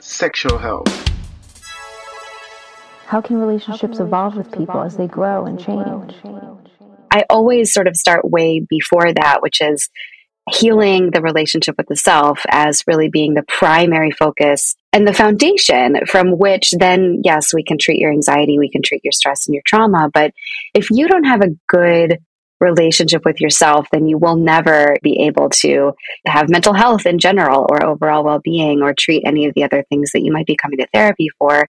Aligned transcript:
sexual 0.00 0.58
health. 0.58 0.88
How 3.06 3.20
can 3.20 3.38
relationships 3.38 3.98
evolve 3.98 4.36
with 4.36 4.52
people 4.52 4.80
as 4.82 4.96
they 4.96 5.08
grow 5.08 5.44
and 5.44 5.58
change? 5.58 6.14
I 7.10 7.24
always 7.28 7.72
sort 7.72 7.88
of 7.88 7.96
start 7.96 8.30
way 8.30 8.60
before 8.60 9.12
that, 9.12 9.42
which 9.42 9.60
is 9.60 9.90
healing 10.50 11.10
the 11.10 11.20
relationship 11.20 11.76
with 11.76 11.86
the 11.88 11.96
self 11.96 12.40
as 12.48 12.84
really 12.86 13.08
being 13.08 13.34
the 13.34 13.42
primary 13.42 14.10
focus 14.10 14.76
and 14.92 15.06
the 15.06 15.14
foundation 15.14 16.06
from 16.06 16.38
which 16.38 16.72
then, 16.72 17.20
yes, 17.24 17.54
we 17.54 17.62
can 17.62 17.78
treat 17.78 17.98
your 17.98 18.10
anxiety, 18.10 18.58
we 18.58 18.70
can 18.70 18.82
treat 18.82 19.04
your 19.04 19.12
stress 19.12 19.46
and 19.46 19.54
your 19.54 19.62
trauma. 19.66 20.08
But 20.12 20.32
if 20.74 20.90
you 20.90 21.08
don't 21.08 21.24
have 21.24 21.42
a 21.42 21.56
good 21.68 22.18
relationship 22.60 23.24
with 23.24 23.40
yourself, 23.40 23.86
then 23.90 24.06
you 24.06 24.18
will 24.18 24.36
never 24.36 24.94
be 25.02 25.20
able 25.20 25.48
to 25.48 25.92
have 26.26 26.50
mental 26.50 26.74
health 26.74 27.06
in 27.06 27.18
general 27.18 27.66
or 27.70 27.84
overall 27.84 28.22
well 28.22 28.38
being 28.38 28.82
or 28.82 28.94
treat 28.94 29.22
any 29.26 29.46
of 29.46 29.54
the 29.54 29.64
other 29.64 29.84
things 29.88 30.12
that 30.12 30.22
you 30.22 30.32
might 30.32 30.46
be 30.46 30.56
coming 30.56 30.78
to 30.78 30.86
therapy 30.92 31.28
for. 31.38 31.66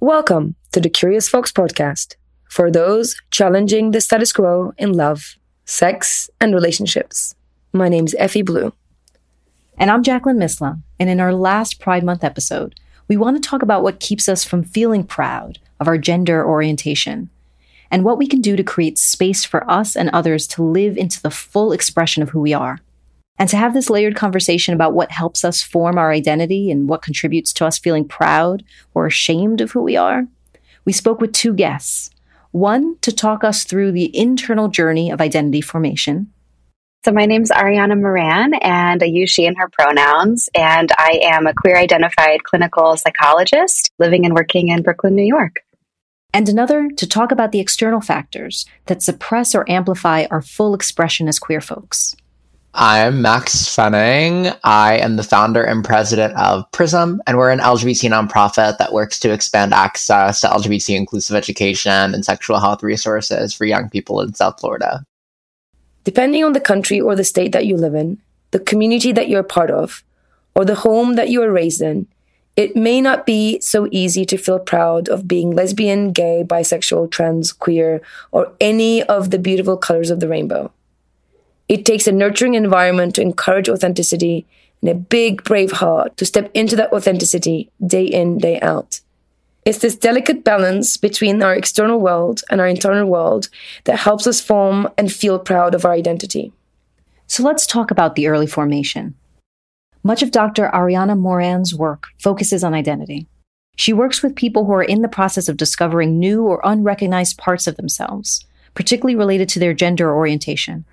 Welcome 0.00 0.56
to 0.72 0.80
the 0.80 0.90
Curious 0.90 1.28
Folks 1.28 1.52
podcast 1.52 2.16
for 2.48 2.70
those 2.70 3.16
challenging 3.30 3.90
the 3.90 4.00
status 4.00 4.32
quo 4.32 4.72
in 4.78 4.92
love, 4.92 5.34
sex, 5.64 6.30
and 6.40 6.54
relationships. 6.54 7.34
My 7.72 7.88
name's 7.88 8.14
Effy 8.14 8.44
Blue. 8.44 8.72
And 9.76 9.90
I'm 9.90 10.02
Jacqueline 10.02 10.38
Misla. 10.38 10.80
And 10.98 11.10
in 11.10 11.20
our 11.20 11.34
last 11.34 11.80
Pride 11.80 12.04
Month 12.04 12.24
episode, 12.24 12.80
we 13.08 13.16
want 13.16 13.42
to 13.42 13.46
talk 13.46 13.62
about 13.62 13.82
what 13.82 14.00
keeps 14.00 14.28
us 14.28 14.44
from 14.44 14.64
feeling 14.64 15.04
proud 15.04 15.58
of 15.78 15.86
our 15.86 15.98
gender 15.98 16.46
orientation 16.46 17.28
and 17.90 18.04
what 18.04 18.18
we 18.18 18.26
can 18.26 18.40
do 18.40 18.56
to 18.56 18.62
create 18.62 18.98
space 18.98 19.44
for 19.44 19.68
us 19.70 19.96
and 19.96 20.10
others 20.10 20.46
to 20.48 20.62
live 20.62 20.96
into 20.96 21.22
the 21.22 21.30
full 21.30 21.72
expression 21.72 22.22
of 22.22 22.30
who 22.30 22.40
we 22.40 22.54
are. 22.54 22.80
And 23.38 23.48
to 23.50 23.56
have 23.56 23.74
this 23.74 23.90
layered 23.90 24.16
conversation 24.16 24.72
about 24.72 24.94
what 24.94 25.10
helps 25.10 25.44
us 25.44 25.62
form 25.62 25.98
our 25.98 26.10
identity 26.10 26.70
and 26.70 26.88
what 26.88 27.02
contributes 27.02 27.52
to 27.54 27.66
us 27.66 27.78
feeling 27.78 28.08
proud 28.08 28.64
or 28.94 29.06
ashamed 29.06 29.60
of 29.60 29.72
who 29.72 29.82
we 29.82 29.96
are, 29.96 30.26
we 30.84 30.92
spoke 30.92 31.20
with 31.20 31.32
two 31.32 31.52
guests. 31.52 32.10
One 32.52 32.96
to 33.02 33.12
talk 33.12 33.44
us 33.44 33.64
through 33.64 33.92
the 33.92 34.16
internal 34.16 34.68
journey 34.68 35.10
of 35.10 35.20
identity 35.20 35.60
formation, 35.60 36.32
So, 37.04 37.12
my 37.12 37.26
name's 37.26 37.50
Ariana 37.50 38.00
Moran, 38.00 38.54
and 38.54 39.02
I 39.02 39.06
use 39.06 39.30
she 39.30 39.46
and 39.46 39.56
her 39.58 39.68
pronouns. 39.68 40.48
And 40.54 40.90
I 40.96 41.20
am 41.22 41.46
a 41.46 41.54
queer 41.54 41.76
identified 41.76 42.42
clinical 42.44 42.96
psychologist 42.96 43.90
living 43.98 44.24
and 44.24 44.34
working 44.34 44.68
in 44.70 44.82
Brooklyn, 44.82 45.14
New 45.14 45.22
York. 45.26 45.60
And 46.36 46.50
another 46.50 46.90
to 46.96 47.06
talk 47.06 47.32
about 47.32 47.52
the 47.52 47.60
external 47.60 48.02
factors 48.02 48.66
that 48.86 49.02
suppress 49.02 49.54
or 49.54 49.64
amplify 49.70 50.26
our 50.30 50.42
full 50.42 50.74
expression 50.74 51.28
as 51.28 51.38
queer 51.38 51.62
folks. 51.62 52.14
I'm 52.74 53.22
Maxx 53.22 53.74
Fenning. 53.74 54.54
I 54.62 54.98
am 54.98 55.16
the 55.16 55.22
founder 55.22 55.62
and 55.62 55.82
president 55.82 56.36
of 56.36 56.70
Prism, 56.72 57.22
and 57.26 57.38
we're 57.38 57.50
an 57.50 57.60
LGBT 57.60 58.10
nonprofit 58.10 58.76
that 58.76 58.92
works 58.92 59.18
to 59.20 59.32
expand 59.32 59.72
access 59.72 60.42
to 60.42 60.48
LGBT 60.48 60.94
inclusive 60.94 61.34
education 61.36 62.12
and 62.12 62.22
sexual 62.22 62.60
health 62.60 62.82
resources 62.82 63.54
for 63.54 63.64
young 63.64 63.88
people 63.88 64.20
in 64.20 64.34
South 64.34 64.60
Florida. 64.60 65.06
Depending 66.04 66.44
on 66.44 66.52
the 66.52 66.60
country 66.60 67.00
or 67.00 67.16
the 67.16 67.24
state 67.24 67.52
that 67.52 67.64
you 67.64 67.78
live 67.78 67.94
in, 67.94 68.20
the 68.50 68.60
community 68.60 69.10
that 69.10 69.30
you're 69.30 69.42
part 69.42 69.70
of, 69.70 70.04
or 70.54 70.66
the 70.66 70.74
home 70.74 71.14
that 71.14 71.30
you 71.30 71.40
were 71.40 71.50
raised 71.50 71.80
in, 71.80 72.06
it 72.56 72.74
may 72.74 73.02
not 73.02 73.26
be 73.26 73.60
so 73.60 73.86
easy 73.90 74.24
to 74.24 74.38
feel 74.38 74.58
proud 74.58 75.08
of 75.08 75.28
being 75.28 75.50
lesbian, 75.50 76.12
gay, 76.12 76.42
bisexual, 76.44 77.10
trans, 77.10 77.52
queer, 77.52 78.00
or 78.32 78.52
any 78.60 79.02
of 79.02 79.30
the 79.30 79.38
beautiful 79.38 79.76
colors 79.76 80.10
of 80.10 80.20
the 80.20 80.28
rainbow. 80.28 80.72
It 81.68 81.84
takes 81.84 82.06
a 82.06 82.12
nurturing 82.12 82.54
environment 82.54 83.14
to 83.16 83.22
encourage 83.22 83.68
authenticity 83.68 84.46
and 84.80 84.90
a 84.90 84.94
big, 84.94 85.44
brave 85.44 85.72
heart 85.72 86.16
to 86.16 86.24
step 86.24 86.50
into 86.54 86.76
that 86.76 86.92
authenticity 86.92 87.70
day 87.86 88.04
in, 88.04 88.38
day 88.38 88.58
out. 88.60 89.00
It's 89.66 89.78
this 89.78 89.96
delicate 89.96 90.44
balance 90.44 90.96
between 90.96 91.42
our 91.42 91.54
external 91.54 92.00
world 92.00 92.42
and 92.50 92.60
our 92.60 92.68
internal 92.68 93.06
world 93.06 93.48
that 93.84 93.98
helps 93.98 94.26
us 94.26 94.40
form 94.40 94.88
and 94.96 95.12
feel 95.12 95.38
proud 95.40 95.74
of 95.74 95.84
our 95.84 95.92
identity. 95.92 96.52
So 97.26 97.42
let's 97.42 97.66
talk 97.66 97.90
about 97.90 98.14
the 98.14 98.28
early 98.28 98.46
formation. 98.46 99.16
Much 100.06 100.22
of 100.22 100.30
Dr. 100.30 100.70
Ariana 100.72 101.18
Moran's 101.18 101.74
work 101.74 102.06
focuses 102.20 102.62
on 102.62 102.74
identity. 102.74 103.26
She 103.74 103.92
works 103.92 104.22
with 104.22 104.36
people 104.36 104.64
who 104.64 104.72
are 104.72 104.84
in 104.84 105.02
the 105.02 105.08
process 105.08 105.48
of 105.48 105.56
discovering 105.56 106.20
new 106.20 106.44
or 106.44 106.60
unrecognized 106.62 107.38
parts 107.38 107.66
of 107.66 107.76
themselves, 107.76 108.46
particularly 108.74 109.16
related 109.16 109.48
to 109.48 109.58
their 109.58 109.74
gender 109.74 110.14
orientation. 110.14 110.84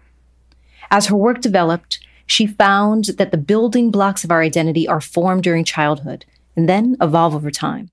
As 0.90 1.06
her 1.06 1.16
work 1.16 1.42
developed, 1.42 2.00
she 2.26 2.48
found 2.48 3.10
that 3.20 3.30
the 3.30 3.38
building 3.38 3.92
blocks 3.92 4.24
of 4.24 4.32
our 4.32 4.42
identity 4.42 4.88
are 4.88 5.00
formed 5.00 5.44
during 5.44 5.64
childhood 5.64 6.26
and 6.56 6.68
then 6.68 6.98
evolve 7.00 7.36
over 7.36 7.52
time. 7.52 7.90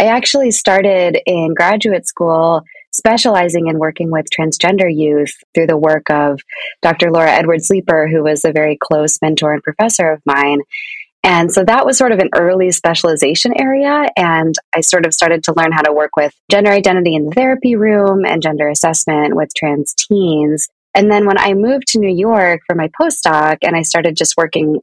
I 0.00 0.04
actually 0.04 0.50
started 0.50 1.18
in 1.26 1.52
graduate 1.52 2.08
school 2.08 2.62
specializing 2.92 3.68
in 3.68 3.78
working 3.78 4.10
with 4.10 4.26
transgender 4.30 4.92
youth 4.94 5.32
through 5.54 5.66
the 5.66 5.76
work 5.76 6.10
of 6.10 6.40
Dr. 6.82 7.10
Laura 7.10 7.30
Edwards 7.30 7.70
Leeper, 7.70 8.08
who 8.08 8.22
was 8.22 8.44
a 8.44 8.52
very 8.52 8.76
close 8.80 9.18
mentor 9.22 9.52
and 9.52 9.62
professor 9.62 10.10
of 10.10 10.22
mine. 10.24 10.60
And 11.24 11.52
so 11.52 11.64
that 11.64 11.86
was 11.86 11.96
sort 11.96 12.12
of 12.12 12.18
an 12.18 12.30
early 12.34 12.72
specialization 12.72 13.52
area. 13.58 14.08
And 14.16 14.54
I 14.74 14.80
sort 14.80 15.06
of 15.06 15.14
started 15.14 15.44
to 15.44 15.54
learn 15.56 15.72
how 15.72 15.82
to 15.82 15.92
work 15.92 16.16
with 16.16 16.34
gender 16.50 16.70
identity 16.70 17.14
in 17.14 17.26
the 17.26 17.32
therapy 17.32 17.76
room 17.76 18.24
and 18.24 18.42
gender 18.42 18.68
assessment 18.68 19.36
with 19.36 19.54
trans 19.54 19.94
teens. 19.94 20.68
And 20.94 21.10
then 21.10 21.26
when 21.26 21.38
I 21.38 21.54
moved 21.54 21.88
to 21.88 21.98
New 21.98 22.12
York 22.12 22.62
for 22.66 22.74
my 22.74 22.88
postdoc 22.88 23.58
and 23.62 23.76
I 23.76 23.82
started 23.82 24.16
just 24.16 24.36
working 24.36 24.80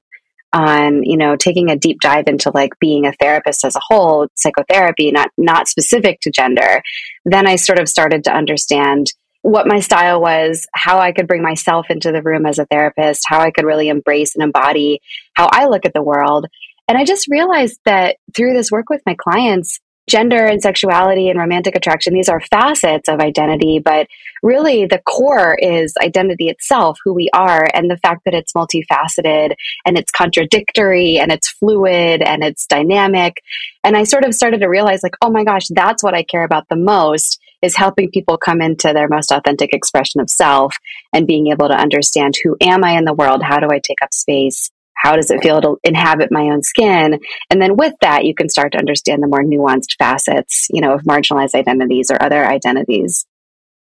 on, 0.51 1.03
you 1.03 1.17
know, 1.17 1.35
taking 1.35 1.69
a 1.69 1.77
deep 1.77 1.99
dive 2.01 2.27
into 2.27 2.51
like 2.53 2.71
being 2.79 3.05
a 3.05 3.13
therapist 3.13 3.63
as 3.63 3.75
a 3.75 3.81
whole, 3.81 4.27
psychotherapy, 4.35 5.11
not 5.11 5.29
not 5.37 5.67
specific 5.67 6.19
to 6.21 6.31
gender, 6.31 6.81
then 7.25 7.47
I 7.47 7.55
sort 7.55 7.79
of 7.79 7.87
started 7.87 8.23
to 8.25 8.33
understand 8.33 9.07
what 9.41 9.67
my 9.67 9.79
style 9.79 10.21
was, 10.21 10.67
how 10.73 10.99
I 10.99 11.11
could 11.11 11.27
bring 11.27 11.41
myself 11.41 11.87
into 11.89 12.11
the 12.11 12.21
room 12.21 12.45
as 12.45 12.59
a 12.59 12.65
therapist, 12.65 13.23
how 13.25 13.39
I 13.39 13.51
could 13.51 13.65
really 13.65 13.87
embrace 13.87 14.35
and 14.35 14.43
embody 14.43 15.01
how 15.33 15.47
I 15.51 15.67
look 15.67 15.85
at 15.85 15.93
the 15.93 16.03
world. 16.03 16.45
And 16.87 16.97
I 16.97 17.05
just 17.05 17.27
realized 17.29 17.79
that 17.85 18.17
through 18.35 18.53
this 18.53 18.71
work 18.71 18.89
with 18.89 19.01
my 19.05 19.15
clients, 19.15 19.79
gender 20.09 20.45
and 20.45 20.61
sexuality 20.61 21.29
and 21.29 21.39
romantic 21.39 21.75
attraction, 21.75 22.13
these 22.13 22.27
are 22.27 22.41
facets 22.41 23.07
of 23.07 23.19
identity, 23.19 23.79
but 23.79 24.07
really 24.43 24.85
the 24.85 25.01
core 25.05 25.55
is 25.55 25.93
identity 26.01 26.49
itself, 26.49 26.97
who 27.03 27.13
we 27.13 27.29
are, 27.33 27.67
and 27.73 27.89
the 27.89 27.97
fact 27.97 28.25
that 28.25 28.33
it's 28.33 28.53
multifaceted 28.53 29.53
and 29.85 29.97
it's 29.97 30.11
contradictory 30.11 31.17
and 31.17 31.31
it's 31.31 31.49
fluid 31.49 32.21
and 32.21 32.43
it's 32.43 32.65
dynamic. 32.65 33.35
And 33.83 33.95
I 33.95 34.03
sort 34.03 34.25
of 34.25 34.33
started 34.33 34.61
to 34.61 34.67
realize, 34.67 35.03
like, 35.03 35.15
oh 35.21 35.29
my 35.29 35.43
gosh, 35.43 35.67
that's 35.69 36.03
what 36.03 36.15
I 36.15 36.23
care 36.23 36.43
about 36.43 36.67
the 36.69 36.75
most 36.75 37.39
is 37.61 37.75
helping 37.75 38.09
people 38.09 38.37
come 38.37 38.61
into 38.61 38.93
their 38.93 39.07
most 39.07 39.31
authentic 39.31 39.73
expression 39.73 40.21
of 40.21 40.29
self 40.29 40.75
and 41.13 41.27
being 41.27 41.47
able 41.47 41.67
to 41.67 41.75
understand 41.75 42.33
who 42.43 42.57
am 42.61 42.83
I 42.83 42.97
in 42.97 43.05
the 43.05 43.13
world? 43.13 43.43
How 43.43 43.59
do 43.59 43.67
I 43.71 43.79
take 43.79 44.01
up 44.01 44.13
space? 44.13 44.71
How 44.99 45.15
does 45.15 45.31
it 45.31 45.41
feel 45.41 45.61
to 45.61 45.77
inhabit 45.83 46.29
my 46.31 46.43
own 46.43 46.61
skin? 46.61 47.19
And 47.49 47.61
then 47.61 47.77
with 47.77 47.93
that, 48.01 48.25
you 48.25 48.35
can 48.35 48.49
start 48.49 48.73
to 48.73 48.77
understand 48.77 49.23
the 49.23 49.27
more 49.27 49.43
nuanced 49.43 49.95
facets, 49.97 50.67
you 50.71 50.81
know, 50.81 50.93
of 50.93 51.03
marginalized 51.03 51.55
identities 51.55 52.11
or 52.11 52.21
other 52.21 52.45
identities. 52.45 53.25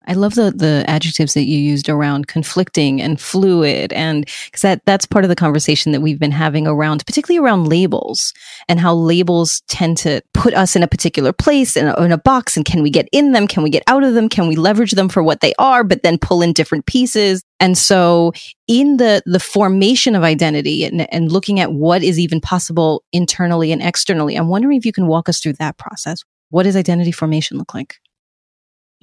I 0.07 0.15
love 0.15 0.35
the 0.35 0.51
the 0.51 0.85
adjectives 0.87 1.35
that 1.35 1.45
you 1.45 1.59
used 1.59 1.89
around 1.89 2.27
conflicting 2.27 3.01
and 3.01 3.21
fluid 3.21 3.93
and 3.93 4.27
because 4.47 4.63
that 4.63 4.83
that's 4.85 5.07
part 5.07 5.25
of 5.25 5.29
the 5.29 5.37
conversation 5.37 5.93
that 5.93 6.01
we've 6.01 6.19
been 6.19 6.33
having 6.33 6.67
around 6.67 7.05
particularly 7.07 7.45
around 7.45 7.69
labels 7.69 8.33
and 8.69 8.81
how 8.81 8.95
labels 8.95 9.63
tend 9.69 9.97
to 9.99 10.23
put 10.35 10.55
us 10.55 10.77
in 10.77 10.83
a 10.83 10.89
particular 10.89 11.33
place 11.33 11.77
in 11.77 11.89
a, 11.89 12.03
in 12.03 12.13
a 12.13 12.19
box 12.19 12.57
and 12.57 12.65
can 12.65 12.83
we 12.83 12.91
get 12.91 13.09
in 13.13 13.33
them? 13.33 13.47
Can 13.47 13.63
we 13.63 13.71
get 13.71 13.83
out 13.87 14.03
of 14.03 14.15
them? 14.15 14.29
Can 14.29 14.49
we 14.49 14.57
leverage 14.57 14.93
them 14.93 15.09
for 15.09 15.23
what 15.23 15.41
they 15.41 15.55
are 15.59 15.85
but 15.85 16.03
then 16.03 16.19
pull 16.19 16.43
in 16.43 16.53
different 16.53 16.87
pieces? 16.87 17.43
And 17.61 17.79
so 17.79 18.33
in 18.67 18.97
the 18.97 19.23
the 19.27 19.41
formation 19.41 20.15
of 20.15 20.23
identity 20.23 20.85
and, 20.85 21.13
and 21.13 21.31
looking 21.31 21.61
at 21.61 21.73
what 21.73 22.03
is 22.03 22.19
even 22.19 22.41
possible 22.41 23.05
internally 23.13 23.73
and 23.73 23.83
externally 23.83 24.37
I'm 24.37 24.49
wondering 24.49 24.77
if 24.77 24.87
you 24.87 24.93
can 24.93 25.07
walk 25.07 25.29
us 25.29 25.41
through 25.41 25.55
that 25.55 25.79
process. 25.79 26.23
What 26.51 26.65
does 26.65 26.77
identity 26.77 27.13
formation 27.13 27.57
look 27.57 27.73
like 27.73 27.97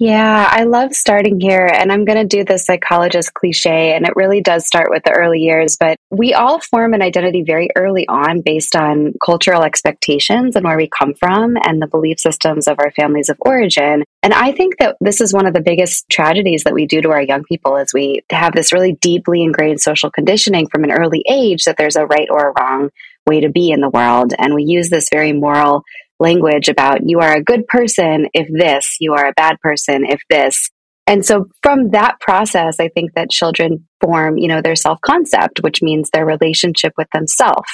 Yeah, 0.00 0.48
I 0.50 0.64
love 0.64 0.94
starting 0.94 1.38
here. 1.38 1.66
And 1.66 1.92
I'm 1.92 2.06
going 2.06 2.16
to 2.16 2.36
do 2.36 2.42
the 2.42 2.56
psychologist 2.56 3.34
cliche. 3.34 3.94
And 3.94 4.06
it 4.06 4.16
really 4.16 4.40
does 4.40 4.66
start 4.66 4.88
with 4.88 5.02
the 5.04 5.12
early 5.12 5.40
years. 5.40 5.76
But 5.78 5.98
we 6.10 6.32
all 6.32 6.58
form 6.58 6.94
an 6.94 7.02
identity 7.02 7.44
very 7.46 7.68
early 7.76 8.08
on 8.08 8.40
based 8.40 8.74
on 8.74 9.12
cultural 9.22 9.62
expectations 9.62 10.56
and 10.56 10.64
where 10.64 10.78
we 10.78 10.88
come 10.88 11.12
from 11.12 11.58
and 11.62 11.82
the 11.82 11.86
belief 11.86 12.18
systems 12.18 12.66
of 12.66 12.78
our 12.78 12.90
families 12.92 13.28
of 13.28 13.36
origin. 13.40 14.02
And 14.22 14.32
I 14.32 14.52
think 14.52 14.78
that 14.78 14.96
this 15.02 15.20
is 15.20 15.34
one 15.34 15.44
of 15.44 15.52
the 15.52 15.60
biggest 15.60 16.08
tragedies 16.08 16.64
that 16.64 16.72
we 16.72 16.86
do 16.86 17.02
to 17.02 17.10
our 17.10 17.22
young 17.22 17.44
people 17.44 17.76
is 17.76 17.92
we 17.92 18.22
have 18.30 18.54
this 18.54 18.72
really 18.72 18.92
deeply 19.02 19.42
ingrained 19.42 19.82
social 19.82 20.10
conditioning 20.10 20.66
from 20.68 20.82
an 20.84 20.92
early 20.92 21.22
age 21.28 21.64
that 21.64 21.76
there's 21.76 21.96
a 21.96 22.06
right 22.06 22.28
or 22.30 22.48
a 22.48 22.54
wrong 22.58 22.88
way 23.26 23.40
to 23.40 23.50
be 23.50 23.70
in 23.70 23.82
the 23.82 23.90
world. 23.90 24.32
And 24.38 24.54
we 24.54 24.64
use 24.64 24.88
this 24.88 25.10
very 25.12 25.34
moral 25.34 25.84
language 26.20 26.68
about 26.68 27.00
you 27.08 27.20
are 27.20 27.34
a 27.34 27.42
good 27.42 27.66
person 27.66 28.28
if 28.34 28.48
this, 28.52 28.96
you 29.00 29.14
are 29.14 29.26
a 29.26 29.34
bad 29.36 29.58
person 29.60 30.04
if 30.04 30.20
this. 30.28 30.70
And 31.06 31.26
so 31.26 31.46
from 31.62 31.90
that 31.90 32.20
process, 32.20 32.78
I 32.78 32.88
think 32.88 33.14
that 33.14 33.30
children 33.30 33.88
form, 34.00 34.38
you 34.38 34.46
know, 34.46 34.62
their 34.62 34.76
self 34.76 35.00
concept, 35.00 35.60
which 35.60 35.82
means 35.82 36.10
their 36.10 36.26
relationship 36.26 36.92
with 36.96 37.08
themselves. 37.12 37.68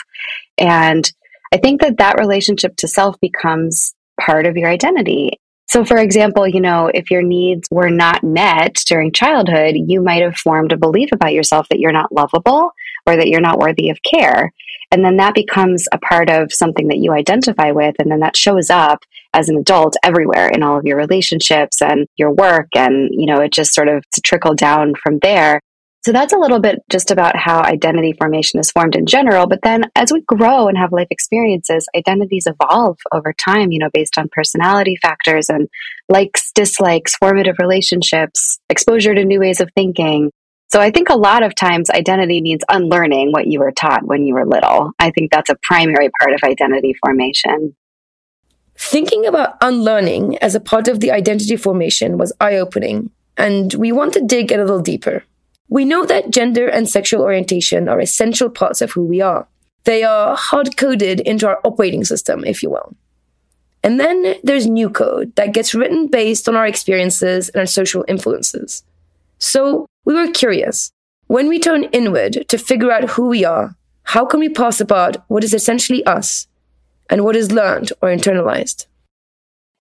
And 0.57 1.11
I 1.53 1.59
think 1.59 1.83
that 1.83 1.99
that 1.99 2.19
relationship 2.19 2.77
to 2.79 2.89
self 2.89 3.17
becomes 3.21 3.95
part 4.19 4.47
of 4.47 4.57
your 4.57 4.71
identity. 4.71 5.39
So, 5.69 5.85
for 5.85 5.99
example, 5.99 6.47
you 6.47 6.61
know, 6.61 6.91
if 6.93 7.11
your 7.11 7.23
needs 7.23 7.69
were 7.71 7.91
not 7.91 8.23
met 8.23 8.77
during 8.87 9.13
childhood, 9.13 9.75
you 9.77 10.01
might 10.01 10.23
have 10.23 10.37
formed 10.37 10.73
a 10.73 10.77
belief 10.79 11.11
about 11.13 11.33
yourself 11.33 11.69
that 11.69 11.81
you're 11.81 11.93
not 11.93 12.13
lovable 12.13 12.71
or 13.07 13.17
that 13.17 13.29
you're 13.29 13.41
not 13.41 13.59
worthy 13.59 13.91
of 13.91 13.99
care. 14.03 14.53
And 14.93 15.05
then 15.05 15.17
that 15.17 15.35
becomes 15.35 15.87
a 15.93 15.99
part 15.99 16.31
of 16.31 16.53
something 16.53 16.89
that 16.89 16.99
you 16.99 17.13
identify 17.13 17.73
with. 17.73 17.97
And 17.99 18.11
then 18.11 18.21
that 18.21 18.37
shows 18.37 18.71
up 18.71 19.01
as 19.35 19.49
an 19.49 19.57
adult 19.57 19.97
everywhere 20.05 20.49
in 20.49 20.63
all 20.63 20.79
of 20.79 20.85
your 20.85 20.97
relationships 20.97 21.83
and 21.83 22.07
your 22.17 22.33
work. 22.33 22.69
And, 22.77 23.11
you 23.13 23.27
know, 23.27 23.41
it 23.41 23.53
just 23.53 23.75
sort 23.75 23.89
of 23.89 24.05
trickle 24.25 24.55
down 24.55 24.95
from 25.03 25.19
there. 25.21 25.61
So 26.05 26.13
that's 26.13 26.33
a 26.33 26.39
little 26.39 26.61
bit 26.61 26.79
just 26.89 27.11
about 27.11 27.37
how 27.37 27.63
identity 27.63 28.13
formation 28.17 28.61
is 28.61 28.71
formed 28.71 28.95
in 28.95 29.07
general. 29.07 29.49
But 29.49 29.59
then 29.65 29.91
as 29.97 30.13
we 30.13 30.23
grow 30.23 30.69
and 30.69 30.79
have 30.79 30.93
life 30.93 31.09
experiences, 31.11 31.89
identities 31.97 32.47
evolve 32.47 32.97
over 33.13 33.33
time, 33.33 33.73
you 33.73 33.81
know, 33.81 33.91
based 33.93 34.17
on 34.17 34.29
personality 34.31 34.97
factors 35.03 35.49
and 35.49 35.69
likes, 36.09 36.53
dislikes, 36.53 37.17
formative 37.17 37.57
relationships, 37.59 38.61
exposure 38.71 39.17
to 39.17 39.25
new 39.25 39.41
ways 39.41 39.61
of 39.61 39.69
thinking. 39.75 40.31
So 40.69 40.81
I 40.81 40.91
think 40.91 41.09
a 41.09 41.17
lot 41.17 41.43
of 41.43 41.55
times 41.55 41.91
identity 41.91 42.41
means 42.41 42.63
unlearning 42.69 43.31
what 43.31 43.47
you 43.47 43.61
were 43.61 43.73
taught 43.73 44.05
when 44.05 44.27
you 44.27 44.35
were 44.35 44.47
little. 44.47 44.91
I 44.99 45.11
think 45.11 45.31
that's 45.31 45.51
a 45.51 45.57
primary 45.63 46.11
part 46.21 46.35
of 46.35 46.41
identity 46.43 46.95
formation. 47.05 47.77
Thinking 48.77 49.27
about 49.27 49.57
unlearning 49.61 50.37
as 50.39 50.55
a 50.55 50.61
part 50.61 50.89
of 50.89 51.01
the 51.01 51.13
identity 51.13 51.57
formation 51.57 52.19
was 52.19 52.33
eye 52.41 52.57
opening, 52.57 53.11
and 53.37 53.73
we 53.75 53.93
want 53.93 54.13
to 54.15 54.21
dig 54.21 54.53
a 54.53 54.59
little 54.59 54.81
deeper. 54.81 55.25
We 55.69 55.85
know 55.85 56.05
that 56.05 56.31
gender 56.31 56.69
and 56.69 56.89
sexual 56.89 57.23
orientation 57.23 57.89
are 57.89 58.01
essential 58.01 58.51
parts 58.51 58.83
of 58.83 58.93
who 58.93 59.05
we 59.05 59.21
are. 59.21 59.49
They 59.85 60.03
are 60.03 60.37
hard 60.37 60.77
coded 60.77 61.21
into 61.21 61.47
our 61.47 61.61
operating 61.65 62.05
system, 62.05 62.45
if 62.45 62.63
you 62.63 62.71
will. 62.71 62.95
And 63.83 64.01
then 64.01 64.35
there's 64.43 64.67
new 64.67 64.91
code 64.91 65.35
that 65.37 65.55
gets 65.55 65.75
written 65.75 66.09
based 66.09 66.49
on 66.49 66.57
our 66.57 66.67
experiences 66.67 67.49
and 67.51 67.61
our 67.61 67.67
social 67.67 68.05
influences. 68.09 68.83
So 69.39 69.87
we 70.07 70.15
were 70.15 70.29
curious. 70.29 70.93
When 71.27 71.49
we 71.49 71.59
turn 71.59 71.85
inward 71.85 72.47
to 72.49 72.57
figure 72.57 72.93
out 72.93 73.11
who 73.11 73.27
we 73.27 73.45
are, 73.45 73.77
how 74.05 74.25
can 74.25 74.39
we 74.39 74.49
pass 74.49 74.81
apart 74.81 75.17
what 75.27 75.43
is 75.43 75.53
essentially 75.53 76.07
us 76.07 76.47
and 77.11 77.25
what 77.25 77.37
is 77.37 77.51
learned 77.51 77.93
or 78.01 78.09
internalized? 78.09 78.87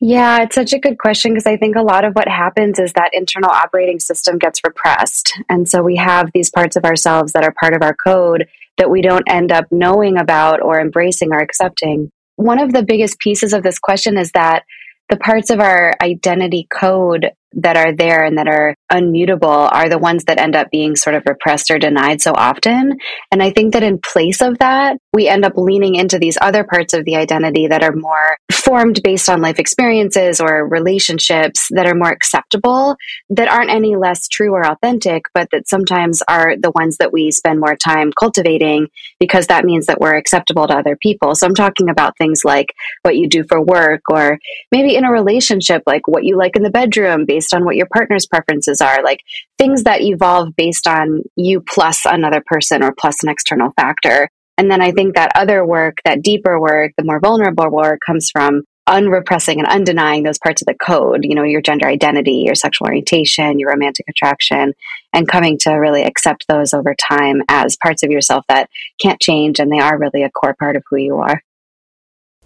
Yeah, 0.02 0.42
it's 0.42 0.54
such 0.54 0.72
a 0.72 0.78
good 0.78 0.98
question 0.98 1.32
because 1.32 1.46
I 1.46 1.56
think 1.56 1.76
a 1.76 1.82
lot 1.82 2.04
of 2.04 2.14
what 2.14 2.28
happens 2.28 2.78
is 2.78 2.92
that 2.92 3.10
internal 3.12 3.50
operating 3.50 3.98
system 3.98 4.38
gets 4.38 4.60
repressed. 4.64 5.34
And 5.48 5.68
so 5.68 5.82
we 5.82 5.96
have 5.96 6.30
these 6.32 6.50
parts 6.50 6.76
of 6.76 6.84
ourselves 6.84 7.32
that 7.32 7.44
are 7.44 7.54
part 7.58 7.74
of 7.74 7.82
our 7.82 7.94
code 7.94 8.46
that 8.76 8.90
we 8.90 9.02
don't 9.02 9.28
end 9.28 9.52
up 9.52 9.66
knowing 9.70 10.18
about 10.18 10.62
or 10.62 10.80
embracing 10.80 11.32
or 11.32 11.38
accepting. 11.38 12.10
One 12.36 12.58
of 12.58 12.72
the 12.72 12.82
biggest 12.82 13.18
pieces 13.18 13.52
of 13.52 13.62
this 13.62 13.78
question 13.78 14.16
is 14.16 14.32
that 14.32 14.64
the 15.10 15.18
parts 15.18 15.50
of 15.50 15.60
our 15.60 15.94
identity 16.02 16.66
code 16.72 17.32
that 17.54 17.76
are 17.76 17.94
there 17.94 18.24
and 18.24 18.38
that 18.38 18.48
are 18.48 18.74
unmutable 18.92 19.68
are 19.72 19.88
the 19.88 19.98
ones 19.98 20.24
that 20.24 20.38
end 20.38 20.54
up 20.54 20.70
being 20.70 20.96
sort 20.96 21.16
of 21.16 21.22
repressed 21.26 21.70
or 21.70 21.78
denied 21.78 22.20
so 22.20 22.32
often. 22.32 22.96
And 23.32 23.42
I 23.42 23.50
think 23.50 23.72
that 23.72 23.82
in 23.82 23.98
place 23.98 24.40
of 24.40 24.58
that, 24.58 24.98
we 25.12 25.28
end 25.28 25.44
up 25.44 25.54
leaning 25.56 25.96
into 25.96 26.18
these 26.18 26.38
other 26.40 26.64
parts 26.64 26.94
of 26.94 27.04
the 27.04 27.16
identity 27.16 27.66
that 27.66 27.82
are 27.82 27.94
more 27.94 28.38
formed 28.52 29.00
based 29.02 29.28
on 29.28 29.40
life 29.40 29.58
experiences 29.58 30.40
or 30.40 30.66
relationships 30.66 31.68
that 31.70 31.86
are 31.86 31.94
more 31.94 32.10
acceptable, 32.10 32.96
that 33.30 33.48
aren't 33.48 33.70
any 33.70 33.96
less 33.96 34.28
true 34.28 34.52
or 34.52 34.66
authentic, 34.66 35.24
but 35.34 35.48
that 35.50 35.68
sometimes 35.68 36.22
are 36.28 36.54
the 36.56 36.72
ones 36.74 36.98
that 36.98 37.12
we 37.12 37.30
spend 37.30 37.58
more 37.58 37.76
time 37.76 38.12
cultivating 38.18 38.86
because 39.18 39.48
that 39.48 39.64
means 39.64 39.86
that 39.86 40.00
we're 40.00 40.16
acceptable 40.16 40.66
to 40.66 40.76
other 40.76 40.96
people. 41.02 41.34
So 41.34 41.46
I'm 41.46 41.54
talking 41.54 41.88
about 41.88 42.16
things 42.16 42.44
like 42.44 42.68
what 43.02 43.16
you 43.16 43.28
do 43.28 43.44
for 43.48 43.60
work 43.60 44.02
or 44.10 44.38
maybe 44.70 44.94
in 44.94 45.04
a 45.04 45.10
relationship, 45.10 45.82
like 45.86 46.06
what 46.06 46.24
you 46.24 46.36
like 46.36 46.56
in 46.56 46.62
the 46.62 46.70
bedroom 46.70 47.24
based 47.26 47.39
on 47.52 47.64
what 47.64 47.76
your 47.76 47.88
partner's 47.92 48.26
preferences 48.26 48.80
are, 48.80 49.02
like 49.02 49.20
things 49.58 49.84
that 49.84 50.00
evolve 50.00 50.54
based 50.56 50.86
on 50.86 51.22
you 51.36 51.62
plus 51.68 52.04
another 52.04 52.42
person 52.44 52.82
or 52.82 52.94
plus 52.98 53.22
an 53.22 53.28
external 53.28 53.72
factor. 53.76 54.28
And 54.58 54.70
then 54.70 54.82
I 54.82 54.92
think 54.92 55.14
that 55.14 55.32
other 55.34 55.64
work, 55.64 55.96
that 56.04 56.22
deeper 56.22 56.60
work, 56.60 56.92
the 56.98 57.04
more 57.04 57.20
vulnerable 57.20 57.70
work 57.70 58.00
comes 58.04 58.30
from 58.30 58.62
unrepressing 58.86 59.60
and 59.60 59.68
undenying 59.68 60.24
those 60.24 60.38
parts 60.38 60.62
of 60.62 60.66
the 60.66 60.74
code, 60.74 61.20
you 61.22 61.34
know, 61.34 61.44
your 61.44 61.62
gender 61.62 61.86
identity, 61.86 62.42
your 62.44 62.54
sexual 62.54 62.88
orientation, 62.88 63.58
your 63.58 63.70
romantic 63.70 64.04
attraction, 64.08 64.74
and 65.12 65.28
coming 65.28 65.56
to 65.60 65.72
really 65.72 66.02
accept 66.02 66.44
those 66.48 66.74
over 66.74 66.94
time 66.94 67.42
as 67.48 67.76
parts 67.82 68.02
of 68.02 68.10
yourself 68.10 68.44
that 68.48 68.68
can't 69.00 69.20
change 69.20 69.60
and 69.60 69.70
they 69.70 69.78
are 69.78 69.98
really 69.98 70.24
a 70.24 70.30
core 70.30 70.56
part 70.58 70.76
of 70.76 70.82
who 70.90 70.96
you 70.96 71.16
are. 71.16 71.40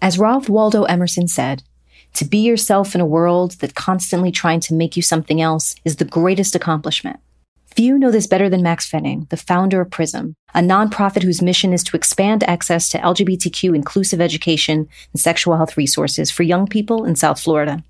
As 0.01 0.19
Ralph 0.19 0.47
Waldo 0.47 0.83
Emerson 0.83 1.27
said, 1.27 1.63
to 2.15 2.25
be 2.25 2.39
yourself 2.39 2.95
in 2.95 3.01
a 3.01 3.05
world 3.05 3.51
that 3.59 3.75
constantly 3.75 4.31
trying 4.31 4.59
to 4.61 4.73
make 4.73 4.95
you 4.95 5.01
something 5.01 5.41
else 5.41 5.75
is 5.85 5.97
the 5.97 6.05
greatest 6.05 6.55
accomplishment. 6.55 7.19
Few 7.75 7.99
know 7.99 8.09
this 8.09 8.25
better 8.25 8.49
than 8.49 8.63
Maxx 8.63 8.89
Fenning, 8.89 9.27
the 9.29 9.37
founder 9.37 9.81
of 9.81 9.91
PRISM, 9.91 10.33
a 10.53 10.59
nonprofit 10.59 11.23
whose 11.23 11.41
mission 11.41 11.73
is 11.73 11.83
to 11.83 11.97
expand 11.97 12.41
access 12.45 12.87
to 12.89 12.99
LGBTQ 12.99 13.75
inclusive 13.75 14.21
education 14.21 14.87
and 15.11 15.19
sexual 15.19 15.57
health 15.57 15.75
resources 15.75 16.31
for 16.31 16.43
young 16.43 16.67
people 16.67 17.03
in 17.03 17.17
South 17.17 17.37
Florida. 17.37 17.83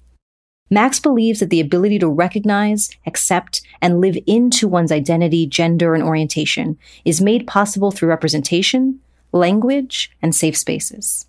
Maxx 0.72 1.00
believes 1.00 1.40
that 1.40 1.52
the 1.52 1.60
ability 1.60 2.00
to 2.00 2.10
recognize, 2.10 2.90
accept, 3.06 3.62
and 3.80 4.02
live 4.02 4.18
into 4.26 4.68
one's 4.68 4.92
identity, 4.92 5.46
gender, 5.46 5.94
and 5.94 6.04
orientation 6.04 6.80
is 7.06 7.22
made 7.22 7.46
possible 7.46 7.92
through 7.92 8.10
representation, 8.10 9.00
language, 9.32 10.12
and 10.24 10.36
safe 10.36 10.58
spaces. 10.58 11.28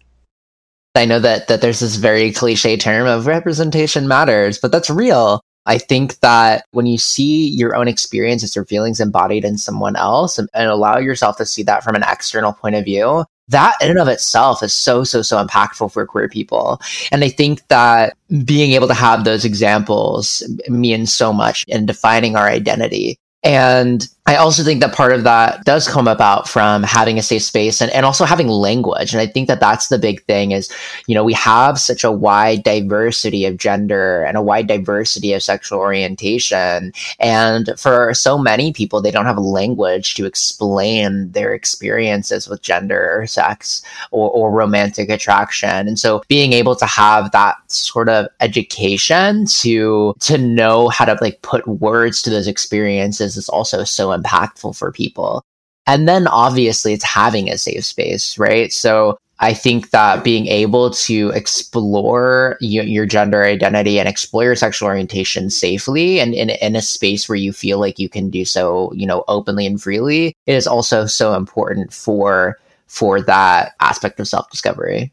I 0.96 1.04
know 1.04 1.20
that 1.20 1.48
that 1.48 1.60
there's 1.60 1.80
this 1.80 1.96
very 1.96 2.32
cliche 2.32 2.76
term 2.76 3.06
of 3.06 3.26
representation 3.26 4.08
matters, 4.08 4.58
but 4.58 4.72
that's 4.72 4.90
real. 4.90 5.40
I 5.66 5.78
think 5.78 6.20
that 6.20 6.64
when 6.70 6.86
you 6.86 6.96
see 6.96 7.48
your 7.48 7.74
own 7.74 7.88
experiences 7.88 8.56
or 8.56 8.64
feelings 8.64 9.00
embodied 9.00 9.44
in 9.44 9.58
someone 9.58 9.96
else 9.96 10.38
and, 10.38 10.48
and, 10.54 10.68
allow 10.68 10.98
yourself 10.98 11.38
to 11.38 11.46
see 11.46 11.64
that 11.64 11.82
from 11.82 11.96
an 11.96 12.04
external 12.04 12.52
point 12.52 12.76
of 12.76 12.84
view, 12.84 13.24
that 13.48 13.74
in 13.80 13.90
and 13.90 13.98
of 13.98 14.06
itself 14.06 14.62
is 14.62 14.72
so, 14.72 15.02
so, 15.02 15.22
so 15.22 15.44
impactful 15.44 15.92
for 15.92 16.06
queer 16.06 16.28
people. 16.28 16.80
And 17.10 17.24
I 17.24 17.28
think 17.28 17.66
that 17.66 18.16
being 18.44 18.72
able 18.72 18.86
to 18.86 18.94
have 18.94 19.24
those 19.24 19.44
examples 19.44 20.42
means 20.68 21.12
so 21.12 21.32
much 21.32 21.64
in 21.66 21.84
defining 21.84 22.36
our 22.36 22.48
identity. 22.48 23.18
And 23.42 24.06
I 24.28 24.34
also 24.34 24.64
think 24.64 24.80
that 24.80 24.92
part 24.92 25.12
of 25.12 25.22
that 25.22 25.64
does 25.64 25.86
come 25.86 26.08
about 26.08 26.48
from 26.48 26.82
having 26.82 27.16
a 27.16 27.22
safe 27.22 27.44
space 27.44 27.80
and, 27.80 27.92
and 27.92 28.04
also 28.04 28.24
having 28.24 28.48
language. 28.48 29.12
And 29.12 29.20
I 29.20 29.26
think 29.26 29.46
that 29.46 29.60
that's 29.60 29.86
the 29.86 30.00
big 30.00 30.24
thing 30.24 30.50
is, 30.50 30.68
you 31.06 31.14
know, 31.14 31.22
we 31.22 31.32
have 31.34 31.78
such 31.78 32.02
a 32.02 32.10
wide 32.10 32.64
diversity 32.64 33.46
of 33.46 33.56
gender 33.56 34.24
and 34.24 34.36
a 34.36 34.42
wide 34.42 34.66
diversity 34.66 35.32
of 35.32 35.44
sexual 35.44 35.78
orientation. 35.78 36.92
And 37.20 37.70
for 37.78 38.12
so 38.14 38.36
many 38.36 38.72
people, 38.72 39.00
they 39.00 39.12
don't 39.12 39.26
have 39.26 39.38
language 39.38 40.14
to 40.14 40.26
explain 40.26 41.30
their 41.30 41.54
experiences 41.54 42.48
with 42.48 42.62
gender 42.62 43.20
or 43.20 43.28
sex 43.28 43.80
or, 44.10 44.28
or 44.30 44.50
romantic 44.50 45.08
attraction. 45.08 45.86
And 45.86 46.00
so 46.00 46.22
being 46.26 46.52
able 46.52 46.74
to 46.76 46.86
have 46.86 47.30
that 47.30 47.58
sort 47.70 48.08
of 48.08 48.26
education 48.40 49.46
to, 49.46 50.16
to 50.18 50.36
know 50.36 50.88
how 50.88 51.04
to 51.04 51.16
like 51.20 51.42
put 51.42 51.64
words 51.68 52.22
to 52.22 52.30
those 52.30 52.48
experiences 52.48 53.36
is 53.36 53.48
also 53.48 53.84
so 53.84 54.15
impactful 54.16 54.76
for 54.76 54.92
people. 54.92 55.44
And 55.86 56.08
then 56.08 56.26
obviously 56.26 56.92
it's 56.92 57.04
having 57.04 57.48
a 57.48 57.58
safe 57.58 57.84
space, 57.84 58.38
right? 58.38 58.72
So 58.72 59.18
I 59.38 59.52
think 59.52 59.90
that 59.90 60.24
being 60.24 60.46
able 60.46 60.90
to 60.90 61.30
explore 61.30 62.56
your, 62.60 63.04
gender 63.06 63.44
identity 63.44 64.00
and 64.00 64.08
explore 64.08 64.44
your 64.44 64.56
sexual 64.56 64.88
orientation 64.88 65.50
safely 65.50 66.20
and 66.20 66.34
in, 66.34 66.50
in 66.50 66.74
a 66.74 66.82
space 66.82 67.28
where 67.28 67.36
you 67.36 67.52
feel 67.52 67.78
like 67.78 67.98
you 67.98 68.08
can 68.08 68.30
do 68.30 68.44
so, 68.44 68.92
you 68.94 69.06
know, 69.06 69.24
openly 69.28 69.66
and 69.66 69.80
freely 69.80 70.34
is 70.46 70.66
also 70.66 71.06
so 71.06 71.34
important 71.34 71.92
for 71.92 72.58
for 72.86 73.20
that 73.20 73.72
aspect 73.80 74.20
of 74.20 74.28
self 74.28 74.48
discovery. 74.50 75.12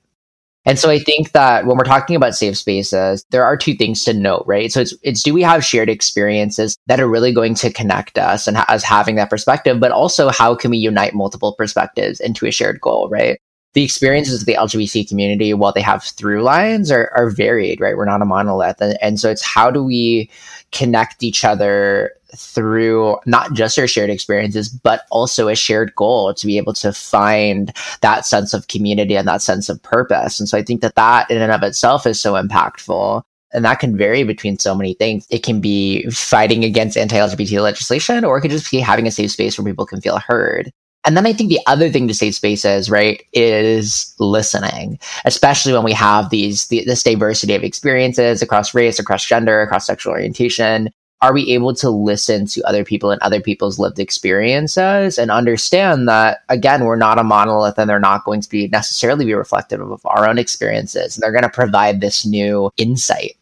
And 0.65 0.79
so 0.79 0.89
I 0.89 0.99
think 0.99 1.33
that 1.33 1.65
when 1.65 1.77
we're 1.77 1.83
talking 1.83 2.15
about 2.15 2.35
safe 2.35 2.57
spaces, 2.57 3.25
there 3.31 3.43
are 3.43 3.57
two 3.57 3.73
things 3.75 4.03
to 4.05 4.13
note, 4.13 4.43
right? 4.47 4.71
So 4.71 4.79
it's, 4.79 4.93
it's 5.03 5.21
do 5.21 5.33
we 5.33 5.41
have 5.41 5.65
shared 5.65 5.89
experiences 5.89 6.77
that 6.87 7.01
are 7.01 7.09
really 7.09 7.33
going 7.33 7.53
to 7.55 7.71
connect 7.71 8.17
us 8.17 8.47
and 8.47 8.55
ha- 8.55 8.65
us 8.69 8.83
having 8.83 9.15
that 9.15 9.29
perspective, 9.29 9.79
but 9.79 9.91
also 9.91 10.29
how 10.29 10.55
can 10.55 10.71
we 10.71 10.77
unite 10.77 11.13
multiple 11.13 11.53
perspectives 11.53 12.21
into 12.21 12.45
a 12.45 12.51
shared 12.51 12.79
goal, 12.79 13.09
right? 13.09 13.39
The 13.73 13.83
experiences 13.83 14.41
of 14.41 14.45
the 14.45 14.55
LGBT 14.55 15.07
community, 15.07 15.53
while 15.53 15.73
they 15.73 15.81
have 15.81 16.03
through 16.03 16.43
lines, 16.43 16.91
are, 16.91 17.11
are 17.15 17.29
varied, 17.29 17.81
right? 17.81 17.97
We're 17.97 18.05
not 18.05 18.21
a 18.21 18.25
monolith. 18.25 18.81
And, 18.81 18.97
and 19.01 19.19
so 19.19 19.29
it's 19.29 19.41
how 19.41 19.71
do 19.71 19.83
we 19.83 20.29
connect 20.71 21.23
each 21.23 21.45
other 21.45 22.11
through 22.35 23.17
not 23.25 23.53
just 23.53 23.77
our 23.77 23.87
shared 23.87 24.09
experiences, 24.09 24.69
but 24.69 25.03
also 25.11 25.47
a 25.47 25.55
shared 25.55 25.93
goal 25.95 26.33
to 26.33 26.47
be 26.47 26.57
able 26.57 26.73
to 26.73 26.91
find 26.91 27.71
that 28.01 28.25
sense 28.25 28.53
of 28.53 28.67
community 28.67 29.15
and 29.15 29.27
that 29.27 29.41
sense 29.41 29.69
of 29.69 29.81
purpose. 29.83 30.39
And 30.39 30.49
so 30.49 30.57
I 30.57 30.63
think 30.63 30.81
that 30.81 30.95
that 30.95 31.29
in 31.29 31.41
and 31.41 31.51
of 31.51 31.63
itself 31.63 32.05
is 32.07 32.19
so 32.19 32.33
impactful. 32.33 33.23
And 33.53 33.63
that 33.65 33.79
can 33.79 33.95
vary 33.95 34.23
between 34.23 34.57
so 34.57 34.73
many 34.73 34.95
things. 34.95 35.27
It 35.29 35.43
can 35.43 35.61
be 35.61 36.09
fighting 36.09 36.63
against 36.63 36.97
anti 36.97 37.17
LGBT 37.17 37.61
legislation, 37.61 38.25
or 38.25 38.37
it 38.37 38.41
could 38.41 38.49
just 38.49 38.71
be 38.71 38.79
having 38.79 39.05
a 39.05 39.11
safe 39.11 39.29
space 39.29 39.57
where 39.57 39.65
people 39.65 39.85
can 39.85 40.01
feel 40.01 40.17
heard. 40.17 40.71
And 41.05 41.17
then 41.17 41.25
I 41.25 41.33
think 41.33 41.49
the 41.49 41.59
other 41.67 41.89
thing 41.89 42.07
to 42.07 42.13
safe 42.13 42.35
spaces, 42.35 42.89
right, 42.89 43.23
is 43.33 44.15
listening, 44.19 44.99
especially 45.25 45.73
when 45.73 45.83
we 45.83 45.93
have 45.93 46.29
these, 46.29 46.67
the, 46.67 46.83
this 46.85 47.03
diversity 47.03 47.55
of 47.55 47.63
experiences 47.63 48.41
across 48.41 48.73
race, 48.73 48.99
across 48.99 49.25
gender, 49.25 49.61
across 49.61 49.85
sexual 49.85 50.13
orientation. 50.13 50.89
Are 51.21 51.33
we 51.33 51.51
able 51.51 51.73
to 51.75 51.89
listen 51.89 52.45
to 52.47 52.61
other 52.63 52.83
people 52.83 53.11
and 53.11 53.21
other 53.21 53.39
people's 53.39 53.79
lived 53.79 53.97
experiences 53.97 55.17
and 55.17 55.31
understand 55.31 56.09
that 56.09 56.39
again 56.49 56.83
we're 56.83 56.97
not 56.97 57.17
a 57.17 57.23
monolith 57.23 57.79
and 57.79 57.89
they're 57.89 57.97
not 57.97 58.25
going 58.25 58.41
to 58.41 58.49
be 58.49 58.67
necessarily 58.67 59.23
be 59.23 59.33
reflective 59.33 59.79
of 59.79 60.05
our 60.05 60.27
own 60.27 60.37
experiences. 60.37 61.15
They're 61.15 61.31
going 61.31 61.43
to 61.43 61.49
provide 61.49 62.01
this 62.01 62.25
new 62.25 62.71
insight 62.75 63.37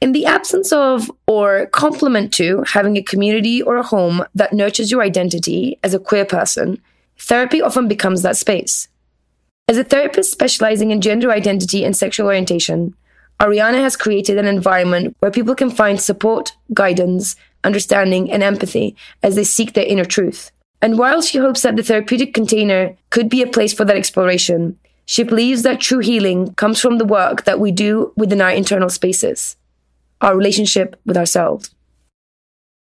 in 0.00 0.12
the 0.12 0.26
absence 0.26 0.72
of 0.72 1.10
or 1.26 1.66
complement 1.66 2.32
to 2.34 2.62
having 2.66 2.96
a 2.96 3.02
community 3.02 3.62
or 3.62 3.76
a 3.76 3.82
home 3.82 4.24
that 4.34 4.52
nurtures 4.52 4.90
your 4.90 5.02
identity 5.02 5.78
as 5.82 5.94
a 5.94 5.98
queer 5.98 6.24
person 6.24 6.80
therapy 7.18 7.60
often 7.60 7.88
becomes 7.88 8.22
that 8.22 8.36
space 8.36 8.88
as 9.68 9.76
a 9.76 9.84
therapist 9.84 10.32
specializing 10.32 10.90
in 10.90 11.00
gender 11.00 11.30
identity 11.30 11.84
and 11.84 11.96
sexual 11.96 12.26
orientation 12.26 12.94
Ariana 13.40 13.80
has 13.80 13.96
created 13.96 14.36
an 14.36 14.44
environment 14.44 15.16
where 15.20 15.30
people 15.30 15.54
can 15.54 15.70
find 15.70 15.98
support, 15.98 16.52
guidance, 16.74 17.36
understanding, 17.64 18.30
and 18.30 18.42
empathy 18.42 18.94
as 19.22 19.34
they 19.34 19.44
seek 19.44 19.72
their 19.72 19.86
inner 19.86 20.04
truth. 20.04 20.52
And 20.82 20.98
while 20.98 21.22
she 21.22 21.38
hopes 21.38 21.62
that 21.62 21.76
the 21.76 21.82
therapeutic 21.82 22.34
container 22.34 22.96
could 23.08 23.30
be 23.30 23.42
a 23.42 23.46
place 23.46 23.72
for 23.72 23.86
that 23.86 23.96
exploration, 23.96 24.78
she 25.06 25.22
believes 25.22 25.62
that 25.62 25.80
true 25.80 26.00
healing 26.00 26.52
comes 26.54 26.80
from 26.80 26.98
the 26.98 27.04
work 27.06 27.44
that 27.44 27.58
we 27.58 27.72
do 27.72 28.12
within 28.14 28.42
our 28.42 28.50
internal 28.50 28.90
spaces, 28.90 29.56
our 30.20 30.36
relationship 30.36 30.96
with 31.04 31.16
ourselves. 31.16 31.74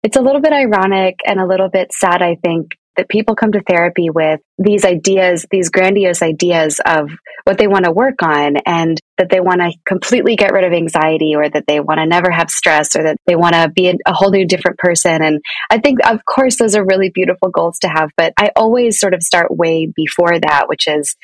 It's 0.03 0.17
a 0.17 0.23
little 0.23 0.41
bit 0.41 0.53
ironic 0.53 1.17
and 1.27 1.41
a 1.41 1.47
little 1.47 1.69
bit 1.69 1.93
sad, 1.93 2.23
I 2.23 2.37
think, 2.37 2.73
that 2.97 3.09
people 3.09 3.35
come 3.35 3.53
to 3.53 3.63
therapy 3.63 4.09
with 4.11 4.41
these 4.59 4.85
ideas, 4.85 5.47
these 5.51 5.69
grandiose 5.69 6.23
ideas 6.23 6.81
of 6.85 7.11
what 7.45 7.59
they 7.59 7.67
want 7.67 7.85
to 7.85 7.93
work 7.93 8.23
on 8.23 8.57
and 8.65 8.99
that 9.19 9.31
they 9.31 9.41
want 9.41 9.61
to 9.61 9.71
completely 9.87 10.35
get 10.37 10.53
rid 10.53 10.65
of 10.65 10.73
anxiety 10.73 11.35
or 11.37 11.49
that 11.49 11.65
they 11.67 11.81
want 11.81 11.99
to 11.99 12.07
never 12.07 12.31
have 12.31 12.51
stress 12.51 12.97
or 12.97 13.03
that 13.03 13.19
they 13.27 13.37
want 13.37 13.55
to 13.55 13.71
be 13.75 13.89
a 13.89 14.13
whole 14.13 14.31
new 14.31 14.47
different 14.47 14.79
person. 14.79 15.23
And 15.23 15.41
I 15.71 15.79
think, 15.79 15.99
of 16.07 16.25
course, 16.25 16.57
those 16.57 16.75
are 16.75 16.85
really 16.85 17.11
beautiful 17.13 17.51
goals 17.51 17.79
to 17.81 17.89
have, 17.89 18.11
but 18.17 18.33
I 18.39 18.51
always 18.57 18.99
sort 18.99 19.15
of 19.15 19.23
start 19.23 19.55
way 19.55 19.87
before 19.95 20.39
that, 20.39 20.69
which 20.69 20.89
is 20.89 21.17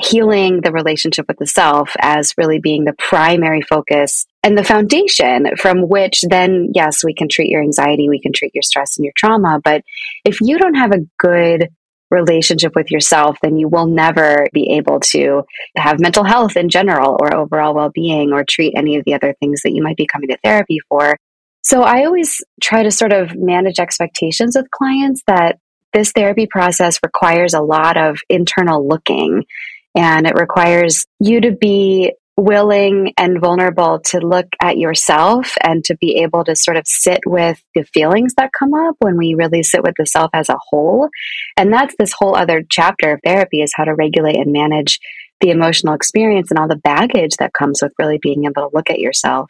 healing 0.00 0.60
the 0.60 0.72
relationship 0.72 1.26
with 1.28 1.38
the 1.38 1.46
self 1.46 1.92
as 2.00 2.34
really 2.36 2.58
being 2.58 2.84
the 2.84 2.94
primary 2.94 3.62
focus 3.62 4.26
and 4.42 4.56
the 4.56 4.64
foundation 4.64 5.56
from 5.56 5.88
which 5.88 6.22
then, 6.22 6.70
yes, 6.74 7.04
we 7.04 7.14
can 7.14 7.28
treat 7.28 7.50
your 7.50 7.62
anxiety, 7.62 8.08
we 8.08 8.20
can 8.20 8.32
treat 8.32 8.54
your 8.54 8.62
stress 8.62 8.96
and 8.96 9.04
your 9.04 9.12
trauma. 9.16 9.60
But 9.62 9.82
if 10.24 10.40
you 10.40 10.58
don't 10.58 10.74
have 10.74 10.92
a 10.92 11.06
good 11.18 11.68
relationship 12.10 12.72
with 12.74 12.90
yourself, 12.90 13.38
then 13.42 13.56
you 13.56 13.68
will 13.68 13.86
never 13.86 14.46
be 14.52 14.72
able 14.72 15.00
to 15.00 15.42
have 15.76 16.00
mental 16.00 16.24
health 16.24 16.56
in 16.56 16.68
general 16.68 17.16
or 17.20 17.34
overall 17.34 17.74
well 17.74 17.90
being 17.90 18.32
or 18.32 18.44
treat 18.44 18.74
any 18.76 18.96
of 18.96 19.04
the 19.04 19.14
other 19.14 19.34
things 19.40 19.62
that 19.62 19.72
you 19.72 19.82
might 19.82 19.96
be 19.96 20.06
coming 20.06 20.28
to 20.28 20.38
therapy 20.42 20.78
for. 20.88 21.16
So 21.62 21.82
I 21.82 22.04
always 22.04 22.42
try 22.60 22.82
to 22.82 22.90
sort 22.90 23.12
of 23.12 23.36
manage 23.36 23.78
expectations 23.78 24.56
with 24.56 24.70
clients 24.70 25.22
that 25.26 25.58
this 25.92 26.12
therapy 26.12 26.46
process 26.46 26.98
requires 27.02 27.54
a 27.54 27.60
lot 27.60 27.96
of 27.96 28.18
internal 28.28 28.86
looking 28.86 29.44
and 29.94 30.26
it 30.26 30.34
requires 30.34 31.06
you 31.18 31.40
to 31.40 31.52
be 31.52 32.12
willing 32.36 33.12
and 33.18 33.40
vulnerable 33.40 34.00
to 34.00 34.18
look 34.18 34.46
at 34.62 34.78
yourself 34.78 35.52
and 35.62 35.84
to 35.84 35.96
be 35.96 36.22
able 36.22 36.42
to 36.44 36.56
sort 36.56 36.76
of 36.76 36.86
sit 36.86 37.20
with 37.26 37.62
the 37.74 37.84
feelings 37.84 38.34
that 38.36 38.50
come 38.58 38.72
up 38.72 38.96
when 39.00 39.16
we 39.16 39.34
really 39.34 39.62
sit 39.62 39.82
with 39.82 39.94
the 39.98 40.06
self 40.06 40.30
as 40.32 40.48
a 40.48 40.58
whole. 40.70 41.08
And 41.56 41.72
that's 41.72 41.94
this 41.98 42.14
whole 42.16 42.34
other 42.34 42.62
chapter 42.68 43.12
of 43.12 43.20
therapy 43.24 43.60
is 43.60 43.72
how 43.74 43.84
to 43.84 43.94
regulate 43.94 44.36
and 44.36 44.52
manage 44.52 45.00
the 45.40 45.50
emotional 45.50 45.94
experience 45.94 46.50
and 46.50 46.58
all 46.58 46.68
the 46.68 46.76
baggage 46.76 47.36
that 47.38 47.52
comes 47.52 47.82
with 47.82 47.92
really 47.98 48.18
being 48.18 48.44
able 48.44 48.68
to 48.68 48.70
look 48.74 48.90
at 48.90 49.00
yourself. 49.00 49.48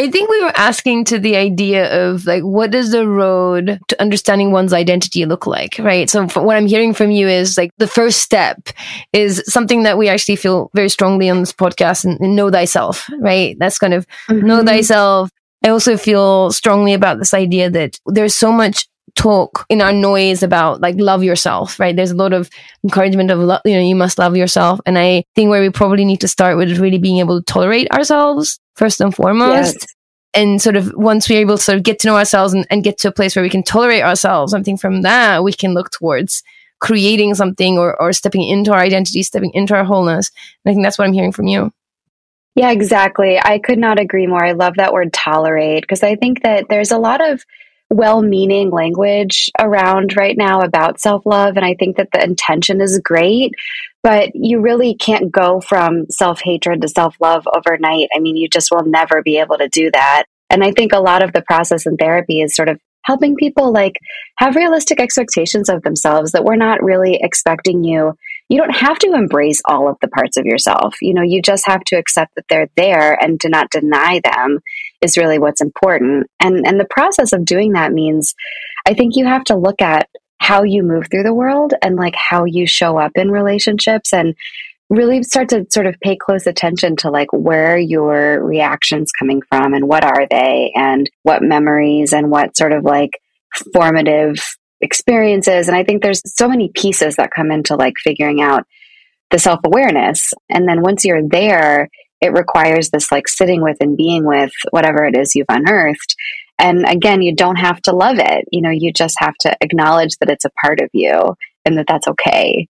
I 0.00 0.10
think 0.10 0.30
we 0.30 0.42
were 0.42 0.56
asking 0.56 1.04
to 1.06 1.18
the 1.18 1.36
idea 1.36 2.08
of 2.08 2.24
like, 2.24 2.42
what 2.42 2.70
does 2.70 2.90
the 2.90 3.06
road 3.06 3.78
to 3.88 4.00
understanding 4.00 4.50
one's 4.50 4.72
identity 4.72 5.26
look 5.26 5.46
like, 5.46 5.78
right? 5.78 6.08
So 6.08 6.26
what 6.26 6.56
I'm 6.56 6.66
hearing 6.66 6.94
from 6.94 7.10
you 7.10 7.28
is 7.28 7.58
like 7.58 7.70
the 7.76 7.86
first 7.86 8.22
step 8.22 8.70
is 9.12 9.42
something 9.46 9.82
that 9.82 9.98
we 9.98 10.08
actually 10.08 10.36
feel 10.36 10.70
very 10.72 10.88
strongly 10.88 11.28
on 11.28 11.40
this 11.40 11.52
podcast 11.52 12.06
and, 12.06 12.18
and 12.18 12.34
know 12.34 12.50
thyself, 12.50 13.10
right? 13.18 13.58
That's 13.58 13.78
kind 13.78 13.92
of 13.92 14.06
mm-hmm. 14.30 14.46
know 14.46 14.64
thyself. 14.64 15.28
I 15.62 15.68
also 15.68 15.98
feel 15.98 16.50
strongly 16.50 16.94
about 16.94 17.18
this 17.18 17.34
idea 17.34 17.68
that 17.68 18.00
there's 18.06 18.34
so 18.34 18.50
much 18.50 18.86
talk 19.16 19.66
in 19.68 19.82
our 19.82 19.92
noise 19.92 20.42
about 20.42 20.80
like 20.80 20.94
love 20.98 21.22
yourself, 21.22 21.78
right? 21.78 21.94
There's 21.94 22.12
a 22.12 22.16
lot 22.16 22.32
of 22.32 22.48
encouragement 22.84 23.30
of 23.30 23.38
love, 23.38 23.60
you 23.66 23.74
know, 23.74 23.82
you 23.82 23.96
must 23.96 24.18
love 24.18 24.34
yourself. 24.34 24.80
And 24.86 24.96
I 24.96 25.24
think 25.34 25.50
where 25.50 25.60
we 25.60 25.68
probably 25.68 26.06
need 26.06 26.22
to 26.22 26.28
start 26.28 26.56
with 26.56 26.70
is 26.70 26.78
really 26.78 26.96
being 26.96 27.18
able 27.18 27.38
to 27.38 27.44
tolerate 27.44 27.90
ourselves 27.90 28.58
first 28.80 29.00
and 29.00 29.14
foremost. 29.14 29.76
Yes. 29.80 29.86
And 30.32 30.62
sort 30.62 30.76
of 30.76 30.92
once 30.94 31.28
we're 31.28 31.40
able 31.40 31.58
to 31.58 31.62
sort 31.62 31.76
of 31.76 31.84
get 31.84 31.98
to 32.00 32.06
know 32.06 32.16
ourselves 32.16 32.54
and, 32.54 32.66
and 32.70 32.82
get 32.82 32.96
to 32.98 33.08
a 33.08 33.12
place 33.12 33.36
where 33.36 33.42
we 33.42 33.50
can 33.50 33.62
tolerate 33.62 34.02
ourselves, 34.02 34.54
I 34.54 34.62
think 34.62 34.80
from 34.80 35.02
that 35.02 35.44
we 35.44 35.52
can 35.52 35.74
look 35.74 35.90
towards 35.90 36.42
creating 36.78 37.34
something 37.34 37.76
or, 37.76 38.00
or 38.00 38.12
stepping 38.14 38.42
into 38.42 38.72
our 38.72 38.80
identity, 38.80 39.22
stepping 39.22 39.50
into 39.52 39.74
our 39.74 39.84
wholeness. 39.84 40.30
And 40.64 40.70
I 40.70 40.74
think 40.74 40.84
that's 40.84 40.98
what 40.98 41.06
I'm 41.06 41.12
hearing 41.12 41.32
from 41.32 41.46
you. 41.46 41.72
Yeah, 42.54 42.70
exactly. 42.70 43.38
I 43.38 43.58
could 43.58 43.78
not 43.78 44.00
agree 44.00 44.26
more. 44.26 44.42
I 44.42 44.52
love 44.52 44.76
that 44.76 44.94
word 44.94 45.12
tolerate 45.12 45.82
because 45.82 46.02
I 46.02 46.16
think 46.16 46.42
that 46.42 46.66
there's 46.70 46.90
a 46.90 46.98
lot 46.98 47.20
of 47.20 47.44
well 47.90 48.22
meaning 48.22 48.70
language 48.70 49.50
around 49.58 50.16
right 50.16 50.36
now 50.36 50.60
about 50.60 51.00
self 51.00 51.26
love. 51.26 51.56
And 51.56 51.64
I 51.64 51.74
think 51.74 51.96
that 51.96 52.10
the 52.12 52.22
intention 52.22 52.80
is 52.80 53.00
great, 53.02 53.52
but 54.02 54.30
you 54.34 54.60
really 54.60 54.94
can't 54.94 55.30
go 55.30 55.60
from 55.60 56.06
self 56.10 56.40
hatred 56.42 56.82
to 56.82 56.88
self 56.88 57.16
love 57.20 57.46
overnight. 57.54 58.08
I 58.14 58.20
mean, 58.20 58.36
you 58.36 58.48
just 58.48 58.70
will 58.70 58.84
never 58.84 59.22
be 59.22 59.38
able 59.38 59.58
to 59.58 59.68
do 59.68 59.90
that. 59.92 60.24
And 60.48 60.64
I 60.64 60.72
think 60.72 60.92
a 60.92 61.00
lot 61.00 61.22
of 61.22 61.32
the 61.32 61.42
process 61.42 61.86
in 61.86 61.96
therapy 61.96 62.40
is 62.40 62.56
sort 62.56 62.68
of 62.68 62.80
helping 63.04 63.34
people 63.36 63.72
like 63.72 63.98
have 64.38 64.56
realistic 64.56 65.00
expectations 65.00 65.68
of 65.68 65.82
themselves 65.82 66.32
that 66.32 66.44
we're 66.44 66.56
not 66.56 66.82
really 66.82 67.18
expecting 67.20 67.82
you 67.82 68.14
you 68.48 68.58
don't 68.58 68.74
have 68.74 68.98
to 68.98 69.12
embrace 69.14 69.62
all 69.64 69.88
of 69.88 69.96
the 70.02 70.08
parts 70.08 70.36
of 70.36 70.44
yourself 70.44 70.94
you 71.00 71.14
know 71.14 71.22
you 71.22 71.40
just 71.40 71.66
have 71.66 71.82
to 71.84 71.96
accept 71.96 72.34
that 72.34 72.44
they're 72.48 72.68
there 72.76 73.14
and 73.22 73.40
to 73.40 73.48
not 73.48 73.70
deny 73.70 74.20
them 74.22 74.60
is 75.02 75.16
really 75.16 75.38
what's 75.38 75.60
important. 75.60 76.26
And 76.40 76.66
and 76.66 76.78
the 76.78 76.88
process 76.90 77.32
of 77.32 77.44
doing 77.44 77.72
that 77.72 77.92
means 77.92 78.34
i 78.86 78.94
think 78.94 79.16
you 79.16 79.26
have 79.26 79.44
to 79.44 79.56
look 79.56 79.82
at 79.82 80.08
how 80.38 80.62
you 80.62 80.82
move 80.82 81.06
through 81.10 81.22
the 81.22 81.34
world 81.34 81.74
and 81.82 81.96
like 81.96 82.14
how 82.14 82.44
you 82.44 82.66
show 82.66 82.96
up 82.96 83.12
in 83.14 83.30
relationships 83.30 84.12
and 84.12 84.34
really 84.88 85.22
start 85.22 85.48
to 85.50 85.66
sort 85.70 85.86
of 85.86 85.94
pay 86.02 86.16
close 86.16 86.46
attention 86.46 86.96
to 86.96 87.10
like 87.10 87.32
where 87.32 87.78
your 87.78 88.42
reactions 88.44 89.12
coming 89.12 89.42
from 89.48 89.74
and 89.74 89.86
what 89.86 90.04
are 90.04 90.26
they 90.28 90.72
and 90.74 91.08
what 91.22 91.42
memories 91.42 92.12
and 92.12 92.30
what 92.30 92.56
sort 92.56 92.72
of 92.72 92.84
like 92.84 93.20
formative 93.72 94.36
experiences. 94.80 95.68
And 95.68 95.76
i 95.76 95.84
think 95.84 96.02
there's 96.02 96.22
so 96.24 96.48
many 96.48 96.70
pieces 96.74 97.16
that 97.16 97.30
come 97.30 97.50
into 97.50 97.76
like 97.76 97.94
figuring 98.02 98.40
out 98.40 98.64
the 99.30 99.38
self-awareness. 99.38 100.32
And 100.48 100.68
then 100.68 100.82
once 100.82 101.04
you're 101.04 101.26
there 101.26 101.88
it 102.20 102.32
requires 102.32 102.90
this 102.90 103.10
like 103.10 103.28
sitting 103.28 103.62
with 103.62 103.76
and 103.80 103.96
being 103.96 104.24
with 104.24 104.52
whatever 104.70 105.04
it 105.04 105.16
is 105.16 105.34
you've 105.34 105.46
unearthed 105.48 106.14
and 106.58 106.86
again 106.88 107.22
you 107.22 107.34
don't 107.34 107.56
have 107.56 107.80
to 107.82 107.92
love 107.92 108.18
it 108.18 108.44
you 108.50 108.60
know 108.60 108.70
you 108.70 108.92
just 108.92 109.16
have 109.18 109.34
to 109.40 109.54
acknowledge 109.60 110.16
that 110.18 110.30
it's 110.30 110.44
a 110.44 110.52
part 110.64 110.80
of 110.80 110.88
you 110.92 111.34
and 111.64 111.76
that 111.76 111.86
that's 111.88 112.08
okay 112.08 112.66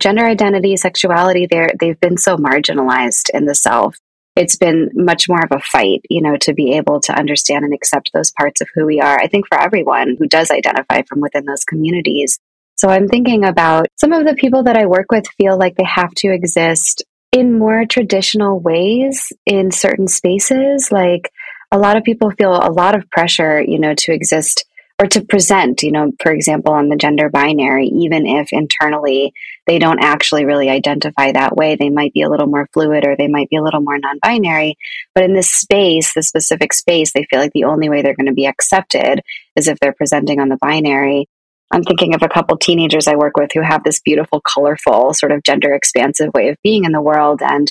gender 0.00 0.24
identity, 0.24 0.76
sexuality, 0.76 1.46
they're, 1.50 1.70
they've 1.78 2.00
been 2.00 2.16
so 2.16 2.36
marginalized 2.36 3.30
in 3.34 3.46
the 3.46 3.54
self. 3.54 3.96
It's 4.36 4.56
been 4.56 4.90
much 4.94 5.28
more 5.28 5.42
of 5.42 5.50
a 5.50 5.60
fight, 5.60 6.02
you 6.08 6.22
know, 6.22 6.36
to 6.42 6.54
be 6.54 6.76
able 6.76 7.00
to 7.00 7.18
understand 7.18 7.64
and 7.64 7.74
accept 7.74 8.10
those 8.14 8.30
parts 8.30 8.60
of 8.60 8.68
who 8.74 8.86
we 8.86 9.00
are. 9.00 9.18
I 9.18 9.26
think 9.26 9.46
for 9.48 9.60
everyone 9.60 10.16
who 10.18 10.28
does 10.28 10.50
identify 10.50 11.02
from 11.02 11.20
within 11.20 11.44
those 11.44 11.64
communities. 11.64 12.38
So 12.76 12.88
I'm 12.88 13.08
thinking 13.08 13.44
about 13.44 13.88
some 13.96 14.12
of 14.12 14.24
the 14.24 14.36
people 14.36 14.62
that 14.64 14.76
I 14.76 14.86
work 14.86 15.06
with 15.10 15.26
feel 15.36 15.58
like 15.58 15.74
they 15.76 15.84
have 15.84 16.12
to 16.18 16.32
exist 16.32 17.02
in 17.32 17.58
more 17.58 17.84
traditional 17.84 18.60
ways 18.60 19.32
in 19.46 19.70
certain 19.70 20.08
spaces. 20.08 20.90
Like 20.90 21.30
a 21.70 21.78
lot 21.78 21.96
of 21.96 22.04
people 22.04 22.30
feel 22.30 22.54
a 22.54 22.72
lot 22.72 22.96
of 22.96 23.10
pressure, 23.10 23.62
you 23.62 23.78
know, 23.78 23.94
to 23.94 24.12
exist 24.12 24.64
or 25.00 25.06
to 25.06 25.24
present, 25.24 25.82
you 25.82 25.92
know, 25.92 26.10
for 26.20 26.32
example, 26.32 26.72
on 26.72 26.88
the 26.88 26.96
gender 26.96 27.28
binary, 27.28 27.86
even 27.86 28.26
if 28.26 28.48
internally 28.50 29.32
they 29.66 29.78
don't 29.78 30.02
actually 30.02 30.44
really 30.44 30.68
identify 30.68 31.30
that 31.30 31.54
way. 31.54 31.76
They 31.76 31.90
might 31.90 32.12
be 32.12 32.22
a 32.22 32.28
little 32.28 32.48
more 32.48 32.68
fluid 32.72 33.06
or 33.06 33.14
they 33.16 33.28
might 33.28 33.48
be 33.48 33.56
a 33.56 33.62
little 33.62 33.80
more 33.80 33.98
non 33.98 34.18
binary. 34.20 34.76
But 35.14 35.22
in 35.22 35.34
this 35.34 35.52
space, 35.52 36.12
the 36.14 36.22
specific 36.22 36.72
space, 36.72 37.12
they 37.12 37.26
feel 37.30 37.38
like 37.38 37.52
the 37.52 37.64
only 37.64 37.88
way 37.88 38.02
they're 38.02 38.16
going 38.16 38.26
to 38.26 38.32
be 38.32 38.46
accepted 38.46 39.20
is 39.54 39.68
if 39.68 39.78
they're 39.78 39.92
presenting 39.92 40.40
on 40.40 40.48
the 40.48 40.58
binary. 40.60 41.28
I'm 41.70 41.82
thinking 41.82 42.14
of 42.14 42.22
a 42.22 42.28
couple 42.28 42.56
teenagers 42.56 43.06
I 43.06 43.16
work 43.16 43.36
with 43.36 43.50
who 43.54 43.60
have 43.60 43.84
this 43.84 44.00
beautiful, 44.00 44.40
colorful, 44.40 45.12
sort 45.14 45.32
of 45.32 45.42
gender 45.42 45.72
expansive 45.74 46.30
way 46.34 46.48
of 46.48 46.56
being 46.62 46.84
in 46.84 46.92
the 46.92 47.02
world. 47.02 47.40
And 47.42 47.70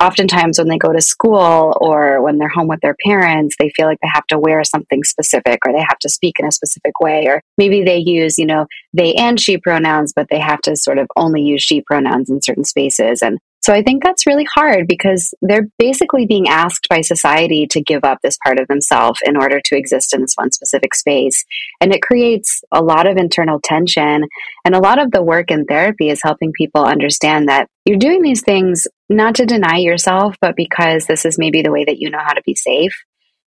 oftentimes 0.00 0.58
when 0.58 0.68
they 0.68 0.78
go 0.78 0.92
to 0.92 1.00
school 1.00 1.76
or 1.80 2.22
when 2.22 2.38
they're 2.38 2.48
home 2.48 2.68
with 2.68 2.80
their 2.80 2.96
parents, 3.04 3.56
they 3.58 3.70
feel 3.70 3.86
like 3.86 3.98
they 4.02 4.10
have 4.12 4.26
to 4.28 4.38
wear 4.38 4.62
something 4.64 5.04
specific 5.04 5.60
or 5.66 5.72
they 5.72 5.84
have 5.86 5.98
to 6.00 6.08
speak 6.08 6.38
in 6.38 6.46
a 6.46 6.52
specific 6.52 6.98
way. 7.00 7.26
Or 7.26 7.42
maybe 7.58 7.82
they 7.82 7.98
use, 7.98 8.38
you 8.38 8.46
know, 8.46 8.66
they 8.92 9.14
and 9.14 9.40
she 9.40 9.58
pronouns, 9.58 10.12
but 10.14 10.28
they 10.30 10.40
have 10.40 10.60
to 10.62 10.76
sort 10.76 10.98
of 10.98 11.06
only 11.16 11.42
use 11.42 11.62
she 11.62 11.82
pronouns 11.82 12.30
in 12.30 12.42
certain 12.42 12.64
spaces. 12.64 13.22
And 13.22 13.38
so 13.66 13.72
I 13.72 13.82
think 13.82 14.04
that's 14.04 14.28
really 14.28 14.46
hard 14.54 14.86
because 14.86 15.34
they're 15.42 15.66
basically 15.76 16.24
being 16.24 16.48
asked 16.48 16.86
by 16.88 17.00
society 17.00 17.66
to 17.72 17.82
give 17.82 18.04
up 18.04 18.18
this 18.22 18.38
part 18.44 18.60
of 18.60 18.68
themselves 18.68 19.18
in 19.26 19.36
order 19.36 19.58
to 19.64 19.76
exist 19.76 20.14
in 20.14 20.20
this 20.20 20.34
one 20.36 20.52
specific 20.52 20.94
space. 20.94 21.44
And 21.80 21.92
it 21.92 22.00
creates 22.00 22.62
a 22.70 22.80
lot 22.80 23.08
of 23.08 23.16
internal 23.16 23.58
tension. 23.60 24.22
And 24.64 24.74
a 24.76 24.78
lot 24.78 25.00
of 25.00 25.10
the 25.10 25.20
work 25.20 25.50
in 25.50 25.64
therapy 25.64 26.10
is 26.10 26.20
helping 26.22 26.52
people 26.52 26.84
understand 26.84 27.48
that 27.48 27.66
you're 27.84 27.98
doing 27.98 28.22
these 28.22 28.42
things 28.42 28.86
not 29.08 29.34
to 29.34 29.46
deny 29.46 29.78
yourself, 29.78 30.36
but 30.40 30.54
because 30.54 31.06
this 31.06 31.24
is 31.24 31.36
maybe 31.36 31.62
the 31.62 31.72
way 31.72 31.84
that 31.86 31.98
you 31.98 32.08
know 32.08 32.22
how 32.24 32.34
to 32.34 32.42
be 32.46 32.54
safe 32.54 32.94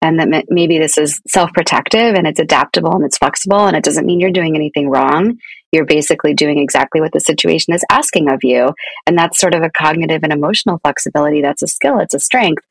and 0.01 0.19
that 0.19 0.45
maybe 0.49 0.79
this 0.79 0.97
is 0.97 1.21
self 1.27 1.53
protective 1.53 2.15
and 2.15 2.25
it's 2.25 2.39
adaptable 2.39 2.95
and 2.95 3.05
it's 3.05 3.19
flexible 3.19 3.67
and 3.67 3.77
it 3.77 3.83
doesn't 3.83 4.07
mean 4.07 4.19
you're 4.19 4.31
doing 4.31 4.55
anything 4.55 4.89
wrong. 4.89 5.37
You're 5.71 5.85
basically 5.85 6.33
doing 6.33 6.57
exactly 6.57 6.99
what 6.99 7.11
the 7.11 7.19
situation 7.19 7.73
is 7.73 7.85
asking 7.91 8.29
of 8.29 8.39
you. 8.43 8.73
And 9.05 9.17
that's 9.17 9.39
sort 9.39 9.53
of 9.53 9.61
a 9.61 9.69
cognitive 9.69 10.23
and 10.23 10.33
emotional 10.33 10.79
flexibility. 10.79 11.41
That's 11.41 11.61
a 11.61 11.67
skill, 11.67 11.99
it's 11.99 12.13
a 12.13 12.19
strength. 12.19 12.63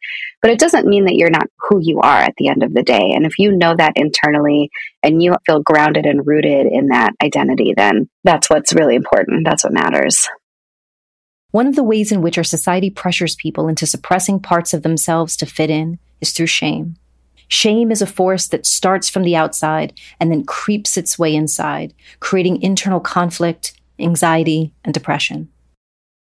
But 0.42 0.50
it 0.50 0.58
doesn't 0.58 0.86
mean 0.86 1.04
that 1.04 1.16
you're 1.16 1.30
not 1.30 1.48
who 1.68 1.78
you 1.80 2.00
are 2.00 2.18
at 2.18 2.34
the 2.38 2.48
end 2.48 2.62
of 2.62 2.74
the 2.74 2.82
day. 2.82 3.12
And 3.14 3.24
if 3.24 3.38
you 3.38 3.56
know 3.56 3.74
that 3.76 3.92
internally 3.96 4.70
and 5.02 5.22
you 5.22 5.34
feel 5.46 5.62
grounded 5.62 6.06
and 6.06 6.26
rooted 6.26 6.66
in 6.66 6.88
that 6.88 7.12
identity, 7.22 7.74
then 7.76 8.08
that's 8.24 8.50
what's 8.50 8.74
really 8.74 8.94
important. 8.94 9.44
That's 9.44 9.64
what 9.64 9.72
matters. 9.72 10.28
One 11.50 11.66
of 11.66 11.76
the 11.76 11.84
ways 11.84 12.12
in 12.12 12.20
which 12.20 12.36
our 12.36 12.44
society 12.44 12.90
pressures 12.90 13.34
people 13.36 13.68
into 13.68 13.86
suppressing 13.86 14.40
parts 14.40 14.74
of 14.74 14.82
themselves 14.82 15.34
to 15.36 15.46
fit 15.46 15.70
in 15.70 15.98
is 16.20 16.32
through 16.32 16.46
shame. 16.46 16.96
Shame 17.48 17.90
is 17.90 18.02
a 18.02 18.06
force 18.06 18.46
that 18.48 18.66
starts 18.66 19.08
from 19.08 19.22
the 19.22 19.36
outside 19.36 19.98
and 20.20 20.30
then 20.30 20.44
creeps 20.44 20.96
its 20.96 21.18
way 21.18 21.34
inside, 21.34 21.94
creating 22.20 22.62
internal 22.62 23.00
conflict, 23.00 23.78
anxiety, 23.98 24.74
and 24.84 24.92
depression. 24.92 25.48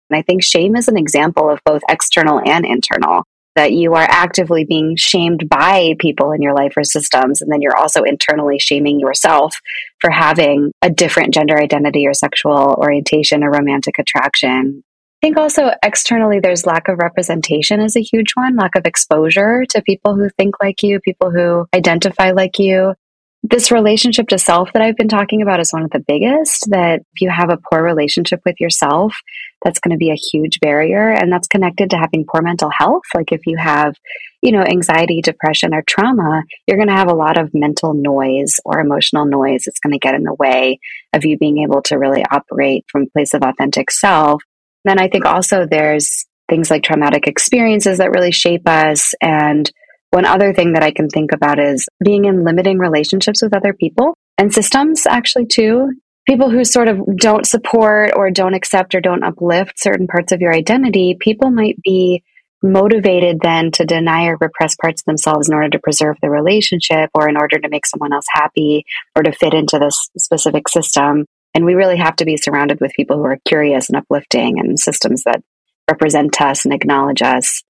And 0.09 0.17
I 0.17 0.21
think 0.21 0.43
shame 0.43 0.75
is 0.75 0.87
an 0.87 0.97
example 0.97 1.49
of 1.49 1.59
both 1.65 1.81
external 1.89 2.39
and 2.45 2.63
internal, 2.63 3.23
that 3.55 3.71
you 3.71 3.95
are 3.95 4.05
actively 4.07 4.65
being 4.65 4.95
shamed 4.95 5.49
by 5.49 5.95
people 5.97 6.31
in 6.31 6.41
your 6.41 6.53
life 6.53 6.73
or 6.77 6.83
systems. 6.83 7.41
And 7.41 7.51
then 7.51 7.61
you're 7.61 7.77
also 7.77 8.03
internally 8.03 8.59
shaming 8.59 8.99
yourself 8.99 9.55
for 10.01 10.11
having 10.11 10.71
a 10.81 10.89
different 10.89 11.33
gender 11.33 11.57
identity 11.57 12.05
or 12.05 12.13
sexual 12.13 12.75
orientation 12.77 13.43
or 13.43 13.49
romantic 13.49 13.97
attraction 13.97 14.83
think 15.25 15.37
also 15.37 15.71
externally, 15.81 16.39
there's 16.39 16.67
lack 16.67 16.87
of 16.87 16.99
representation 16.99 17.81
is 17.81 17.95
a 17.95 18.01
huge 18.01 18.33
one, 18.35 18.55
lack 18.55 18.75
of 18.75 18.85
exposure 18.85 19.65
to 19.67 19.81
people 19.81 20.15
who 20.15 20.29
think 20.37 20.53
like 20.61 20.83
you, 20.83 20.99
people 20.99 21.31
who 21.31 21.65
identify 21.73 22.29
like 22.29 22.59
you. 22.59 22.93
This 23.41 23.71
relationship 23.71 24.27
to 24.27 24.37
self 24.37 24.71
that 24.73 24.83
I've 24.83 24.97
been 24.97 25.07
talking 25.07 25.41
about 25.41 25.59
is 25.59 25.73
one 25.73 25.81
of 25.81 25.89
the 25.89 26.03
biggest. 26.07 26.69
That 26.69 26.99
if 26.99 27.21
you 27.21 27.31
have 27.31 27.49
a 27.49 27.57
poor 27.71 27.81
relationship 27.81 28.39
with 28.45 28.59
yourself, 28.59 29.15
that's 29.63 29.79
going 29.79 29.93
to 29.93 29.97
be 29.97 30.11
a 30.11 30.15
huge 30.31 30.59
barrier. 30.59 31.09
And 31.09 31.31
that's 31.31 31.47
connected 31.47 31.89
to 31.89 31.97
having 31.97 32.25
poor 32.31 32.43
mental 32.43 32.69
health. 32.69 33.03
Like 33.15 33.31
if 33.31 33.47
you 33.47 33.57
have, 33.57 33.95
you 34.43 34.51
know, 34.51 34.61
anxiety, 34.61 35.21
depression, 35.23 35.73
or 35.73 35.81
trauma, 35.87 36.43
you're 36.67 36.77
going 36.77 36.89
to 36.89 36.95
have 36.95 37.09
a 37.09 37.15
lot 37.15 37.39
of 37.39 37.49
mental 37.51 37.95
noise 37.95 38.59
or 38.63 38.79
emotional 38.79 39.25
noise. 39.25 39.65
It's 39.65 39.79
going 39.79 39.93
to 39.93 39.99
get 39.99 40.13
in 40.13 40.23
the 40.23 40.35
way 40.35 40.79
of 41.13 41.25
you 41.25 41.35
being 41.35 41.63
able 41.63 41.81
to 41.83 41.97
really 41.97 42.23
operate 42.29 42.85
from 42.91 43.03
a 43.03 43.09
place 43.09 43.33
of 43.33 43.41
authentic 43.41 43.89
self. 43.89 44.43
Then 44.85 44.99
I 44.99 45.09
think 45.09 45.25
also 45.25 45.65
there's 45.69 46.25
things 46.47 46.69
like 46.69 46.83
traumatic 46.83 47.27
experiences 47.27 47.97
that 47.97 48.11
really 48.11 48.31
shape 48.31 48.67
us. 48.67 49.13
And 49.21 49.69
one 50.11 50.25
other 50.25 50.53
thing 50.53 50.73
that 50.73 50.83
I 50.83 50.91
can 50.91 51.09
think 51.09 51.31
about 51.33 51.59
is 51.59 51.87
being 52.03 52.25
in 52.25 52.45
limiting 52.45 52.77
relationships 52.77 53.41
with 53.41 53.55
other 53.55 53.73
people 53.73 54.15
and 54.37 54.53
systems, 54.53 55.05
actually, 55.05 55.47
too. 55.47 55.91
People 56.27 56.49
who 56.49 56.63
sort 56.63 56.87
of 56.87 56.99
don't 57.17 57.45
support 57.45 58.11
or 58.15 58.31
don't 58.31 58.55
accept 58.55 58.95
or 58.95 59.01
don't 59.01 59.23
uplift 59.23 59.73
certain 59.77 60.07
parts 60.07 60.31
of 60.31 60.41
your 60.41 60.53
identity, 60.53 61.17
people 61.19 61.51
might 61.51 61.75
be 61.83 62.23
motivated 62.63 63.39
then 63.41 63.71
to 63.71 63.85
deny 63.85 64.25
or 64.25 64.37
repress 64.39 64.75
parts 64.75 65.01
of 65.01 65.05
themselves 65.05 65.47
in 65.47 65.53
order 65.53 65.69
to 65.69 65.79
preserve 65.79 66.15
the 66.21 66.29
relationship 66.29 67.09
or 67.13 67.29
in 67.29 67.37
order 67.37 67.59
to 67.59 67.69
make 67.69 67.85
someone 67.85 68.11
else 68.13 68.25
happy 68.31 68.83
or 69.15 69.21
to 69.21 69.31
fit 69.31 69.53
into 69.53 69.77
this 69.77 70.09
specific 70.17 70.67
system. 70.67 71.25
And 71.55 71.65
we 71.65 71.73
really 71.73 71.97
have 71.97 72.17
to 72.17 72.25
be 72.25 72.35
surrounded 72.35 72.81
with 72.81 72.93
people 72.93 73.15
who 73.15 73.23
are 73.23 73.39
curious 73.47 73.87
and 73.87 73.97
uplifting 73.97 74.59
and 74.59 74.77
systems 74.77 75.23
that 75.23 75.41
represent 75.89 76.39
us 76.41 76.65
and 76.65 76.73
acknowledge 76.73 77.21
us. 77.21 77.63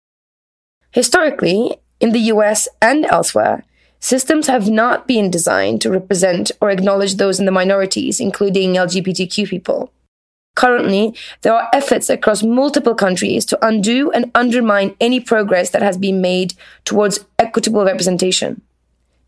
Historically, 0.89 1.77
in 1.99 2.11
the 2.11 2.31
US 2.33 2.67
and 2.81 3.05
elsewhere, 3.05 3.63
systems 3.99 4.47
have 4.47 4.69
not 4.69 5.07
been 5.07 5.29
designed 5.29 5.81
to 5.81 5.91
represent 5.91 6.51
or 6.59 6.71
acknowledge 6.71 7.15
those 7.15 7.39
in 7.39 7.45
the 7.45 7.51
minorities, 7.51 8.19
including 8.19 8.73
LGBTQ 8.73 9.47
people. 9.47 9.91
Currently, 10.55 11.15
there 11.41 11.53
are 11.53 11.69
efforts 11.73 12.09
across 12.09 12.41
multiple 12.41 12.95
countries 12.95 13.45
to 13.45 13.65
undo 13.65 14.09
and 14.11 14.31
undermine 14.33 14.95
any 14.99 15.19
progress 15.19 15.69
that 15.71 15.83
has 15.83 15.97
been 15.97 16.21
made 16.21 16.53
towards 16.85 17.25
equitable 17.37 17.85
representation. 17.85 18.61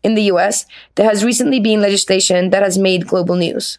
In 0.02 0.14
the 0.14 0.30
US, 0.32 0.66
there 0.96 1.08
has 1.08 1.24
recently 1.24 1.60
been 1.60 1.80
legislation 1.80 2.50
that 2.50 2.62
has 2.62 2.78
made 2.78 3.06
global 3.06 3.36
news. 3.36 3.78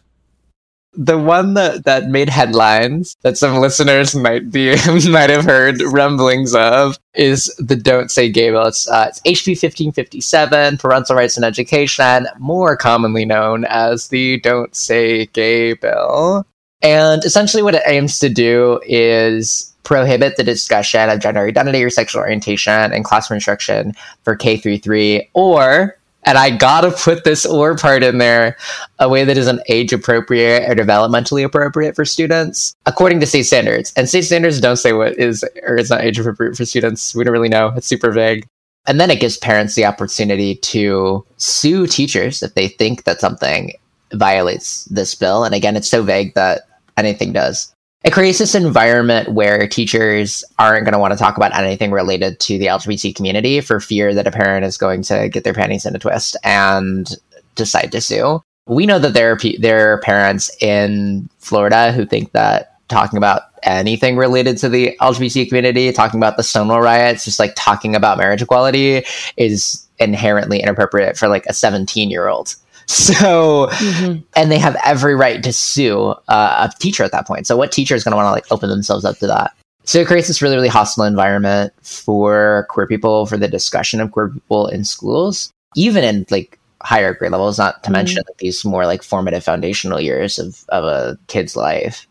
The 0.92 1.18
one 1.18 1.54
that, 1.54 1.84
that 1.84 2.08
made 2.08 2.28
headlines 2.28 3.16
that 3.22 3.38
some 3.38 3.58
listeners 3.58 4.14
might 4.14 4.50
be 4.50 4.70
might 5.08 5.30
have 5.30 5.44
heard 5.44 5.80
rumblings 5.82 6.54
of 6.54 6.98
is 7.14 7.46
the 7.58 7.76
Don't 7.76 8.10
Say 8.10 8.28
Gay 8.28 8.50
bill. 8.50 8.66
It's, 8.66 8.88
uh, 8.88 9.06
it's 9.08 9.20
HB 9.20 9.50
1557, 9.50 10.78
Parental 10.78 11.16
Rights 11.16 11.38
in 11.38 11.44
Education, 11.44 12.26
more 12.38 12.76
commonly 12.76 13.24
known 13.24 13.64
as 13.66 14.08
the 14.08 14.40
Don't 14.40 14.74
Say 14.74 15.26
Gay 15.26 15.74
bill. 15.74 16.44
And 16.82 17.24
essentially, 17.24 17.62
what 17.62 17.74
it 17.74 17.82
aims 17.86 18.18
to 18.20 18.28
do 18.28 18.80
is 18.84 19.70
prohibit 19.82 20.36
the 20.36 20.44
discussion 20.44 21.08
of 21.10 21.20
gender 21.20 21.46
identity 21.46 21.82
or 21.82 21.90
sexual 21.90 22.22
orientation 22.22 22.92
in 22.92 23.02
classroom 23.02 23.36
instruction 23.36 23.92
for 24.22 24.36
K 24.36 24.56
through 24.56 24.78
3 24.78 25.28
or 25.34 25.96
and 26.24 26.36
I 26.36 26.50
gotta 26.50 26.90
put 26.90 27.24
this 27.24 27.46
or 27.46 27.76
part 27.76 28.02
in 28.02 28.18
there 28.18 28.56
a 28.98 29.08
way 29.08 29.24
that 29.24 29.38
isn't 29.38 29.62
age 29.68 29.92
appropriate 29.92 30.68
or 30.68 30.74
developmentally 30.74 31.44
appropriate 31.44 31.96
for 31.96 32.04
students, 32.04 32.74
according 32.86 33.20
to 33.20 33.26
state 33.26 33.44
standards. 33.44 33.92
And 33.96 34.08
state 34.08 34.22
standards 34.22 34.60
don't 34.60 34.76
say 34.76 34.92
what 34.92 35.18
is 35.18 35.44
or 35.62 35.76
is 35.76 35.90
not 35.90 36.02
age 36.02 36.18
appropriate 36.18 36.56
for 36.56 36.64
students. 36.64 37.14
We 37.14 37.24
don't 37.24 37.32
really 37.32 37.48
know. 37.48 37.72
It's 37.76 37.86
super 37.86 38.12
vague. 38.12 38.46
And 38.86 39.00
then 39.00 39.10
it 39.10 39.20
gives 39.20 39.36
parents 39.36 39.74
the 39.74 39.84
opportunity 39.84 40.56
to 40.56 41.24
sue 41.36 41.86
teachers 41.86 42.42
if 42.42 42.54
they 42.54 42.68
think 42.68 43.04
that 43.04 43.20
something 43.20 43.72
violates 44.12 44.84
this 44.86 45.14
bill. 45.14 45.44
And 45.44 45.54
again, 45.54 45.76
it's 45.76 45.88
so 45.88 46.02
vague 46.02 46.34
that 46.34 46.62
anything 46.96 47.32
does 47.32 47.72
it 48.02 48.12
creates 48.12 48.38
this 48.38 48.54
environment 48.54 49.32
where 49.32 49.68
teachers 49.68 50.42
aren't 50.58 50.84
going 50.84 50.94
to 50.94 50.98
want 50.98 51.12
to 51.12 51.18
talk 51.18 51.36
about 51.36 51.54
anything 51.54 51.90
related 51.90 52.40
to 52.40 52.58
the 52.58 52.66
LGBT 52.66 53.14
community 53.14 53.60
for 53.60 53.78
fear 53.78 54.14
that 54.14 54.26
a 54.26 54.30
parent 54.30 54.64
is 54.64 54.78
going 54.78 55.02
to 55.02 55.28
get 55.28 55.44
their 55.44 55.52
panties 55.52 55.84
in 55.84 55.94
a 55.94 55.98
twist 55.98 56.36
and 56.42 57.16
decide 57.56 57.92
to 57.92 58.00
sue. 58.00 58.42
We 58.66 58.86
know 58.86 58.98
that 58.98 59.12
there 59.12 59.32
are 59.32 59.38
there 59.58 59.92
are 59.92 60.00
parents 60.00 60.50
in 60.62 61.28
Florida 61.38 61.92
who 61.92 62.06
think 62.06 62.32
that 62.32 62.76
talking 62.88 63.18
about 63.18 63.42
anything 63.62 64.16
related 64.16 64.56
to 64.58 64.68
the 64.68 64.96
LGBT 65.00 65.48
community, 65.48 65.92
talking 65.92 66.18
about 66.18 66.36
the 66.36 66.42
Stonewall 66.42 66.80
riots, 66.80 67.24
just 67.24 67.38
like 67.38 67.52
talking 67.56 67.94
about 67.94 68.18
marriage 68.18 68.42
equality 68.42 69.04
is 69.36 69.86
inherently 69.98 70.60
inappropriate 70.60 71.16
for 71.16 71.28
like 71.28 71.44
a 71.46 71.52
17 71.52 72.10
year 72.10 72.28
old. 72.28 72.54
So, 72.90 73.68
mm-hmm. 73.70 74.22
and 74.34 74.50
they 74.50 74.58
have 74.58 74.76
every 74.84 75.14
right 75.14 75.40
to 75.44 75.52
sue 75.52 76.12
uh, 76.26 76.68
a 76.68 76.78
teacher 76.80 77.04
at 77.04 77.12
that 77.12 77.24
point. 77.24 77.46
So, 77.46 77.56
what 77.56 77.70
teacher 77.70 77.94
is 77.94 78.02
going 78.02 78.10
to 78.10 78.16
want 78.16 78.26
to 78.26 78.32
like 78.32 78.50
open 78.50 78.68
themselves 78.68 79.04
up 79.04 79.18
to 79.18 79.28
that? 79.28 79.54
So, 79.84 80.00
it 80.00 80.08
creates 80.08 80.26
this 80.26 80.42
really, 80.42 80.56
really 80.56 80.68
hostile 80.68 81.04
environment 81.04 81.72
for 81.82 82.66
queer 82.68 82.88
people, 82.88 83.26
for 83.26 83.36
the 83.36 83.46
discussion 83.46 84.00
of 84.00 84.10
queer 84.10 84.30
people 84.30 84.66
in 84.66 84.84
schools, 84.84 85.52
even 85.76 86.02
in 86.02 86.26
like 86.30 86.58
higher 86.82 87.14
grade 87.14 87.30
levels, 87.30 87.58
not 87.58 87.80
to 87.84 87.86
mm-hmm. 87.86 87.92
mention 87.92 88.22
like, 88.26 88.38
these 88.38 88.64
more 88.64 88.86
like 88.86 89.04
formative 89.04 89.44
foundational 89.44 90.00
years 90.00 90.40
of, 90.40 90.64
of 90.70 90.82
a 90.82 91.16
kid's 91.28 91.54
life. 91.54 92.08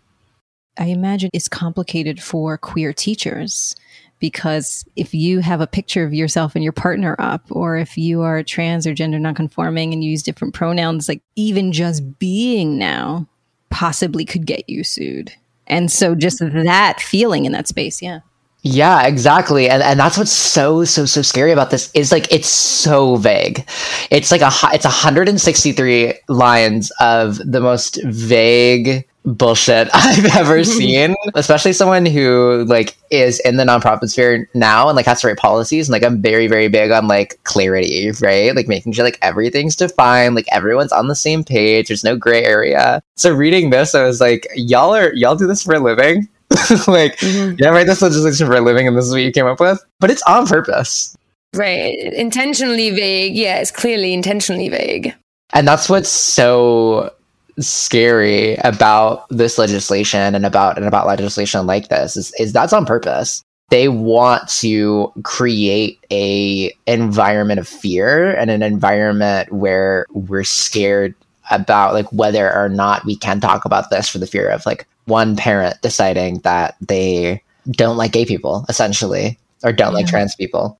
I 0.78 0.86
imagine 0.86 1.30
it's 1.34 1.50
complicated 1.50 2.24
for 2.24 2.58
queer 2.58 2.94
teachers 2.94 3.76
because 4.20 4.86
if 4.96 5.14
you 5.14 5.40
have 5.40 5.62
a 5.62 5.68
picture 5.68 6.04
of 6.04 6.14
yourself 6.14 6.56
and 6.56 6.64
your 6.64 6.74
partner 6.74 7.16
up, 7.20 7.46
or 7.50 7.78
if 7.78 7.98
you 7.98 8.22
are 8.22 8.44
trans 8.44 8.86
or 8.86 8.94
gender 8.94 9.20
nonconforming 9.20 9.94
and 9.94 10.04
you 10.04 10.12
use 10.12 10.24
different 10.24 10.54
pronouns, 10.54 11.08
like 11.08 11.22
even 11.36 11.72
just 11.72 12.20
being 12.20 12.78
now 12.78 13.28
possibly 13.70 14.26
could 14.26 14.46
get 14.46 14.70
you 14.70 14.84
sued. 14.84 15.34
And 15.68 15.92
so 15.92 16.16
just 16.16 16.40
that 16.40 17.00
feeling 17.00 17.46
in 17.46 17.52
that 17.54 17.68
space, 17.68 18.02
yeah. 18.02 18.20
Yeah, 18.62 19.08
exactly. 19.08 19.70
And 19.70 19.82
and 19.82 19.98
that's 19.98 20.18
what's 20.18 20.32
so 20.32 20.84
so 20.84 21.06
so 21.06 21.22
scary 21.22 21.54
about 21.54 21.72
this 21.72 21.90
is 21.94 22.12
like 22.12 22.30
it's 22.30 22.50
so 22.50 23.16
vague. 23.16 23.66
It's 24.12 24.32
like 24.32 24.42
a 24.42 24.52
it's 24.74 24.84
163 24.84 26.14
lines 26.28 26.92
of 27.00 27.38
the 27.38 27.62
most 27.62 28.00
vague 28.04 29.08
bullshit 29.26 29.90
I've 29.94 30.36
ever 30.36 30.64
seen, 30.64 31.16
especially 31.36 31.74
someone 31.74 32.06
who 32.06 32.66
like 32.68 32.98
is 33.12 33.40
in 33.42 33.58
the 33.58 33.64
nonprofit 33.64 34.10
sphere 34.10 34.50
now 34.54 34.88
and 34.88 34.96
like 34.96 35.06
has 35.06 35.22
to 35.22 35.28
write 35.28 35.38
policies. 35.38 35.88
And 35.88 35.94
like 35.94 36.04
I'm 36.04 36.22
very, 36.22 36.48
very 36.48 36.68
big 36.68 36.92
on 36.92 37.08
like 37.08 37.40
clarity, 37.44 38.12
right? 38.22 38.56
Like 38.56 38.68
making 38.68 38.94
sure 38.94 39.06
like 39.06 39.20
everything's 39.22 39.76
defined, 39.76 40.36
like 40.36 40.48
everyone's 40.52 40.92
on 40.92 41.08
the 41.08 41.16
same 41.16 41.44
page. 41.44 41.88
There's 41.88 42.04
no 42.04 42.16
gray 42.16 42.44
area. 42.44 43.02
So 43.16 43.34
reading 43.34 43.70
this, 43.70 43.96
I 43.96 44.04
was 44.04 44.22
like, 44.22 44.48
y'all 44.56 44.96
are 44.96 45.14
y'all 45.14 45.36
do 45.36 45.48
this 45.48 45.64
for 45.64 45.76
a 45.76 45.80
living. 45.80 46.28
like, 46.88 47.16
mm-hmm. 47.18 47.56
yeah, 47.60 47.70
write 47.70 47.86
this 47.86 48.02
legislation 48.02 48.48
for 48.48 48.56
a 48.56 48.62
living, 48.62 48.88
and 48.88 48.98
this 48.98 49.06
is 49.06 49.12
what 49.12 49.22
you 49.22 49.32
came 49.32 49.46
up 49.46 49.60
with. 49.60 49.84
But 50.00 50.10
it's 50.10 50.24
on 50.24 50.48
purpose. 50.48 51.16
Right. 51.54 51.98
Intentionally 52.14 52.90
vague. 52.90 53.36
Yeah, 53.36 53.60
it's 53.60 53.72
clearly 53.72 54.14
intentionally 54.14 54.70
vague. 54.70 55.14
And 55.54 55.68
that's 55.68 55.90
what's 55.90 56.10
so 56.10 57.12
scary 57.60 58.56
about 58.58 59.28
this 59.30 59.58
legislation 59.58 60.36
and 60.36 60.46
about 60.46 60.78
and 60.78 60.86
about 60.86 61.08
legislation 61.08 61.66
like 61.66 61.90
this 61.90 62.16
is, 62.16 62.34
is 62.40 62.54
that's 62.54 62.74
on 62.74 62.86
purpose 62.86 63.44
they 63.70 63.88
want 63.88 64.48
to 64.50 65.12
create 65.24 66.00
a 66.12 66.74
environment 66.88 67.60
of 67.60 67.68
fear 67.68 68.32
and 68.36 68.50
an 68.50 68.64
environment 68.64 69.52
where 69.52 70.06
we're 70.12 70.44
scared 70.44 71.14
about 71.52 71.94
like 71.94 72.12
whether 72.12 72.54
or 72.54 72.70
not 72.70 73.06
we 73.06 73.16
can 73.16 73.40
talk 73.40 73.66
about 73.66 73.90
this 73.90 74.10
for 74.10 74.18
the 74.18 74.28
fear 74.28 74.50
of 74.50 74.66
like 74.66 74.88
one 75.06 75.36
parent 75.36 75.76
deciding 75.82 76.40
that 76.40 76.76
they 76.82 77.42
don't 77.72 77.98
like 77.98 78.12
gay 78.12 78.26
people 78.26 78.66
essentially 78.70 79.38
or 79.64 79.72
don't 79.72 79.92
yeah. 79.92 79.98
like 79.98 80.08
trans 80.08 80.36
people 80.36 80.80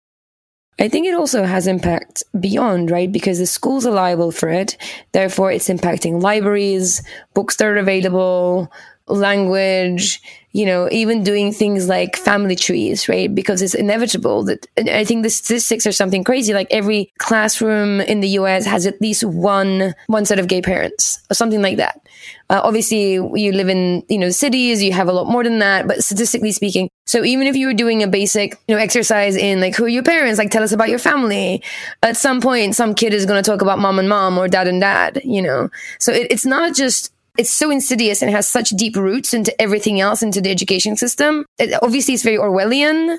I 0.80 0.88
think 0.88 1.08
it 1.08 1.14
also 1.14 1.44
has 1.44 1.68
impact 1.68 2.24
beyond, 2.40 2.90
right? 2.90 3.12
Because 3.12 3.38
the 3.38 3.46
schools 3.46 3.86
are 3.86 3.94
liable 3.94 4.32
for 4.32 4.48
it. 4.50 4.78
Therefore, 5.12 5.52
it's 5.52 5.68
impacting 5.68 6.22
libraries, 6.22 7.04
books 7.34 7.58
that 7.58 7.68
are 7.68 7.78
available, 7.78 8.72
language, 9.10 10.22
you 10.52 10.66
know, 10.66 10.90
even 10.92 11.24
doing 11.24 11.52
things 11.52 11.88
like 11.88 12.16
family 12.16 12.56
trees, 12.56 13.08
right? 13.08 13.34
Because 13.34 13.62
it's 13.62 13.76
inevitable 13.76 14.44
that 14.46 14.66
I 14.78 15.04
think 15.04 15.22
the 15.22 15.30
statistics 15.30 15.86
are 15.86 15.92
something 15.92 16.24
crazy. 16.24 16.54
Like 16.54 16.68
every 16.72 17.12
classroom 17.20 18.02
in 18.02 18.22
the 18.22 18.30
US 18.30 18.66
has 18.66 18.88
at 18.88 19.00
least 19.00 19.24
one, 19.24 19.94
one 20.08 20.26
set 20.26 20.40
of 20.40 20.48
gay 20.48 20.62
parents 20.62 21.22
or 21.30 21.36
something 21.36 21.62
like 21.62 21.78
that. 21.78 22.02
Uh, 22.50 22.62
obviously, 22.64 23.14
you 23.14 23.52
live 23.52 23.70
in, 23.70 24.04
you 24.10 24.18
know, 24.18 24.32
cities, 24.32 24.82
you 24.82 24.92
have 24.92 25.08
a 25.08 25.14
lot 25.14 25.28
more 25.28 25.44
than 25.44 25.60
that, 25.60 25.88
but 25.88 26.04
statistically 26.04 26.52
speaking, 26.52 26.90
so 27.06 27.24
even 27.24 27.46
if 27.46 27.56
you 27.56 27.68
were 27.68 27.74
doing 27.74 28.02
a 28.02 28.08
basic, 28.08 28.60
you 28.68 28.76
know, 28.76 28.82
exercise 28.82 29.36
in 29.36 29.62
like, 29.62 29.76
who 29.76 29.86
are 29.86 29.90
your 29.90 30.04
parents? 30.04 30.40
Like, 30.40 30.50
tell 30.50 30.64
us 30.64 30.72
about 30.72 30.90
your 30.90 31.00
family. 31.00 31.64
At 32.02 32.18
some 32.18 32.42
point, 32.42 32.76
some 32.76 32.96
kid 32.96 33.14
is 33.14 33.28
going 33.28 33.42
to 33.42 33.48
talk 33.50 33.62
about 33.62 33.80
mom 33.80 34.00
and 34.00 34.10
mom 34.10 34.38
or 34.38 34.48
dad 34.48 34.68
and 34.68 34.82
dad, 34.82 35.22
you 35.24 35.42
know? 35.42 35.70
So 36.00 36.12
it, 36.12 36.28
it's 36.32 36.46
not 36.46 36.76
just 36.76 37.14
it's 37.40 37.54
so 37.54 37.72
insidious 37.72 38.22
and 38.22 38.30
has 38.30 38.50
such 38.50 38.72
deep 38.72 38.98
roots 38.98 39.34
into 39.34 39.60
everything 39.62 40.02
else 40.02 40.22
into 40.22 40.42
the 40.42 40.52
education 40.52 40.98
system. 40.98 41.46
It, 41.58 41.74
obviously, 41.82 42.14
it's 42.14 42.24
very 42.24 42.38
Orwellian. 42.38 43.18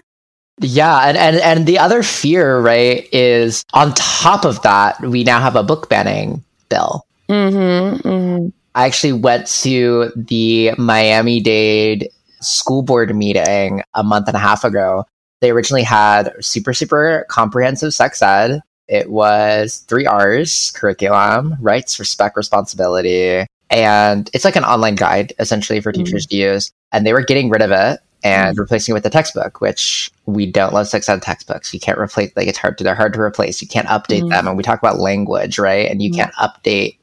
Yeah, 0.61 1.09
and, 1.09 1.16
and 1.16 1.37
and 1.37 1.66
the 1.66 1.78
other 1.78 2.02
fear, 2.02 2.61
right, 2.61 3.09
is 3.12 3.64
on 3.72 3.94
top 3.94 4.44
of 4.44 4.61
that, 4.61 5.00
we 5.00 5.24
now 5.24 5.40
have 5.40 5.56
a 5.56 5.62
book 5.62 5.88
banning 5.88 6.44
bill. 6.68 7.06
Mm-hmm, 7.30 8.06
mm-hmm. 8.06 8.48
I 8.74 8.87
actually 8.87 9.14
went 9.14 9.46
to 9.62 10.12
the 10.14 10.72
Miami 10.76 11.40
Dade 11.40 12.11
school 12.42 12.83
board 12.83 13.16
meeting 13.16 13.83
a 13.94 14.02
month 14.02 14.28
and 14.28 14.37
a 14.37 14.40
half 14.40 14.64
ago. 14.64 15.06
They 15.40 15.50
originally 15.50 15.83
had 15.83 16.35
super, 16.40 16.74
super 16.74 17.24
comprehensive 17.30 17.94
sex 17.94 18.20
ed. 18.20 18.61
It 18.87 19.11
was 19.11 19.78
three 19.88 20.04
R's 20.04 20.72
curriculum, 20.72 21.56
rights, 21.61 21.98
respect, 21.98 22.37
responsibility. 22.37 23.46
And 23.70 24.28
it's 24.33 24.44
like 24.44 24.56
an 24.56 24.64
online 24.64 24.96
guide 24.96 25.33
essentially 25.38 25.80
for 25.80 25.92
teachers 25.92 26.26
mm-hmm. 26.26 26.37
to 26.37 26.54
use. 26.54 26.72
And 26.92 27.06
they 27.06 27.12
were 27.12 27.22
getting 27.22 27.50
rid 27.50 27.62
of 27.62 27.70
it 27.70 28.00
and 28.22 28.52
mm-hmm. 28.52 28.61
replacing 28.61 28.92
it 28.92 28.94
with 28.94 29.06
a 29.06 29.11
textbook, 29.11 29.61
which 29.61 30.11
we 30.26 30.50
don't 30.50 30.74
love 30.74 30.88
sex 30.88 31.09
ed 31.09 31.22
textbooks. 31.22 31.72
You 31.72 31.80
can't 31.80 31.98
replace 31.98 32.33
like 32.37 32.48
it's 32.48 32.59
hard 32.59 32.78
to 32.78 32.85
they're 32.85 32.94
hard 32.94 33.14
to 33.14 33.20
replace. 33.20 33.62
You 33.62 33.68
can't 33.68 33.87
update 33.87 34.20
mm-hmm. 34.20 34.28
them. 34.30 34.48
And 34.48 34.56
we 34.56 34.62
talk 34.62 34.80
about 34.80 34.98
language, 34.98 35.59
right? 35.59 35.88
And 35.88 36.02
you 36.02 36.11
mm-hmm. 36.11 36.20
can't 36.20 36.35
update 36.35 36.96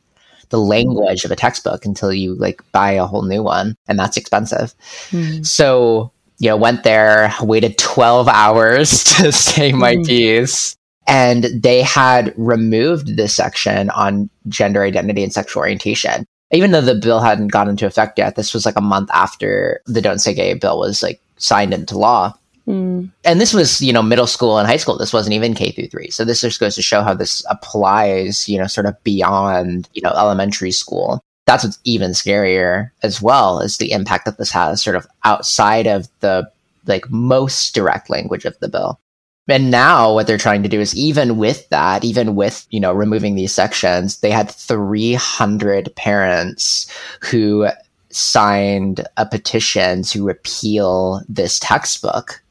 the 0.49 0.60
language 0.60 1.25
of 1.25 1.32
a 1.32 1.36
textbook 1.36 1.86
until 1.86 2.13
you 2.13 2.36
like 2.36 2.62
buy 2.71 2.91
a 2.91 3.06
whole 3.06 3.23
new 3.23 3.43
one 3.43 3.75
and 3.88 3.99
that's 3.99 4.17
expensive 4.17 4.73
mm. 5.10 5.45
so 5.45 6.12
you 6.39 6.49
know 6.49 6.58
went 6.58 6.84
there 6.84 7.34
waited 7.41 7.77
12 7.77 8.27
hours 8.27 9.03
to 9.15 9.32
say 9.32 9.71
my 9.71 9.95
mm. 9.95 10.06
piece 10.06 10.75
and 11.06 11.45
they 11.53 11.82
had 11.82 12.34
removed 12.38 13.15
this 13.15 13.36
section 13.36 13.89
on 13.91 14.30
gender 14.47 14.84
identity 14.84 15.23
and 15.23 15.34
sexual 15.34 15.62
orientation 15.62 16.25
even 16.51 16.71
though 16.71 16.81
the 16.81 16.95
bill 16.95 17.19
hadn't 17.19 17.49
gone 17.49 17.69
into 17.69 17.86
effect 17.86 18.17
yet 18.17 18.36
this 18.36 18.53
was 18.53 18.65
like 18.65 18.77
a 18.77 18.81
month 18.81 19.10
after 19.13 19.81
the 19.86 20.01
don't 20.01 20.19
say 20.19 20.33
gay 20.33 20.53
bill 20.53 20.79
was 20.79 21.03
like 21.03 21.19
signed 21.38 21.73
into 21.73 21.97
law 21.97 22.33
Mm. 22.67 23.10
And 23.23 23.39
this 23.39 23.53
was, 23.53 23.81
you 23.81 23.93
know, 23.93 24.03
middle 24.03 24.27
school 24.27 24.57
and 24.57 24.67
high 24.67 24.77
school. 24.77 24.97
This 24.97 25.13
wasn't 25.13 25.33
even 25.33 25.53
K 25.53 25.71
through 25.71 25.88
three. 25.88 26.10
So 26.10 26.25
this 26.25 26.41
just 26.41 26.60
goes 26.60 26.75
to 26.75 26.81
show 26.81 27.01
how 27.01 27.13
this 27.13 27.43
applies, 27.49 28.47
you 28.49 28.60
know, 28.60 28.67
sort 28.67 28.86
of 28.86 29.01
beyond, 29.03 29.89
you 29.93 30.01
know, 30.01 30.12
elementary 30.12 30.71
school. 30.71 31.21
That's 31.45 31.63
what's 31.63 31.79
even 31.86 32.12
scarier 32.12 32.91
as 33.03 33.21
well 33.21 33.62
is 33.62 33.77
the 33.77 33.93
impact 33.93 34.25
that 34.25 34.38
this 34.38 34.51
has 34.51 34.83
sort 34.83 34.97
of 34.97 35.07
outside 35.23 35.88
of 35.88 36.10
the 36.19 36.49
like 36.86 37.10
most 37.10 37.73
direct 37.73 38.10
language 38.10 38.43
of 38.43 38.60
the 38.60 38.67
bill. 38.67 38.99
And 39.47 39.71
now 39.71 40.13
what 40.13 40.27
they're 40.27 40.38
trying 40.38 40.63
to 40.63 40.69
do 40.69 40.79
is 40.79 40.95
even 40.95 41.38
with 41.38 41.67
that, 41.69 42.03
even 42.03 42.36
with, 42.36 42.65
you 42.69 42.79
know, 42.79 42.93
removing 42.93 43.36
these 43.36 43.53
sections, 43.53 44.19
they 44.19 44.31
had 44.31 44.51
300 44.51 45.95
parents 45.95 46.91
who 47.21 47.67
signed 48.10 49.07
a 49.15 49.25
petition 49.25 50.03
to 50.03 50.25
repeal 50.25 51.21
this 51.29 51.60
textbook 51.60 52.41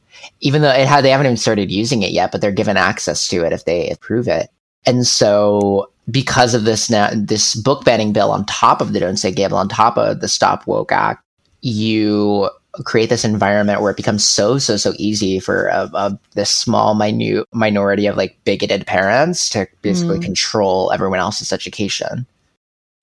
even 0.41 0.61
though 0.61 0.69
it 0.69 0.87
had, 0.87 1.03
they 1.03 1.09
haven't 1.09 1.25
even 1.25 1.37
started 1.37 1.71
using 1.71 2.03
it 2.03 2.11
yet, 2.11 2.31
but 2.31 2.41
they're 2.41 2.51
given 2.51 2.77
access 2.77 3.27
to 3.29 3.43
it 3.43 3.53
if 3.53 3.65
they 3.65 3.89
approve 3.89 4.27
it. 4.27 4.49
And 4.85 5.05
so 5.05 5.91
because 6.09 6.53
of 6.53 6.63
this 6.63 6.89
now, 6.89 7.09
this 7.13 7.55
book 7.55 7.83
banning 7.83 8.13
bill 8.13 8.31
on 8.31 8.45
top 8.45 8.81
of 8.81 8.93
the 8.93 8.99
Don't 8.99 9.17
Say 9.17 9.31
Gay 9.31 9.47
bill, 9.47 9.57
on 9.57 9.67
top 9.67 9.97
of 9.97 10.21
the 10.21 10.27
Stop 10.27 10.67
Woke 10.67 10.91
Act, 10.91 11.23
you 11.61 12.49
create 12.83 13.09
this 13.09 13.25
environment 13.25 13.81
where 13.81 13.91
it 13.91 13.97
becomes 13.97 14.27
so 14.27 14.57
so 14.57 14.77
so 14.77 14.93
easy 14.97 15.39
for 15.39 15.67
a, 15.67 15.89
a, 15.93 16.19
this 16.33 16.49
small 16.49 16.95
minute 16.95 17.45
minority 17.53 18.07
of 18.07 18.17
like 18.17 18.37
bigoted 18.43 18.85
parents 18.85 19.49
to 19.49 19.67
basically 19.81 20.19
mm. 20.19 20.23
control 20.23 20.91
everyone 20.91 21.19
else's 21.19 21.51
education. 21.53 22.25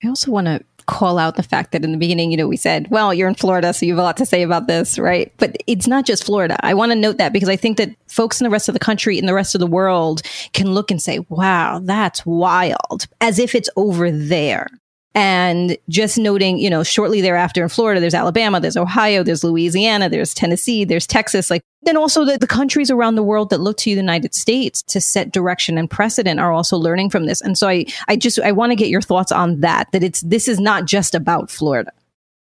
I 0.03 0.07
also 0.07 0.31
want 0.31 0.47
to 0.47 0.61
call 0.85 1.17
out 1.17 1.35
the 1.35 1.43
fact 1.43 1.71
that 1.71 1.83
in 1.83 1.91
the 1.91 1.97
beginning, 1.97 2.31
you 2.31 2.37
know, 2.37 2.47
we 2.47 2.57
said, 2.57 2.87
well, 2.91 3.13
you're 3.13 3.27
in 3.27 3.35
Florida, 3.35 3.73
so 3.73 3.85
you 3.85 3.93
have 3.93 3.99
a 3.99 4.03
lot 4.03 4.17
to 4.17 4.25
say 4.25 4.43
about 4.43 4.67
this, 4.67 4.99
right? 4.99 5.33
But 5.37 5.57
it's 5.67 5.87
not 5.87 6.05
just 6.05 6.23
Florida. 6.23 6.57
I 6.61 6.73
want 6.73 6.91
to 6.91 6.95
note 6.95 7.17
that 7.17 7.33
because 7.33 7.49
I 7.49 7.55
think 7.55 7.77
that 7.77 7.89
folks 8.07 8.39
in 8.39 8.45
the 8.45 8.51
rest 8.51 8.69
of 8.69 8.73
the 8.73 8.79
country 8.79 9.17
and 9.17 9.27
the 9.27 9.33
rest 9.33 9.55
of 9.55 9.59
the 9.59 9.67
world 9.67 10.21
can 10.53 10.73
look 10.73 10.91
and 10.91 11.01
say, 11.01 11.19
wow, 11.29 11.79
that's 11.83 12.25
wild, 12.25 13.07
as 13.21 13.39
if 13.39 13.55
it's 13.55 13.69
over 13.75 14.11
there. 14.11 14.67
And 15.17 15.77
just 15.87 16.17
noting, 16.17 16.57
you 16.57 16.69
know, 16.69 16.83
shortly 16.83 17.21
thereafter 17.21 17.63
in 17.63 17.69
Florida, 17.69 18.01
there's 18.01 18.13
Alabama, 18.13 18.59
there's 18.59 18.75
Ohio, 18.75 19.23
there's 19.23 19.45
Louisiana, 19.45 20.09
there's 20.09 20.33
Tennessee, 20.33 20.83
there's 20.83 21.07
Texas. 21.07 21.49
Like, 21.49 21.61
then 21.83 21.95
also 21.95 22.25
the, 22.25 22.37
the 22.37 22.45
countries 22.45 22.91
around 22.91 23.15
the 23.15 23.23
world 23.23 23.49
that 23.49 23.61
look 23.61 23.77
to 23.77 23.85
the 23.85 23.91
United 23.91 24.35
States 24.35 24.83
to 24.83 24.99
set 24.99 25.31
direction 25.31 25.77
and 25.77 25.89
precedent 25.89 26.41
are 26.41 26.51
also 26.51 26.75
learning 26.77 27.11
from 27.11 27.27
this. 27.27 27.39
And 27.39 27.57
so 27.57 27.69
I, 27.69 27.85
I 28.09 28.17
just, 28.17 28.39
I 28.39 28.51
want 28.51 28.71
to 28.71 28.75
get 28.75 28.89
your 28.89 29.01
thoughts 29.01 29.31
on 29.31 29.61
that, 29.61 29.89
that 29.93 30.03
it's, 30.03 30.19
this 30.19 30.49
is 30.49 30.59
not 30.59 30.83
just 30.83 31.15
about 31.15 31.49
Florida. 31.49 31.91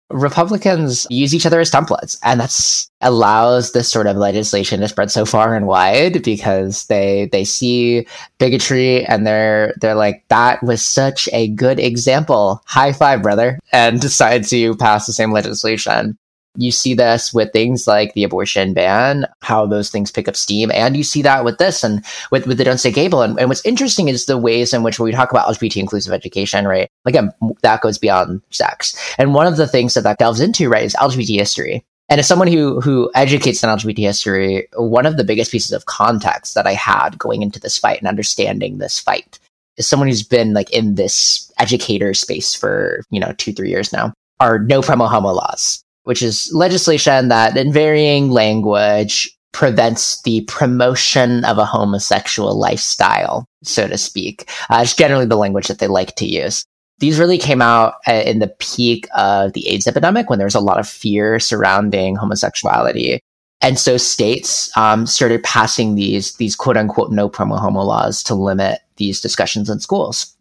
Republicans 0.09 1.05
use 1.09 1.35
each 1.35 1.45
other 1.45 1.59
as 1.59 1.71
templates, 1.71 2.17
and 2.23 2.39
that's 2.39 2.89
allows 3.01 3.71
this 3.71 3.89
sort 3.89 4.07
of 4.07 4.17
legislation 4.17 4.81
to 4.81 4.87
spread 4.87 5.11
so 5.11 5.25
far 5.25 5.55
and 5.55 5.67
wide 5.67 6.23
because 6.23 6.85
they 6.87 7.29
they 7.31 7.45
see 7.45 8.05
bigotry 8.39 9.05
and 9.05 9.25
they're 9.25 9.73
they're 9.79 9.95
like 9.95 10.23
that 10.29 10.61
was 10.63 10.83
such 10.83 11.29
a 11.31 11.49
good 11.49 11.79
example. 11.79 12.61
High 12.65 12.93
five, 12.93 13.21
brother, 13.21 13.59
and 13.71 14.01
decide 14.01 14.45
to 14.45 14.75
pass 14.75 15.05
the 15.05 15.13
same 15.13 15.31
legislation. 15.31 16.17
You 16.59 16.71
see 16.71 16.93
this 16.93 17.33
with 17.33 17.53
things 17.53 17.87
like 17.87 18.13
the 18.13 18.23
abortion 18.23 18.73
ban, 18.73 19.25
how 19.41 19.65
those 19.65 19.89
things 19.89 20.11
pick 20.11 20.27
up 20.27 20.35
steam. 20.35 20.71
And 20.71 20.97
you 20.97 21.03
see 21.03 21.21
that 21.21 21.45
with 21.45 21.57
this 21.57 21.83
and 21.83 22.03
with, 22.31 22.47
with 22.47 22.57
the 22.57 22.63
Don't 22.63 22.79
Say 22.79 22.91
Gay 22.91 23.07
bill. 23.07 23.21
And, 23.21 23.39
and 23.39 23.49
what's 23.49 23.65
interesting 23.65 24.09
is 24.09 24.25
the 24.25 24.37
ways 24.37 24.73
in 24.73 24.83
which 24.83 24.99
we 24.99 25.11
talk 25.11 25.31
about 25.31 25.47
LGBT 25.47 25.77
inclusive 25.77 26.13
education, 26.13 26.67
right? 26.67 26.89
Again, 27.05 27.31
that 27.61 27.81
goes 27.81 27.97
beyond 27.97 28.41
sex. 28.49 28.95
And 29.17 29.33
one 29.33 29.47
of 29.47 29.57
the 29.57 29.67
things 29.67 29.93
that 29.93 30.03
that 30.03 30.17
delves 30.17 30.41
into, 30.41 30.69
right, 30.69 30.83
is 30.83 30.95
LGBT 30.95 31.37
history. 31.37 31.83
And 32.09 32.19
as 32.19 32.27
someone 32.27 32.47
who 32.47 32.81
who 32.81 33.11
educates 33.13 33.63
in 33.63 33.69
LGBT 33.69 33.99
history, 33.99 34.67
one 34.75 35.05
of 35.05 35.17
the 35.17 35.23
biggest 35.23 35.51
pieces 35.51 35.71
of 35.71 35.85
context 35.85 36.55
that 36.55 36.65
I 36.65 36.73
had 36.73 37.17
going 37.19 37.43
into 37.43 37.59
this 37.59 37.77
fight 37.77 37.99
and 37.99 38.07
understanding 38.07 38.79
this 38.79 38.99
fight 38.99 39.39
is 39.77 39.87
someone 39.87 40.09
who's 40.09 40.23
been 40.23 40.53
like 40.53 40.71
in 40.71 40.95
this 40.95 41.51
educator 41.59 42.13
space 42.13 42.53
for, 42.53 43.03
you 43.11 43.19
know, 43.19 43.33
two, 43.37 43.53
three 43.53 43.69
years 43.69 43.93
now, 43.93 44.13
are 44.39 44.59
no 44.59 44.81
promo 44.81 45.07
homo 45.07 45.31
laws, 45.31 45.83
which 46.09 46.23
is 46.23 46.51
legislation 46.53 47.27
that 47.27 47.55
in 47.55 47.71
varying 47.71 48.31
language 48.31 49.29
prevents 49.51 50.21
the 50.23 50.41
promotion 50.41 51.45
of 51.45 51.59
a 51.59 51.65
homosexual 51.65 52.57
lifestyle, 52.57 53.45
so 53.63 53.87
to 53.87 53.97
speak. 53.97 54.49
Uh, 54.69 54.79
it's 54.81 54.95
generally 54.95 55.25
the 55.25 55.37
language 55.37 55.67
that 55.67 55.77
they 55.77 55.87
like 55.87 56.15
to 56.15 56.25
use 56.25 56.65
these 56.99 57.19
really 57.19 57.37
came 57.37 57.61
out 57.61 57.95
uh, 58.07 58.23
in 58.25 58.39
the 58.39 58.53
peak 58.59 59.07
of 59.15 59.53
the 59.53 59.67
AIDS 59.67 59.87
epidemic 59.87 60.29
when 60.29 60.37
there 60.37 60.45
was 60.45 60.55
a 60.55 60.59
lot 60.59 60.79
of 60.79 60.87
fear 60.87 61.39
surrounding 61.39 62.15
homosexuality. 62.15 63.19
And 63.61 63.79
so 63.79 63.97
states 63.97 64.75
um, 64.77 65.05
started 65.05 65.43
passing 65.43 65.95
these 65.95 66.35
these 66.35 66.55
quote 66.55 66.77
unquote 66.77 67.11
no 67.11 67.29
promo 67.29 67.59
homo 67.59 67.81
laws 67.81 68.23
to 68.23 68.35
limit 68.35 68.79
these 68.97 69.19
discussions 69.19 69.69
in 69.69 69.79
schools. 69.79 70.35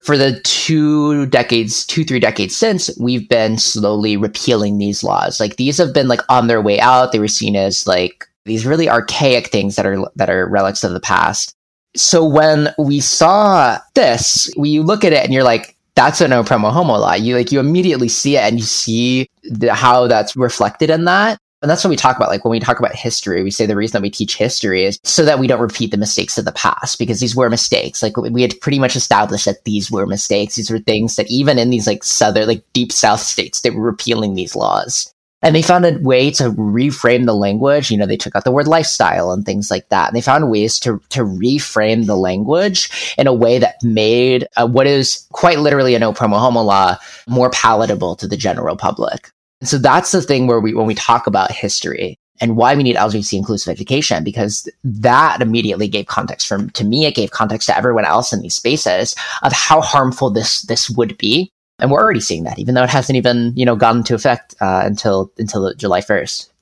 For 0.00 0.16
the 0.16 0.40
two 0.40 1.26
decades, 1.26 1.86
two 1.86 2.04
three 2.04 2.20
decades 2.20 2.56
since, 2.56 2.90
we've 2.98 3.28
been 3.28 3.58
slowly 3.58 4.16
repealing 4.16 4.78
these 4.78 5.04
laws. 5.04 5.40
Like 5.40 5.56
these 5.56 5.76
have 5.76 5.92
been 5.92 6.08
like 6.08 6.22
on 6.28 6.46
their 6.46 6.62
way 6.62 6.80
out. 6.80 7.12
They 7.12 7.18
were 7.18 7.28
seen 7.28 7.54
as 7.54 7.86
like 7.86 8.26
these 8.46 8.64
really 8.64 8.88
archaic 8.88 9.48
things 9.48 9.76
that 9.76 9.86
are 9.86 10.10
that 10.16 10.30
are 10.30 10.48
relics 10.48 10.84
of 10.84 10.92
the 10.92 11.00
past. 11.00 11.54
So 11.96 12.24
when 12.24 12.72
we 12.78 13.00
saw 13.00 13.78
this, 13.94 14.50
we 14.56 14.80
look 14.80 15.04
at 15.04 15.12
it 15.12 15.24
and 15.24 15.34
you're 15.34 15.44
like, 15.44 15.76
that's 15.96 16.20
a 16.20 16.28
no 16.28 16.42
promo 16.42 16.72
homo 16.72 16.96
law. 16.96 17.14
You 17.14 17.36
like 17.36 17.52
you 17.52 17.60
immediately 17.60 18.08
see 18.08 18.36
it 18.36 18.40
and 18.40 18.58
you 18.58 18.64
see 18.64 19.28
the, 19.42 19.74
how 19.74 20.06
that's 20.06 20.34
reflected 20.36 20.88
in 20.88 21.04
that. 21.04 21.38
And 21.62 21.70
that's 21.70 21.84
what 21.84 21.90
we 21.90 21.96
talk 21.96 22.16
about. 22.16 22.30
Like 22.30 22.44
when 22.44 22.50
we 22.50 22.60
talk 22.60 22.78
about 22.78 22.94
history, 22.94 23.42
we 23.42 23.50
say 23.50 23.66
the 23.66 23.76
reason 23.76 23.98
that 23.98 24.02
we 24.02 24.10
teach 24.10 24.36
history 24.36 24.84
is 24.84 24.98
so 25.04 25.24
that 25.26 25.38
we 25.38 25.46
don't 25.46 25.60
repeat 25.60 25.90
the 25.90 25.98
mistakes 25.98 26.38
of 26.38 26.46
the 26.46 26.52
past 26.52 26.98
because 26.98 27.20
these 27.20 27.36
were 27.36 27.50
mistakes. 27.50 28.02
Like 28.02 28.16
we 28.16 28.42
had 28.42 28.58
pretty 28.60 28.78
much 28.78 28.96
established 28.96 29.44
that 29.44 29.64
these 29.64 29.90
were 29.90 30.06
mistakes. 30.06 30.56
These 30.56 30.70
were 30.70 30.78
things 30.78 31.16
that 31.16 31.30
even 31.30 31.58
in 31.58 31.68
these 31.68 31.86
like 31.86 32.02
southern, 32.02 32.48
like 32.48 32.64
deep 32.72 32.92
south 32.92 33.20
states, 33.20 33.60
they 33.60 33.70
were 33.70 33.82
repealing 33.82 34.34
these 34.34 34.56
laws. 34.56 35.12
And 35.42 35.54
they 35.54 35.62
found 35.62 35.86
a 35.86 35.98
way 36.00 36.30
to 36.32 36.50
reframe 36.50 37.24
the 37.24 37.34
language. 37.34 37.90
You 37.90 37.96
know, 37.96 38.04
they 38.06 38.18
took 38.18 38.36
out 38.36 38.44
the 38.44 38.50
word 38.50 38.68
lifestyle 38.68 39.32
and 39.32 39.44
things 39.44 39.70
like 39.70 39.88
that. 39.88 40.08
And 40.08 40.16
they 40.16 40.20
found 40.20 40.50
ways 40.50 40.78
to, 40.80 41.00
to 41.10 41.24
reframe 41.24 42.06
the 42.06 42.16
language 42.16 43.14
in 43.16 43.26
a 43.26 43.32
way 43.32 43.58
that 43.58 43.82
made 43.82 44.46
uh, 44.58 44.66
what 44.66 44.86
is 44.86 45.26
quite 45.32 45.58
literally 45.58 45.94
a 45.94 45.98
no 45.98 46.12
promo 46.12 46.38
homo 46.38 46.60
law 46.60 46.96
more 47.26 47.50
palatable 47.50 48.16
to 48.16 48.28
the 48.28 48.36
general 48.36 48.76
public. 48.76 49.30
So 49.62 49.78
that's 49.78 50.12
the 50.12 50.22
thing 50.22 50.46
where 50.46 50.60
we, 50.60 50.74
when 50.74 50.86
we 50.86 50.94
talk 50.94 51.26
about 51.26 51.52
history 51.52 52.18
and 52.40 52.56
why 52.56 52.74
we 52.74 52.82
need 52.82 52.96
LGBT 52.96 53.38
inclusive 53.38 53.70
education, 53.70 54.24
because 54.24 54.68
that 54.82 55.42
immediately 55.42 55.88
gave 55.88 56.06
context 56.06 56.46
from, 56.46 56.70
to 56.70 56.84
me, 56.84 57.04
it 57.04 57.14
gave 57.14 57.30
context 57.30 57.68
to 57.68 57.76
everyone 57.76 58.06
else 58.06 58.32
in 58.32 58.40
these 58.40 58.54
spaces 58.54 59.14
of 59.42 59.52
how 59.52 59.80
harmful 59.80 60.30
this, 60.30 60.62
this 60.62 60.88
would 60.88 61.18
be 61.18 61.52
and 61.80 61.90
we're 61.90 62.00
already 62.00 62.20
seeing 62.20 62.44
that, 62.44 62.58
even 62.58 62.74
though 62.74 62.84
it 62.84 62.90
hasn't 62.90 63.16
even 63.16 63.52
you 63.56 63.64
know 63.64 63.76
gone 63.76 63.98
into 63.98 64.14
effect 64.14 64.54
uh, 64.60 64.82
until 64.84 65.32
until 65.38 65.72
July 65.74 66.00
first. 66.00 66.52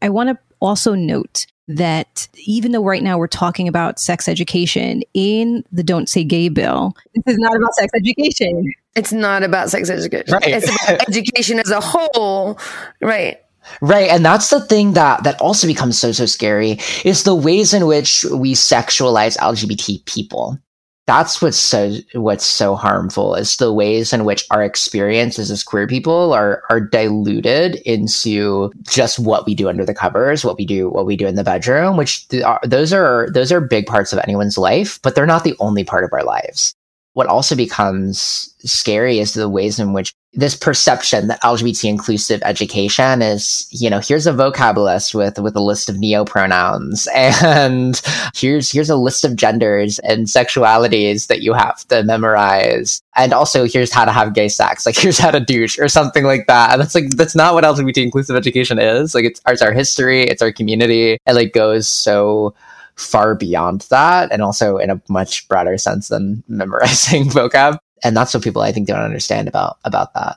I 0.00 0.08
want 0.08 0.30
to 0.30 0.38
also 0.60 0.94
note 0.94 1.46
that 1.68 2.28
even 2.36 2.72
though 2.72 2.84
right 2.84 3.02
now 3.02 3.18
we're 3.18 3.26
talking 3.26 3.68
about 3.68 4.00
sex 4.00 4.28
education 4.28 5.02
in 5.14 5.64
the 5.72 5.82
Don't 5.82 6.08
Say 6.08 6.24
Gay 6.24 6.48
bill, 6.48 6.96
this 7.14 7.34
is 7.34 7.38
not 7.38 7.56
about 7.56 7.74
sex 7.74 7.92
education. 7.94 8.72
It's 8.94 9.12
not 9.12 9.42
about 9.42 9.70
sex 9.70 9.88
education. 9.88 10.32
Right. 10.32 10.46
It's 10.46 10.68
about 10.68 11.02
education 11.08 11.58
as 11.58 11.70
a 11.70 11.80
whole. 11.80 12.58
Right. 13.00 13.38
Right, 13.80 14.10
and 14.10 14.24
that's 14.24 14.50
the 14.50 14.60
thing 14.60 14.94
that 14.94 15.22
that 15.22 15.40
also 15.40 15.68
becomes 15.68 15.96
so 15.96 16.10
so 16.10 16.26
scary 16.26 16.78
is 17.04 17.22
the 17.22 17.34
ways 17.34 17.72
in 17.72 17.86
which 17.86 18.24
we 18.24 18.54
sexualize 18.54 19.38
LGBT 19.38 20.04
people 20.04 20.58
that's 21.06 21.42
what's 21.42 21.56
so 21.56 21.96
what's 22.14 22.44
so 22.44 22.76
harmful 22.76 23.34
is 23.34 23.56
the 23.56 23.72
ways 23.72 24.12
in 24.12 24.24
which 24.24 24.44
our 24.50 24.62
experiences 24.62 25.50
as 25.50 25.64
queer 25.64 25.86
people 25.86 26.32
are 26.32 26.62
are 26.70 26.80
diluted 26.80 27.76
into 27.84 28.72
just 28.82 29.18
what 29.18 29.44
we 29.44 29.54
do 29.54 29.68
under 29.68 29.84
the 29.84 29.94
covers, 29.94 30.44
what 30.44 30.56
we 30.56 30.64
do 30.64 30.88
what 30.88 31.06
we 31.06 31.16
do 31.16 31.26
in 31.26 31.34
the 31.34 31.44
bedroom, 31.44 31.96
which 31.96 32.28
th- 32.28 32.44
are, 32.44 32.60
uh, 32.62 32.66
those 32.66 32.92
are 32.92 33.28
those 33.32 33.50
are 33.50 33.60
big 33.60 33.86
parts 33.86 34.12
of 34.12 34.20
anyone's 34.20 34.56
life, 34.56 35.00
but 35.02 35.14
they're 35.14 35.26
not 35.26 35.42
the 35.42 35.56
only 35.58 35.82
part 35.82 36.04
of 36.04 36.12
our 36.12 36.24
lives. 36.24 36.74
What 37.14 37.26
also 37.26 37.56
becomes 37.56 38.54
scary 38.60 39.18
is 39.18 39.34
the 39.34 39.48
ways 39.48 39.78
in 39.78 39.92
which 39.92 40.14
this 40.34 40.56
perception 40.56 41.26
that 41.26 41.42
LGBT 41.42 41.90
inclusive 41.90 42.40
education 42.44 43.20
is, 43.20 43.66
you 43.70 43.90
know, 43.90 44.00
here's 44.00 44.26
a 44.26 44.32
vocab 44.32 44.76
list 44.76 45.14
with 45.14 45.38
with 45.38 45.54
a 45.54 45.60
list 45.60 45.90
of 45.90 45.98
neo 45.98 46.24
pronouns, 46.24 47.06
and 47.14 48.00
here's 48.34 48.70
here's 48.70 48.88
a 48.88 48.96
list 48.96 49.24
of 49.24 49.36
genders 49.36 49.98
and 50.00 50.26
sexualities 50.26 51.26
that 51.26 51.42
you 51.42 51.52
have 51.52 51.86
to 51.88 52.02
memorize, 52.02 53.02
and 53.14 53.34
also 53.34 53.66
here's 53.66 53.92
how 53.92 54.06
to 54.06 54.12
have 54.12 54.34
gay 54.34 54.48
sex, 54.48 54.86
like 54.86 54.96
here's 54.98 55.18
how 55.18 55.30
to 55.30 55.40
douche 55.40 55.78
or 55.78 55.88
something 55.88 56.24
like 56.24 56.46
that. 56.46 56.72
And 56.72 56.80
that's 56.80 56.94
like 56.94 57.10
that's 57.10 57.36
not 57.36 57.52
what 57.54 57.64
LGBT 57.64 58.02
inclusive 58.02 58.36
education 58.36 58.78
is. 58.78 59.14
Like 59.14 59.24
it's, 59.24 59.40
it's 59.46 59.62
our 59.62 59.72
history, 59.72 60.22
it's 60.22 60.42
our 60.42 60.52
community, 60.52 61.18
it 61.26 61.32
like 61.34 61.52
goes 61.52 61.88
so 61.88 62.54
far 62.94 63.34
beyond 63.34 63.82
that, 63.90 64.32
and 64.32 64.40
also 64.40 64.78
in 64.78 64.88
a 64.88 65.00
much 65.08 65.46
broader 65.48 65.76
sense 65.76 66.08
than 66.08 66.42
memorizing 66.48 67.24
vocab 67.28 67.78
and 68.02 68.16
that's 68.16 68.34
what 68.34 68.42
people 68.42 68.62
I 68.62 68.72
think 68.72 68.88
don't 68.88 69.00
understand 69.00 69.48
about 69.48 69.78
about 69.84 70.14
that. 70.14 70.36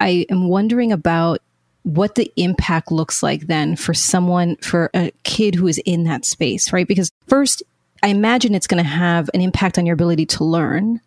I 0.00 0.26
am 0.30 0.48
wondering 0.48 0.92
about 0.92 1.40
what 1.82 2.14
the 2.14 2.30
impact 2.36 2.92
looks 2.92 3.22
like 3.22 3.46
then 3.46 3.76
for 3.76 3.94
someone 3.94 4.56
for 4.56 4.90
a 4.94 5.12
kid 5.22 5.54
who 5.54 5.66
is 5.66 5.78
in 5.84 6.04
that 6.04 6.24
space, 6.24 6.72
right? 6.72 6.86
Because 6.86 7.10
first, 7.26 7.62
I 8.02 8.08
imagine 8.08 8.54
it's 8.54 8.66
going 8.66 8.82
to 8.82 8.88
have 8.88 9.30
an 9.34 9.40
impact 9.40 9.78
on 9.78 9.86
your 9.86 9.94
ability 9.94 10.26
to 10.26 10.44
learn 10.44 11.00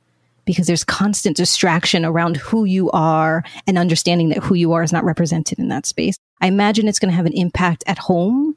because 0.45 0.67
there's 0.67 0.83
constant 0.83 1.37
distraction 1.37 2.03
around 2.05 2.37
who 2.37 2.65
you 2.65 2.91
are 2.91 3.43
and 3.65 3.77
understanding 3.77 4.29
that 4.29 4.43
who 4.43 4.55
you 4.55 4.73
are 4.73 4.83
is 4.83 4.91
not 4.91 5.05
represented 5.05 5.59
in 5.59 5.69
that 5.69 5.85
space. 5.85 6.17
I 6.41 6.47
imagine 6.47 6.87
it's 6.87 6.99
going 6.99 7.11
to 7.11 7.15
have 7.15 7.25
an 7.25 7.33
impact 7.33 7.83
at 7.87 7.97
home 7.97 8.55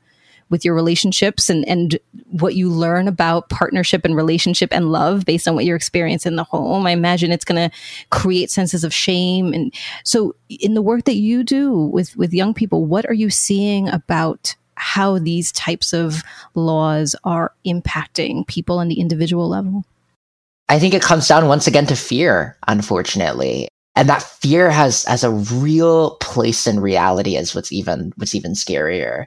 with 0.48 0.64
your 0.64 0.74
relationships 0.74 1.50
and, 1.50 1.66
and 1.68 1.98
what 2.30 2.54
you 2.54 2.70
learn 2.70 3.08
about 3.08 3.48
partnership 3.48 4.04
and 4.04 4.14
relationship 4.14 4.72
and 4.72 4.92
love 4.92 5.24
based 5.24 5.48
on 5.48 5.54
what 5.54 5.64
your 5.64 5.76
experience 5.76 6.26
in 6.26 6.36
the 6.36 6.44
home. 6.44 6.86
I 6.86 6.92
imagine 6.92 7.32
it's 7.32 7.44
going 7.44 7.70
to 7.70 7.76
create 8.10 8.50
senses 8.50 8.84
of 8.84 8.94
shame. 8.94 9.52
And 9.52 9.74
so 10.04 10.34
in 10.48 10.74
the 10.74 10.82
work 10.82 11.04
that 11.04 11.16
you 11.16 11.42
do 11.42 11.72
with, 11.72 12.16
with 12.16 12.32
young 12.32 12.54
people, 12.54 12.84
what 12.84 13.06
are 13.06 13.14
you 13.14 13.30
seeing 13.30 13.88
about 13.88 14.54
how 14.76 15.18
these 15.18 15.52
types 15.52 15.92
of 15.92 16.22
laws 16.54 17.16
are 17.24 17.52
impacting 17.66 18.46
people 18.46 18.78
on 18.78 18.88
the 18.88 19.00
individual 19.00 19.48
level? 19.48 19.84
I 20.68 20.78
think 20.78 20.94
it 20.94 21.02
comes 21.02 21.28
down 21.28 21.48
once 21.48 21.66
again 21.66 21.86
to 21.86 21.96
fear, 21.96 22.56
unfortunately. 22.66 23.68
And 23.94 24.08
that 24.08 24.22
fear 24.22 24.70
has 24.70 25.04
has 25.04 25.24
a 25.24 25.30
real 25.30 26.16
place 26.16 26.66
in 26.66 26.80
reality 26.80 27.36
as 27.36 27.54
what's 27.54 27.72
even 27.72 28.12
what's 28.16 28.34
even 28.34 28.52
scarier. 28.52 29.24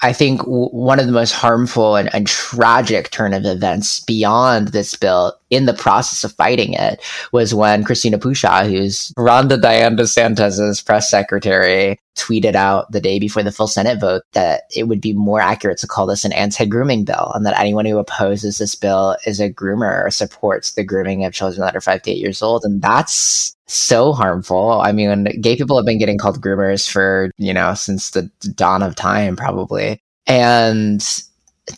I 0.00 0.12
think 0.12 0.40
w- 0.40 0.68
one 0.68 1.00
of 1.00 1.06
the 1.06 1.12
most 1.12 1.32
harmful 1.32 1.96
and, 1.96 2.14
and, 2.14 2.26
tragic 2.26 3.10
turn 3.10 3.32
of 3.32 3.44
events 3.44 4.00
beyond 4.00 4.68
this 4.68 4.94
bill 4.94 5.34
in 5.50 5.66
the 5.66 5.74
process 5.74 6.22
of 6.24 6.32
fighting 6.32 6.74
it 6.74 7.00
was 7.32 7.54
when 7.54 7.84
Christina 7.84 8.18
Pushaw, 8.18 8.68
who's 8.68 9.12
Rhonda 9.16 9.60
Diane 9.60 9.96
DeSantis' 9.96 10.84
press 10.84 11.08
secretary, 11.08 11.98
tweeted 12.16 12.54
out 12.54 12.90
the 12.90 13.00
day 13.00 13.18
before 13.18 13.42
the 13.42 13.52
full 13.52 13.66
Senate 13.66 14.00
vote 14.00 14.22
that 14.32 14.62
it 14.74 14.84
would 14.84 15.00
be 15.00 15.12
more 15.12 15.40
accurate 15.40 15.78
to 15.78 15.86
call 15.86 16.06
this 16.06 16.24
an 16.24 16.32
anti-grooming 16.32 17.04
bill 17.04 17.30
and 17.34 17.44
that 17.46 17.58
anyone 17.58 17.84
who 17.84 17.98
opposes 17.98 18.58
this 18.58 18.74
bill 18.74 19.16
is 19.26 19.38
a 19.38 19.52
groomer 19.52 20.04
or 20.04 20.10
supports 20.10 20.72
the 20.72 20.84
grooming 20.84 21.24
of 21.24 21.32
children 21.32 21.60
that 21.60 21.76
are 21.76 21.80
five 21.80 22.02
to 22.02 22.10
eight 22.10 22.18
years 22.18 22.42
old. 22.42 22.64
And 22.64 22.82
that's 22.82 23.54
so 23.66 24.12
harmful. 24.12 24.80
I 24.80 24.92
mean, 24.92 25.24
gay 25.40 25.56
people 25.56 25.76
have 25.76 25.86
been 25.86 25.98
getting 25.98 26.18
called 26.18 26.40
groomers 26.40 26.90
for, 26.90 27.30
you 27.36 27.52
know, 27.52 27.74
since 27.74 28.10
the 28.10 28.22
dawn 28.54 28.82
of 28.82 28.94
time, 28.96 29.36
probably. 29.36 30.00
And 30.26 31.00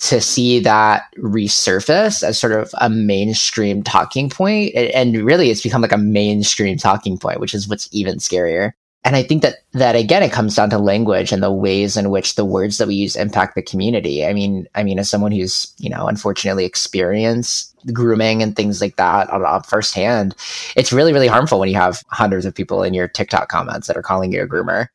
to 0.00 0.20
see 0.20 0.60
that 0.60 1.04
resurface 1.18 2.22
as 2.22 2.38
sort 2.38 2.52
of 2.52 2.70
a 2.80 2.90
mainstream 2.90 3.82
talking 3.82 4.28
point, 4.28 4.74
and 4.74 5.16
really 5.16 5.50
it's 5.50 5.62
become 5.62 5.82
like 5.82 5.92
a 5.92 5.98
mainstream 5.98 6.76
talking 6.76 7.18
point, 7.18 7.40
which 7.40 7.54
is 7.54 7.68
what's 7.68 7.88
even 7.90 8.18
scarier. 8.18 8.72
And 9.08 9.16
I 9.16 9.22
think 9.22 9.40
that 9.40 9.62
that 9.72 9.96
again, 9.96 10.22
it 10.22 10.32
comes 10.32 10.54
down 10.54 10.68
to 10.68 10.76
language 10.76 11.32
and 11.32 11.42
the 11.42 11.50
ways 11.50 11.96
in 11.96 12.10
which 12.10 12.34
the 12.34 12.44
words 12.44 12.76
that 12.76 12.86
we 12.86 12.94
use 12.94 13.16
impact 13.16 13.54
the 13.54 13.62
community. 13.62 14.26
I 14.26 14.34
mean, 14.34 14.68
I 14.74 14.82
mean, 14.82 14.98
as 14.98 15.08
someone 15.08 15.32
who's 15.32 15.72
you 15.78 15.88
know 15.88 16.08
unfortunately 16.08 16.66
experienced 16.66 17.74
grooming 17.90 18.42
and 18.42 18.54
things 18.54 18.82
like 18.82 18.96
that 18.96 19.30
on, 19.30 19.46
on 19.46 19.62
firsthand, 19.62 20.34
it's 20.76 20.92
really 20.92 21.14
really 21.14 21.26
harmful 21.26 21.58
when 21.58 21.70
you 21.70 21.74
have 21.76 22.02
hundreds 22.08 22.44
of 22.44 22.54
people 22.54 22.82
in 22.82 22.92
your 22.92 23.08
TikTok 23.08 23.48
comments 23.48 23.86
that 23.86 23.96
are 23.96 24.02
calling 24.02 24.30
you 24.30 24.42
a 24.42 24.46
groomer. 24.46 24.88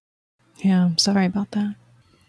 Yeah, 0.57 0.85
I'm 0.85 0.99
sorry 0.99 1.25
about 1.25 1.49
that. 1.51 1.73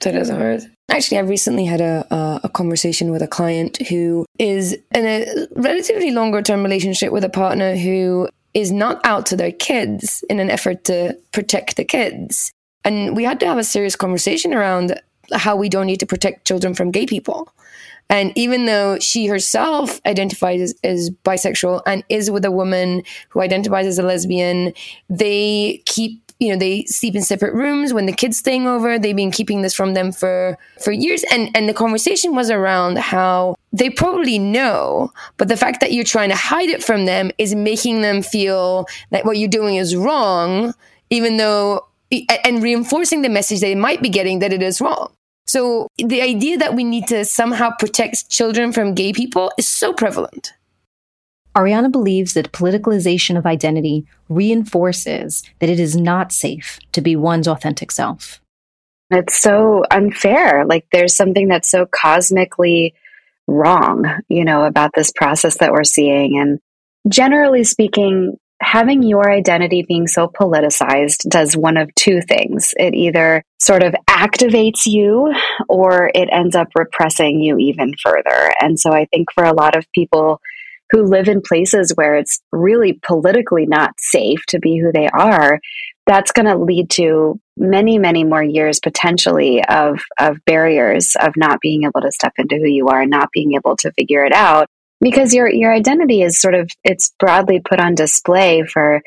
That 0.00 0.14
is 0.14 0.30
hard. 0.30 0.62
Actually, 0.88 1.18
I 1.18 1.22
recently 1.22 1.66
had 1.66 1.82
a, 1.82 2.06
a, 2.10 2.40
a 2.44 2.48
conversation 2.48 3.10
with 3.10 3.20
a 3.20 3.28
client 3.28 3.86
who 3.88 4.24
is 4.38 4.72
in 4.72 5.04
a 5.04 5.46
relatively 5.54 6.12
longer 6.12 6.40
term 6.40 6.62
relationship 6.62 7.12
with 7.12 7.24
a 7.24 7.28
partner 7.28 7.76
who 7.76 8.28
is 8.54 8.70
not 8.72 9.00
out 9.04 9.26
to 9.26 9.36
their 9.36 9.52
kids 9.52 10.24
in 10.30 10.40
an 10.40 10.50
effort 10.50 10.84
to 10.84 11.18
protect 11.32 11.76
the 11.76 11.84
kids. 11.84 12.52
And 12.84 13.16
we 13.16 13.24
had 13.24 13.40
to 13.40 13.46
have 13.46 13.58
a 13.58 13.64
serious 13.64 13.96
conversation 13.96 14.54
around 14.54 15.00
how 15.32 15.56
we 15.56 15.68
don't 15.68 15.86
need 15.86 16.00
to 16.00 16.06
protect 16.06 16.46
children 16.46 16.74
from 16.74 16.90
gay 16.90 17.06
people. 17.06 17.48
And 18.10 18.32
even 18.36 18.66
though 18.66 18.98
she 18.98 19.26
herself 19.26 20.00
identifies 20.04 20.60
as, 20.60 20.74
as, 20.84 21.10
bisexual 21.10 21.80
and 21.86 22.04
is 22.10 22.30
with 22.30 22.44
a 22.44 22.50
woman 22.50 23.02
who 23.30 23.40
identifies 23.40 23.86
as 23.86 23.98
a 23.98 24.02
lesbian, 24.02 24.74
they 25.08 25.82
keep 25.86 26.23
you 26.40 26.50
know 26.50 26.58
they 26.58 26.84
sleep 26.84 27.14
in 27.14 27.22
separate 27.22 27.54
rooms 27.54 27.92
when 27.92 28.06
the 28.06 28.12
kids 28.12 28.38
staying 28.38 28.66
over. 28.66 28.98
They've 28.98 29.14
been 29.14 29.30
keeping 29.30 29.62
this 29.62 29.74
from 29.74 29.94
them 29.94 30.12
for 30.12 30.58
for 30.82 30.92
years. 30.92 31.24
And 31.30 31.50
and 31.56 31.68
the 31.68 31.74
conversation 31.74 32.34
was 32.34 32.50
around 32.50 32.98
how 32.98 33.56
they 33.72 33.90
probably 33.90 34.38
know 34.38 35.12
but 35.36 35.48
the 35.48 35.56
fact 35.56 35.80
that 35.80 35.92
you're 35.92 36.04
trying 36.04 36.28
to 36.28 36.36
hide 36.36 36.68
it 36.68 36.82
from 36.82 37.06
them 37.06 37.30
is 37.38 37.54
making 37.54 38.02
them 38.02 38.22
feel 38.22 38.86
that 39.10 39.24
what 39.24 39.36
you're 39.36 39.48
doing 39.48 39.76
is 39.76 39.96
wrong 39.96 40.72
even 41.10 41.36
though 41.38 41.84
and 42.44 42.62
reinforcing 42.62 43.22
the 43.22 43.28
message 43.28 43.60
they 43.60 43.74
might 43.74 44.00
be 44.00 44.08
getting 44.08 44.38
that 44.38 44.52
it 44.52 44.62
is 44.62 44.80
wrong. 44.80 45.12
So 45.46 45.88
the 45.98 46.22
idea 46.22 46.56
that 46.58 46.74
we 46.74 46.84
need 46.84 47.06
to 47.08 47.24
somehow 47.24 47.70
protect 47.78 48.30
children 48.30 48.72
from 48.72 48.94
gay 48.94 49.12
people 49.12 49.52
is 49.58 49.68
so 49.68 49.92
prevalent 49.92 50.52
Ariana 51.56 51.90
believes 51.90 52.34
that 52.34 52.52
politicalization 52.52 53.38
of 53.38 53.46
identity 53.46 54.06
reinforces 54.28 55.44
that 55.60 55.70
it 55.70 55.78
is 55.78 55.96
not 55.96 56.32
safe 56.32 56.78
to 56.92 57.00
be 57.00 57.16
one's 57.16 57.46
authentic 57.46 57.92
self. 57.92 58.40
It's 59.10 59.40
so 59.40 59.84
unfair. 59.90 60.64
Like 60.66 60.86
there's 60.90 61.14
something 61.14 61.48
that's 61.48 61.70
so 61.70 61.86
cosmically 61.86 62.94
wrong, 63.46 64.04
you 64.28 64.44
know, 64.44 64.64
about 64.64 64.90
this 64.94 65.12
process 65.12 65.58
that 65.58 65.72
we're 65.72 65.84
seeing. 65.84 66.38
And 66.38 66.58
generally 67.08 67.64
speaking, 67.64 68.38
having 68.60 69.02
your 69.02 69.30
identity 69.30 69.84
being 69.86 70.06
so 70.06 70.26
politicized 70.26 71.28
does 71.28 71.56
one 71.56 71.76
of 71.76 71.94
two 71.94 72.22
things. 72.22 72.72
It 72.78 72.94
either 72.94 73.42
sort 73.58 73.82
of 73.82 73.94
activates 74.08 74.86
you 74.86 75.32
or 75.68 76.10
it 76.14 76.28
ends 76.32 76.56
up 76.56 76.68
repressing 76.76 77.40
you 77.40 77.58
even 77.58 77.92
further. 78.02 78.52
And 78.60 78.80
so 78.80 78.90
I 78.90 79.06
think 79.06 79.28
for 79.32 79.44
a 79.44 79.54
lot 79.54 79.76
of 79.76 79.86
people, 79.94 80.40
who 80.94 81.02
live 81.02 81.26
in 81.26 81.40
places 81.40 81.92
where 81.96 82.14
it's 82.14 82.40
really 82.52 83.00
politically 83.04 83.66
not 83.66 83.90
safe 83.98 84.46
to 84.46 84.60
be 84.60 84.78
who 84.78 84.92
they 84.92 85.08
are, 85.08 85.58
that's 86.06 86.30
going 86.30 86.46
to 86.46 86.56
lead 86.56 86.88
to 86.88 87.40
many, 87.56 87.98
many 87.98 88.22
more 88.22 88.42
years 88.42 88.78
potentially 88.78 89.64
of, 89.64 89.98
of 90.20 90.36
barriers 90.46 91.16
of 91.20 91.32
not 91.36 91.60
being 91.60 91.82
able 91.82 92.00
to 92.00 92.12
step 92.12 92.32
into 92.38 92.56
who 92.56 92.68
you 92.68 92.88
are 92.88 93.00
and 93.00 93.10
not 93.10 93.30
being 93.32 93.54
able 93.54 93.76
to 93.76 93.90
figure 93.98 94.24
it 94.24 94.32
out 94.32 94.68
because 95.00 95.34
your, 95.34 95.48
your 95.48 95.72
identity 95.72 96.22
is 96.22 96.40
sort 96.40 96.54
of, 96.54 96.70
it's 96.84 97.12
broadly 97.18 97.60
put 97.60 97.80
on 97.80 97.96
display 97.96 98.62
for 98.62 99.00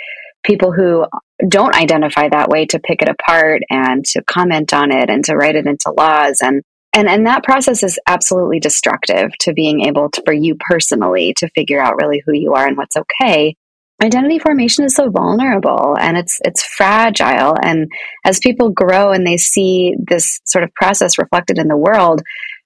people 0.44 0.74
who 0.74 1.06
don't 1.48 1.76
identify 1.76 2.28
that 2.28 2.50
way 2.50 2.66
to 2.66 2.80
pick 2.80 3.02
it 3.02 3.10
apart 3.10 3.62
and 3.70 4.04
to 4.04 4.22
comment 4.24 4.74
on 4.74 4.92
it 4.92 5.10
and 5.10 5.24
to 5.24 5.38
write 5.38 5.56
it 5.56 5.68
into 5.68 5.94
laws. 5.98 6.40
And 6.42 6.64
and 6.98 7.08
and 7.08 7.28
that 7.28 7.44
process 7.44 7.84
is 7.84 8.00
absolutely 8.08 8.60
destructive 8.60 9.30
to 9.42 9.54
being 9.54 9.82
able 9.82 10.10
to 10.10 10.22
for 10.26 10.34
you 10.34 10.56
personally 10.60 11.34
to 11.38 11.48
figure 11.50 11.80
out 11.80 12.02
really 12.02 12.24
who 12.26 12.34
you 12.34 12.54
are 12.54 12.66
and 12.66 12.76
what's 12.76 12.98
okay. 12.98 13.56
Identity 14.04 14.40
formation 14.40 14.84
is 14.84 14.96
so 14.96 15.10
vulnerable 15.12 15.96
and 16.00 16.18
it's 16.18 16.40
it's 16.44 16.64
fragile. 16.64 17.56
And 17.62 17.88
as 18.26 18.40
people 18.40 18.72
grow 18.72 19.12
and 19.12 19.26
they 19.26 19.38
see 19.38 19.96
this 20.00 20.40
sort 20.46 20.64
of 20.64 20.74
process 20.74 21.20
reflected 21.20 21.60
in 21.60 21.68
the 21.68 21.78
world 21.78 22.22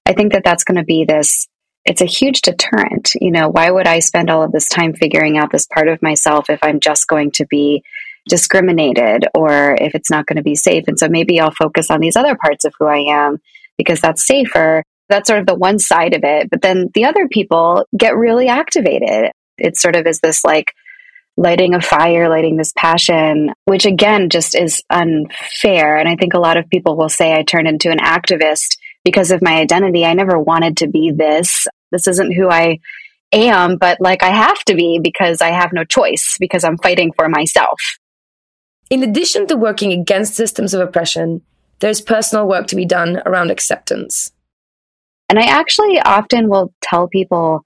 i 0.06 0.12
think 0.12 0.32
that 0.32 0.42
that's 0.44 0.64
going 0.64 0.78
to 0.78 0.84
be 0.84 1.04
this 1.04 1.46
it's 1.84 2.00
a 2.00 2.06
huge 2.06 2.42
deterrent. 2.42 3.10
You 3.20 3.32
know 3.32 3.48
why 3.50 3.70
would 3.70 3.86
i 3.86 3.98
spend 3.98 4.30
all 4.30 4.42
of 4.42 4.52
this 4.52 4.68
time 4.68 4.94
figuring 4.94 5.36
out 5.36 5.52
this 5.52 5.66
part 5.66 5.88
of 5.88 6.00
myself 6.00 6.48
if 6.48 6.60
i'm 6.62 6.80
just 6.80 7.06
going 7.06 7.32
to 7.32 7.46
be 7.46 7.82
discriminated 8.28 9.26
or 9.34 9.76
if 9.78 9.94
it's 9.94 10.10
not 10.10 10.26
going 10.26 10.36
to 10.36 10.42
be 10.42 10.54
safe? 10.54 10.84
And 10.86 10.98
so 10.98 11.08
maybe 11.08 11.38
i'll 11.38 11.50
focus 11.50 11.90
on 11.90 12.00
these 12.00 12.16
other 12.16 12.34
parts 12.34 12.64
of 12.64 12.72
who 12.78 12.86
i 12.86 13.04
am 13.08 13.38
because 13.82 14.00
that's 14.00 14.26
safer. 14.26 14.82
That's 15.08 15.28
sort 15.28 15.40
of 15.40 15.46
the 15.46 15.54
one 15.54 15.78
side 15.78 16.14
of 16.14 16.24
it. 16.24 16.48
But 16.50 16.62
then 16.62 16.88
the 16.94 17.04
other 17.04 17.28
people 17.28 17.86
get 17.96 18.16
really 18.16 18.48
activated. 18.48 19.32
It 19.58 19.76
sort 19.76 19.96
of 19.96 20.06
is 20.06 20.20
this 20.20 20.44
like 20.44 20.72
lighting 21.36 21.74
a 21.74 21.80
fire, 21.80 22.28
lighting 22.28 22.56
this 22.56 22.72
passion, 22.76 23.52
which 23.64 23.86
again 23.86 24.30
just 24.30 24.54
is 24.54 24.82
unfair. 24.90 25.96
And 25.96 26.08
I 26.08 26.16
think 26.16 26.34
a 26.34 26.40
lot 26.40 26.56
of 26.56 26.68
people 26.68 26.96
will 26.96 27.08
say 27.08 27.32
I 27.32 27.42
turned 27.42 27.68
into 27.68 27.90
an 27.90 27.98
activist 27.98 28.76
because 29.04 29.30
of 29.30 29.42
my 29.42 29.54
identity. 29.54 30.04
I 30.04 30.14
never 30.14 30.38
wanted 30.38 30.78
to 30.78 30.88
be 30.88 31.10
this. 31.10 31.66
This 31.90 32.06
isn't 32.06 32.32
who 32.32 32.48
I 32.48 32.78
am, 33.32 33.76
but 33.76 33.98
like 34.00 34.22
I 34.22 34.30
have 34.30 34.62
to 34.64 34.74
be 34.74 35.00
because 35.02 35.40
I 35.40 35.48
have 35.48 35.72
no 35.72 35.84
choice 35.84 36.36
because 36.38 36.64
I'm 36.64 36.78
fighting 36.78 37.12
for 37.16 37.28
myself. 37.28 37.80
In 38.90 39.02
addition 39.02 39.46
to 39.46 39.56
working 39.56 39.92
against 39.92 40.34
systems 40.34 40.74
of 40.74 40.80
oppression, 40.80 41.40
there's 41.82 42.00
personal 42.00 42.48
work 42.48 42.66
to 42.68 42.76
be 42.76 42.86
done 42.86 43.20
around 43.26 43.50
acceptance. 43.50 44.32
And 45.28 45.38
I 45.38 45.42
actually 45.42 46.00
often 46.00 46.48
will 46.48 46.72
tell 46.82 47.08
people 47.08 47.64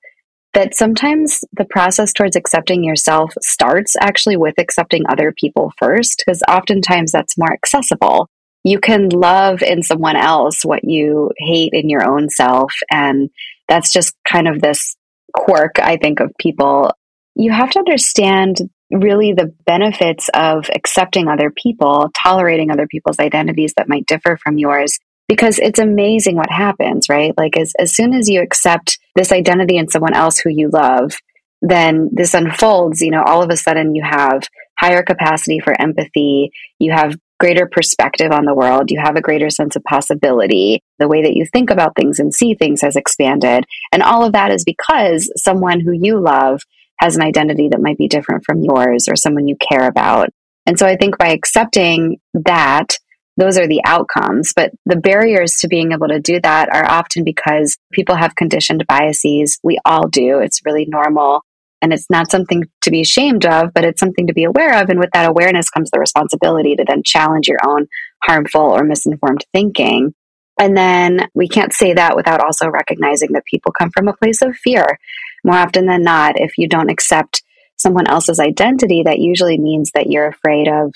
that 0.54 0.74
sometimes 0.74 1.44
the 1.52 1.66
process 1.66 2.12
towards 2.12 2.34
accepting 2.34 2.82
yourself 2.82 3.32
starts 3.42 3.94
actually 4.00 4.36
with 4.36 4.54
accepting 4.58 5.02
other 5.08 5.34
people 5.38 5.72
first, 5.76 6.22
because 6.24 6.42
oftentimes 6.48 7.12
that's 7.12 7.36
more 7.36 7.52
accessible. 7.52 8.28
You 8.64 8.80
can 8.80 9.10
love 9.10 9.62
in 9.62 9.82
someone 9.82 10.16
else 10.16 10.64
what 10.64 10.82
you 10.82 11.30
hate 11.36 11.72
in 11.72 11.90
your 11.90 12.08
own 12.08 12.30
self. 12.30 12.72
And 12.90 13.30
that's 13.68 13.92
just 13.92 14.14
kind 14.26 14.48
of 14.48 14.60
this 14.60 14.96
quirk, 15.34 15.78
I 15.78 15.98
think, 15.98 16.20
of 16.20 16.32
people. 16.40 16.90
You 17.34 17.52
have 17.52 17.70
to 17.72 17.78
understand 17.78 18.56
really 18.90 19.32
the 19.32 19.52
benefits 19.66 20.28
of 20.34 20.70
accepting 20.74 21.28
other 21.28 21.50
people, 21.50 22.10
tolerating 22.22 22.70
other 22.70 22.86
people's 22.86 23.18
identities 23.18 23.74
that 23.76 23.88
might 23.88 24.06
differ 24.06 24.38
from 24.42 24.58
yours. 24.58 24.98
Because 25.28 25.58
it's 25.58 25.80
amazing 25.80 26.36
what 26.36 26.50
happens, 26.50 27.08
right? 27.08 27.34
Like, 27.36 27.56
as, 27.56 27.72
as 27.80 27.94
soon 27.94 28.14
as 28.14 28.28
you 28.28 28.42
accept 28.42 28.98
this 29.16 29.32
identity 29.32 29.76
in 29.76 29.88
someone 29.88 30.14
else 30.14 30.38
who 30.38 30.50
you 30.50 30.70
love, 30.72 31.16
then 31.62 32.10
this 32.12 32.32
unfolds. 32.32 33.00
You 33.00 33.10
know, 33.10 33.24
all 33.24 33.42
of 33.42 33.50
a 33.50 33.56
sudden 33.56 33.94
you 33.94 34.04
have 34.04 34.42
higher 34.78 35.02
capacity 35.02 35.58
for 35.58 35.80
empathy. 35.80 36.52
You 36.78 36.92
have 36.92 37.16
greater 37.38 37.66
perspective 37.66 38.30
on 38.30 38.44
the 38.44 38.54
world. 38.54 38.90
You 38.90 39.00
have 39.02 39.16
a 39.16 39.20
greater 39.20 39.50
sense 39.50 39.76
of 39.76 39.84
possibility. 39.84 40.82
The 40.98 41.08
way 41.08 41.22
that 41.22 41.34
you 41.34 41.44
think 41.44 41.70
about 41.70 41.96
things 41.96 42.18
and 42.18 42.32
see 42.32 42.54
things 42.54 42.82
has 42.82 42.96
expanded. 42.96 43.64
And 43.92 44.02
all 44.02 44.24
of 44.24 44.32
that 44.32 44.52
is 44.52 44.64
because 44.64 45.30
someone 45.36 45.80
who 45.80 45.92
you 45.92 46.20
love 46.20 46.62
has 46.98 47.16
an 47.16 47.22
identity 47.22 47.68
that 47.68 47.80
might 47.80 47.98
be 47.98 48.08
different 48.08 48.44
from 48.44 48.62
yours 48.62 49.06
or 49.08 49.16
someone 49.16 49.48
you 49.48 49.56
care 49.56 49.86
about. 49.86 50.30
And 50.66 50.78
so 50.78 50.86
I 50.86 50.96
think 50.96 51.18
by 51.18 51.28
accepting 51.28 52.18
that, 52.34 52.98
those 53.36 53.58
are 53.58 53.68
the 53.68 53.82
outcomes. 53.84 54.52
But 54.54 54.72
the 54.86 54.96
barriers 54.96 55.56
to 55.60 55.68
being 55.68 55.92
able 55.92 56.08
to 56.08 56.20
do 56.20 56.40
that 56.40 56.74
are 56.74 56.86
often 56.86 57.22
because 57.22 57.76
people 57.92 58.16
have 58.16 58.34
conditioned 58.34 58.86
biases. 58.88 59.58
We 59.62 59.78
all 59.84 60.08
do. 60.08 60.40
It's 60.40 60.64
really 60.64 60.86
normal. 60.86 61.42
And 61.82 61.92
it's 61.92 62.08
not 62.08 62.30
something 62.30 62.64
to 62.82 62.90
be 62.90 63.02
ashamed 63.02 63.44
of, 63.44 63.74
but 63.74 63.84
it's 63.84 64.00
something 64.00 64.26
to 64.26 64.32
be 64.32 64.44
aware 64.44 64.82
of. 64.82 64.88
And 64.88 64.98
with 64.98 65.10
that 65.12 65.28
awareness 65.28 65.68
comes 65.68 65.90
the 65.90 66.00
responsibility 66.00 66.74
to 66.74 66.84
then 66.84 67.02
challenge 67.04 67.48
your 67.48 67.58
own 67.66 67.86
harmful 68.24 68.62
or 68.62 68.82
misinformed 68.82 69.44
thinking. 69.52 70.14
And 70.58 70.74
then 70.74 71.28
we 71.34 71.48
can't 71.48 71.74
say 71.74 71.92
that 71.92 72.16
without 72.16 72.40
also 72.40 72.68
recognizing 72.68 73.32
that 73.32 73.44
people 73.44 73.72
come 73.78 73.90
from 73.90 74.08
a 74.08 74.16
place 74.16 74.40
of 74.40 74.56
fear 74.56 74.98
more 75.46 75.56
often 75.56 75.86
than 75.86 76.02
not, 76.02 76.38
if 76.38 76.58
you 76.58 76.68
don't 76.68 76.90
accept 76.90 77.42
someone 77.76 78.08
else's 78.08 78.40
identity, 78.40 79.02
that 79.04 79.20
usually 79.20 79.58
means 79.58 79.92
that 79.94 80.10
you're 80.10 80.26
afraid 80.26 80.66
of 80.66 80.92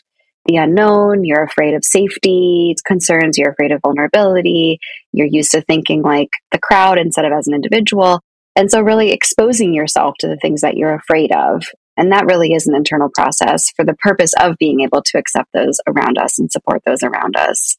the 0.47 0.57
unknown, 0.57 1.25
you're 1.25 1.45
afraid 1.45 1.75
of 1.75 1.85
safety 1.85 2.75
concerns, 2.85 3.39
you're 3.39 3.53
afraid 3.53 3.73
of 3.73 3.81
vulnerability, 3.83 4.79
you're 5.13 5.27
used 5.27 5.53
to 5.53 5.61
thinking 5.63 6.03
like 6.03 6.31
the 6.51 6.59
crowd 6.59 6.99
instead 6.99 7.25
of 7.25 7.33
as 7.33 7.47
an 7.47 7.55
individual. 7.55 8.21
And 8.57 8.71
so, 8.71 8.81
really 8.81 9.13
exposing 9.13 9.73
yourself 9.73 10.17
to 10.19 10.27
the 10.27 10.37
things 10.37 10.63
that 10.63 10.77
you're 10.77 10.95
afraid 10.95 11.31
of. 11.33 11.63
And 11.97 12.13
that 12.13 12.27
really 12.27 12.53
is 12.53 12.67
an 12.67 12.75
internal 12.75 13.11
process 13.15 13.71
for 13.77 13.85
the 13.85 13.95
purpose 13.95 14.33
of 14.41 14.57
being 14.59 14.81
able 14.81 15.03
to 15.03 15.19
accept 15.19 15.51
those 15.53 15.79
around 15.87 16.19
us 16.19 16.39
and 16.39 16.51
support 16.51 16.83
those 16.85 17.03
around 17.03 17.37
us. 17.37 17.77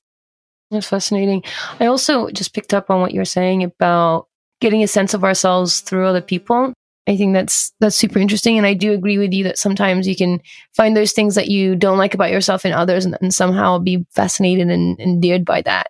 That's 0.70 0.88
fascinating. 0.88 1.44
I 1.80 1.88
also 1.88 2.30
just 2.30 2.54
picked 2.54 2.74
up 2.74 2.90
on 2.90 3.02
what 3.02 3.12
you 3.12 3.20
were 3.20 3.26
saying 3.26 3.64
about 3.64 4.28
getting 4.62 4.84
a 4.84 4.88
sense 4.88 5.14
of 5.14 5.24
ourselves 5.24 5.82
through 5.82 6.08
other 6.08 6.22
people. 6.22 6.74
I 7.08 7.18
think 7.18 7.34
that's 7.34 7.74
that's 7.80 7.96
super 7.96 8.20
interesting, 8.20 8.58
and 8.58 8.66
I 8.66 8.74
do 8.74 8.94
agree 8.94 9.18
with 9.18 9.34
you 9.34 9.44
that 9.46 9.58
sometimes 9.58 10.08
you 10.08 10.16
can 10.16 10.40
find 10.78 10.96
those 10.96 11.12
things 11.12 11.36
that 11.36 11.50
you 11.50 11.76
don't 11.76 11.98
like 11.98 12.14
about 12.14 12.32
yourself 12.32 12.64
in 12.64 12.72
others, 12.72 13.06
and, 13.06 13.18
and 13.22 13.34
somehow 13.34 13.80
be 13.80 14.06
fascinated 14.12 14.70
and 14.70 15.00
endeared 15.00 15.44
by 15.44 15.62
that. 15.64 15.88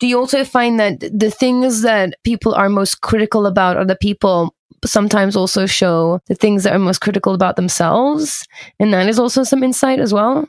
Do 0.00 0.08
you 0.08 0.18
also 0.18 0.44
find 0.44 0.80
that 0.80 0.98
the 1.00 1.30
things 1.30 1.82
that 1.82 2.16
people 2.24 2.54
are 2.54 2.68
most 2.68 3.02
critical 3.02 3.46
about 3.46 3.76
other 3.76 3.94
people 3.94 4.52
sometimes 4.84 5.36
also 5.36 5.64
show 5.64 6.20
the 6.26 6.34
things 6.34 6.64
that 6.64 6.74
are 6.74 6.78
most 6.80 7.00
critical 7.00 7.34
about 7.34 7.54
themselves, 7.54 8.44
and 8.80 8.92
that 8.92 9.08
is 9.08 9.20
also 9.20 9.44
some 9.44 9.62
insight 9.62 10.00
as 10.00 10.12
well? 10.12 10.48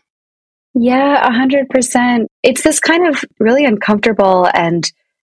Yeah, 0.73 1.25
a 1.25 1.31
hundred 1.31 1.69
percent. 1.69 2.29
It's 2.41 2.63
this 2.63 2.79
kind 2.79 3.07
of 3.07 3.23
really 3.39 3.63
uncomfortable 3.63 4.49
and 4.55 4.91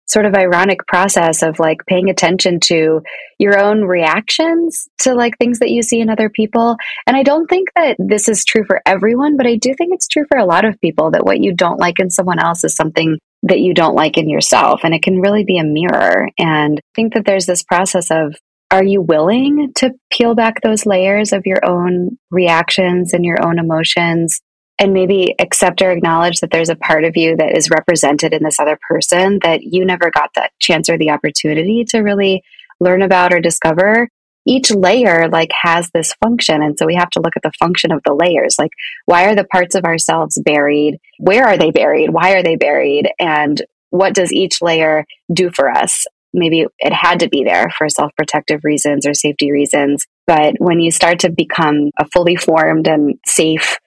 sort 0.10 0.26
of 0.26 0.34
ironic 0.34 0.86
process 0.88 1.43
of 1.43 1.60
like 1.60 1.86
paying 1.88 2.10
attention 2.10 2.60
to 2.60 3.01
your 3.38 3.60
own 3.60 3.84
reactions 3.84 4.88
to 4.99 5.14
like 5.14 5.38
things 5.38 5.60
that 5.60 5.70
you 5.70 5.84
see 5.84 6.01
in 6.01 6.10
other 6.10 6.30
people. 6.30 6.76
And 7.05 7.16
I 7.16 7.24
don't 7.24 7.47
think 7.47 7.70
that 7.76 7.95
this 7.99 8.28
is 8.28 8.43
true 8.43 8.64
for 8.66 8.82
everyone, 8.86 9.38
but 9.38 9.45
I 9.45 9.55
do 9.55 9.74
think 9.78 9.93
it's 9.93 10.07
true 10.07 10.26
for 10.28 10.39
a 10.39 10.45
lot 10.45 10.66
of 10.66 10.82
people 10.82 11.12
that 11.12 11.26
what 11.26 11.39
you 11.39 11.53
don't 11.53 11.80
like 11.80 11.99
in 11.99 12.10
someone 12.10 12.39
else 12.39 12.64
is 12.64 12.76
something 12.76 13.20
that 13.43 13.60
you 13.60 13.74
don't 13.74 13.95
like 13.95 14.18
in 14.18 14.28
yourself. 14.28 14.82
And 14.84 14.93
it 14.95 15.03
can 15.03 15.22
really 15.22 15.43
be 15.45 15.60
a 15.60 15.64
mirror. 15.64 16.28
And 16.39 16.80
I 16.80 16.91
think 16.95 17.14
that 17.14 17.26
there's 17.26 17.45
this 17.45 17.64
process 17.64 18.10
of 18.10 18.36
are 18.72 18.84
you 18.84 19.01
willing 19.01 19.72
to 19.78 19.91
peel 20.12 20.36
back 20.36 20.62
those 20.62 20.86
layers 20.86 21.34
of 21.34 21.43
your 21.45 21.64
own 21.66 22.18
reactions 22.30 23.14
and 23.14 23.26
your 23.26 23.43
own 23.45 23.57
emotions 23.57 24.41
and 24.80 24.93
maybe 24.93 25.36
accept 25.39 25.82
or 25.82 25.91
acknowledge 25.91 26.39
that 26.39 26.51
there's 26.51 26.69
a 26.69 26.75
part 26.75 27.03
of 27.03 27.17
you 27.17 27.36
that 27.36 27.55
is 27.55 27.69
represented 27.69 28.34
in 28.34 28.43
this 28.43 28.59
other 28.59 28.80
person 28.89 29.39
that 29.43 29.61
you 29.63 29.86
never 29.86 30.09
got 30.09 30.32
that 30.36 30.51
chance 30.59 30.89
or 30.89 30.97
the 30.97 31.11
opportunity 31.11 31.84
to 31.84 31.99
really 31.99 32.43
learn 32.80 33.01
about 33.01 33.34
or 33.34 33.41
discover 33.41 34.07
each 34.45 34.71
layer 34.71 35.27
like 35.27 35.51
has 35.51 35.89
this 35.93 36.13
function. 36.23 36.63
And 36.63 36.80
so 36.80 36.86
we 36.86 36.95
have 36.95 37.09
to 37.11 37.21
look 37.21 37.34
at 37.36 37.43
the 37.43 37.51
function 37.59 37.91
of 37.91 38.01
the 38.05 38.15
layers. 38.15 38.55
Like 38.57 38.71
why 39.05 39.25
are 39.25 39.36
the 39.36 39.43
parts 39.43 39.75
of 39.75 39.84
ourselves 39.84 40.41
buried? 40.43 40.97
Where 41.19 41.45
are 41.45 41.57
they 41.57 41.71
buried? 41.71 42.09
Why 42.09 42.34
are 42.34 42.41
they 42.41 42.55
buried? 42.55 43.09
And 43.19 43.61
what 43.89 44.15
does 44.15 44.32
each 44.32 44.61
layer 44.61 45.05
do 45.32 45.51
for 45.53 45.69
us? 45.69 46.05
Maybe 46.34 46.65
it 46.80 46.93
had 46.93 47.19
to 47.19 47.30
be 47.30 47.43
there 47.43 47.69
for 47.77 47.89
self-protective 47.89 48.61
reasons 48.63 49.05
or 49.05 49.13
safety 49.13 49.51
reasons. 49.51 50.05
But 50.25 50.55
when 50.59 50.80
you 50.80 50.91
start 50.91 51.19
to 51.19 51.32
become 51.32 51.91
a 51.99 52.05
fully 52.05 52.36
formed 52.36 52.88
and 52.88 53.15
safe 53.25 53.77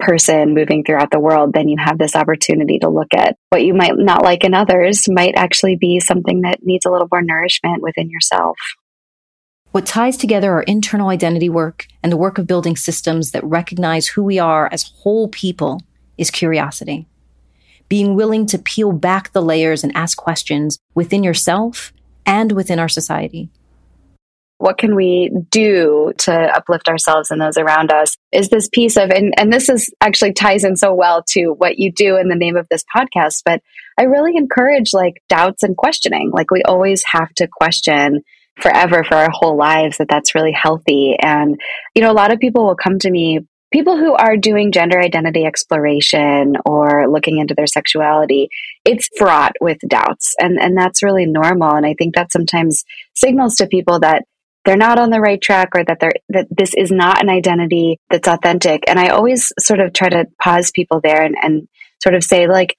person 0.00 0.54
moving 0.54 0.82
throughout 0.82 1.10
the 1.10 1.20
world, 1.20 1.52
then 1.52 1.68
you 1.68 1.76
have 1.78 1.98
this 1.98 2.16
opportunity 2.16 2.78
to 2.80 2.88
look 2.88 3.14
at 3.14 3.36
what 3.50 3.64
you 3.64 3.74
might 3.74 3.96
not 3.96 4.22
like 4.22 4.44
in 4.44 4.54
others 4.54 5.08
might 5.08 5.34
actually 5.36 5.76
be 5.76 6.00
something 6.00 6.40
that 6.42 6.60
needs 6.62 6.86
a 6.86 6.90
little 6.90 7.08
more 7.10 7.22
nourishment 7.22 7.82
within 7.82 8.10
yourself. 8.10 8.58
What 9.72 9.86
ties 9.86 10.16
together 10.16 10.52
our 10.52 10.62
internal 10.62 11.10
identity 11.10 11.48
work 11.48 11.86
and 12.02 12.10
the 12.10 12.16
work 12.16 12.38
of 12.38 12.46
building 12.46 12.76
systems 12.76 13.30
that 13.30 13.44
recognize 13.44 14.08
who 14.08 14.24
we 14.24 14.38
are 14.38 14.68
as 14.72 14.92
whole 15.02 15.28
people 15.28 15.80
is 16.18 16.30
curiosity. 16.30 17.06
Being 17.88 18.16
willing 18.16 18.46
to 18.46 18.58
peel 18.58 18.92
back 18.92 19.32
the 19.32 19.42
layers 19.42 19.84
and 19.84 19.94
ask 19.94 20.18
questions 20.18 20.78
within 20.94 21.22
yourself 21.22 21.92
and 22.26 22.52
within 22.52 22.80
our 22.80 22.88
society 22.88 23.50
what 24.60 24.78
can 24.78 24.94
we 24.94 25.30
do 25.50 26.12
to 26.18 26.32
uplift 26.32 26.88
ourselves 26.88 27.30
and 27.30 27.40
those 27.40 27.56
around 27.56 27.90
us 27.90 28.16
is 28.32 28.48
this 28.48 28.68
piece 28.68 28.96
of 28.96 29.10
and, 29.10 29.34
and 29.38 29.52
this 29.52 29.68
is 29.68 29.90
actually 30.00 30.32
ties 30.32 30.64
in 30.64 30.76
so 30.76 30.94
well 30.94 31.22
to 31.26 31.54
what 31.58 31.78
you 31.78 31.90
do 31.92 32.16
in 32.16 32.28
the 32.28 32.36
name 32.36 32.56
of 32.56 32.66
this 32.70 32.84
podcast 32.94 33.42
but 33.44 33.62
i 33.98 34.04
really 34.04 34.36
encourage 34.36 34.92
like 34.92 35.22
doubts 35.28 35.62
and 35.62 35.76
questioning. 35.76 36.30
Like 36.32 36.50
we 36.50 36.62
always 36.62 37.02
have 37.06 37.30
to 37.36 37.48
question 37.48 38.22
forever 38.60 39.04
for 39.04 39.14
our 39.14 39.30
whole 39.32 39.56
lives 39.56 39.98
that 39.98 40.08
that's 40.08 40.34
really 40.34 40.52
healthy. 40.52 41.16
And 41.20 41.58
you 41.94 42.02
know 42.02 42.10
a 42.10 42.14
lot 42.14 42.32
of 42.32 42.40
people 42.40 42.66
will 42.66 42.76
come 42.76 42.98
to 42.98 43.10
me 43.10 43.40
people 43.72 43.96
who 43.96 44.14
are 44.14 44.36
doing 44.36 44.72
gender 44.72 45.00
identity 45.00 45.44
exploration 45.44 46.56
or 46.66 47.08
looking 47.08 47.38
into 47.38 47.54
their 47.54 47.68
sexuality 47.68 48.48
it's 48.84 49.08
fraught 49.16 49.52
with 49.60 49.78
doubts. 49.88 50.34
And 50.38 50.58
and 50.60 50.76
that's 50.76 51.02
really 51.02 51.26
normal. 51.26 51.74
And 51.74 51.86
i 51.86 51.94
think 51.94 52.14
that 52.14 52.32
sometimes 52.32 52.84
signals 53.14 53.56
to 53.56 53.66
people 53.66 54.00
that 54.00 54.24
they're 54.64 54.76
not 54.76 54.98
on 54.98 55.10
the 55.10 55.20
right 55.20 55.40
track 55.40 55.70
or 55.74 55.84
that 55.84 55.98
they're 56.00 56.12
that 56.28 56.46
this 56.50 56.74
is 56.76 56.90
not 56.90 57.22
an 57.22 57.30
identity 57.30 57.98
that's 58.10 58.28
authentic. 58.28 58.84
And 58.86 58.98
i 58.98 59.08
always 59.08 59.52
sort 59.58 59.80
of 59.80 59.92
try 59.92 60.08
to 60.08 60.26
pause 60.42 60.70
people 60.70 61.00
there 61.00 61.22
and, 61.22 61.34
and 61.42 61.68
sort 62.02 62.14
of 62.14 62.24
say 62.24 62.46
like 62.46 62.76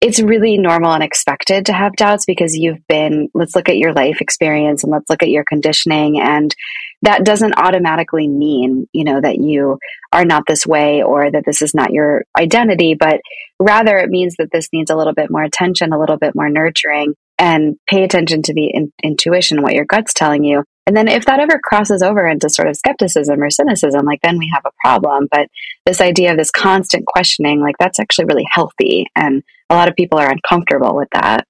it's 0.00 0.20
really 0.20 0.58
normal 0.58 0.92
and 0.92 1.02
expected 1.02 1.66
to 1.66 1.72
have 1.72 1.96
doubts 1.96 2.26
because 2.26 2.54
you've 2.54 2.86
been 2.86 3.28
let's 3.34 3.56
look 3.56 3.68
at 3.68 3.78
your 3.78 3.92
life 3.94 4.20
experience 4.20 4.84
and 4.84 4.92
let's 4.92 5.08
look 5.08 5.22
at 5.22 5.30
your 5.30 5.44
conditioning. 5.44 6.20
And 6.20 6.54
that 7.02 7.24
doesn't 7.24 7.58
automatically 7.58 8.28
mean 8.28 8.86
you 8.92 9.04
know 9.04 9.20
that 9.20 9.38
you 9.38 9.78
are 10.12 10.24
not 10.24 10.44
this 10.46 10.66
way 10.66 11.02
or 11.02 11.30
that 11.30 11.44
this 11.44 11.62
is 11.62 11.74
not 11.74 11.92
your 11.92 12.24
identity 12.38 12.94
but 12.94 13.20
rather 13.60 13.98
it 13.98 14.08
means 14.08 14.36
that 14.38 14.48
this 14.52 14.68
needs 14.72 14.90
a 14.90 14.96
little 14.96 15.12
bit 15.12 15.30
more 15.30 15.42
attention 15.42 15.92
a 15.92 15.98
little 15.98 16.16
bit 16.16 16.34
more 16.34 16.48
nurturing 16.48 17.14
and 17.38 17.76
pay 17.86 18.02
attention 18.02 18.42
to 18.42 18.54
the 18.54 18.70
in- 18.72 18.92
intuition 19.02 19.62
what 19.62 19.74
your 19.74 19.84
gut's 19.84 20.14
telling 20.14 20.44
you 20.44 20.64
and 20.86 20.96
then 20.96 21.08
if 21.08 21.26
that 21.26 21.40
ever 21.40 21.60
crosses 21.62 22.02
over 22.02 22.26
into 22.28 22.48
sort 22.48 22.68
of 22.68 22.76
skepticism 22.76 23.42
or 23.42 23.50
cynicism, 23.50 24.06
like 24.06 24.20
then 24.22 24.38
we 24.38 24.50
have 24.54 24.64
a 24.64 24.70
problem. 24.80 25.26
But 25.30 25.48
this 25.84 26.00
idea 26.00 26.30
of 26.30 26.38
this 26.38 26.52
constant 26.52 27.06
questioning, 27.06 27.60
like 27.60 27.74
that's 27.78 27.98
actually 27.98 28.26
really 28.26 28.46
healthy. 28.50 29.06
And 29.16 29.42
a 29.68 29.74
lot 29.74 29.88
of 29.88 29.96
people 29.96 30.18
are 30.18 30.30
uncomfortable 30.30 30.94
with 30.94 31.08
that. 31.12 31.46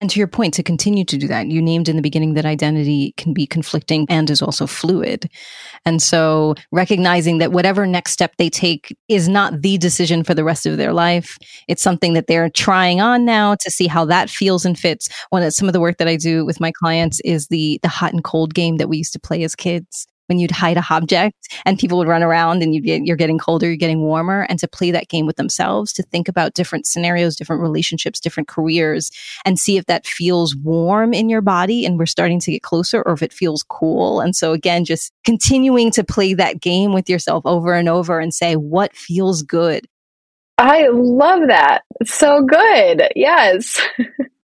And 0.00 0.08
to 0.10 0.20
your 0.20 0.28
point, 0.28 0.54
to 0.54 0.62
continue 0.62 1.04
to 1.04 1.16
do 1.16 1.26
that, 1.26 1.48
you 1.48 1.60
named 1.60 1.88
in 1.88 1.96
the 1.96 2.02
beginning 2.02 2.34
that 2.34 2.44
identity 2.44 3.14
can 3.16 3.32
be 3.32 3.48
conflicting 3.48 4.06
and 4.08 4.30
is 4.30 4.40
also 4.40 4.66
fluid. 4.66 5.28
And 5.84 6.00
so 6.00 6.54
recognizing 6.70 7.38
that 7.38 7.50
whatever 7.50 7.84
next 7.84 8.12
step 8.12 8.36
they 8.38 8.48
take 8.48 8.96
is 9.08 9.28
not 9.28 9.60
the 9.60 9.76
decision 9.76 10.22
for 10.22 10.34
the 10.34 10.44
rest 10.44 10.66
of 10.66 10.76
their 10.76 10.92
life. 10.92 11.36
It's 11.66 11.82
something 11.82 12.12
that 12.12 12.28
they're 12.28 12.48
trying 12.48 13.00
on 13.00 13.24
now 13.24 13.56
to 13.56 13.70
see 13.72 13.88
how 13.88 14.04
that 14.04 14.30
feels 14.30 14.64
and 14.64 14.78
fits. 14.78 15.08
One 15.30 15.42
of 15.42 15.52
some 15.52 15.68
of 15.68 15.72
the 15.72 15.80
work 15.80 15.98
that 15.98 16.08
I 16.08 16.16
do 16.16 16.44
with 16.44 16.60
my 16.60 16.70
clients 16.70 17.20
is 17.24 17.48
the 17.48 17.80
the 17.82 17.88
hot 17.88 18.12
and 18.12 18.22
cold 18.22 18.54
game 18.54 18.76
that 18.76 18.88
we 18.88 18.98
used 18.98 19.12
to 19.14 19.20
play 19.20 19.42
as 19.42 19.56
kids 19.56 20.06
when 20.28 20.38
you'd 20.38 20.50
hide 20.50 20.76
a 20.76 20.84
object 20.90 21.52
and 21.64 21.78
people 21.78 21.98
would 21.98 22.08
run 22.08 22.22
around 22.22 22.62
and 22.62 22.74
you 22.74 22.80
get, 22.80 23.04
you're 23.04 23.16
getting 23.16 23.38
colder, 23.38 23.66
you're 23.66 23.76
getting 23.76 24.00
warmer, 24.00 24.46
and 24.48 24.58
to 24.58 24.68
play 24.68 24.90
that 24.90 25.08
game 25.08 25.26
with 25.26 25.36
themselves, 25.36 25.92
to 25.94 26.02
think 26.02 26.28
about 26.28 26.54
different 26.54 26.86
scenarios, 26.86 27.36
different 27.36 27.62
relationships, 27.62 28.20
different 28.20 28.48
careers, 28.48 29.10
and 29.44 29.58
see 29.58 29.76
if 29.76 29.86
that 29.86 30.06
feels 30.06 30.54
warm 30.56 31.12
in 31.12 31.28
your 31.28 31.40
body 31.40 31.84
and 31.84 31.98
we're 31.98 32.06
starting 32.06 32.40
to 32.40 32.52
get 32.52 32.62
closer 32.62 33.02
or 33.02 33.12
if 33.12 33.22
it 33.22 33.32
feels 33.32 33.62
cool. 33.64 34.20
And 34.20 34.36
so 34.36 34.52
again, 34.52 34.84
just 34.84 35.12
continuing 35.24 35.90
to 35.92 36.04
play 36.04 36.34
that 36.34 36.60
game 36.60 36.92
with 36.92 37.08
yourself 37.08 37.44
over 37.46 37.74
and 37.74 37.88
over 37.88 38.20
and 38.20 38.32
say, 38.32 38.56
what 38.56 38.94
feels 38.94 39.42
good? 39.42 39.86
I 40.58 40.88
love 40.88 41.42
that. 41.46 41.82
so 42.04 42.42
good. 42.42 43.08
Yes. 43.14 43.80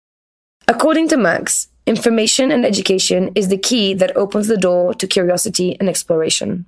According 0.69 1.09
to 1.09 1.17
Maxx, 1.17 1.69
Information 1.87 2.51
and 2.51 2.65
education 2.65 3.31
is 3.35 3.49
the 3.49 3.59
key 3.59 3.93
that 3.95 4.17
opens 4.17 4.49
the 4.49 4.57
door 4.57 4.95
to 4.95 5.07
curiosity 5.07 5.77
and 5.79 5.89
exploration. 5.89 6.67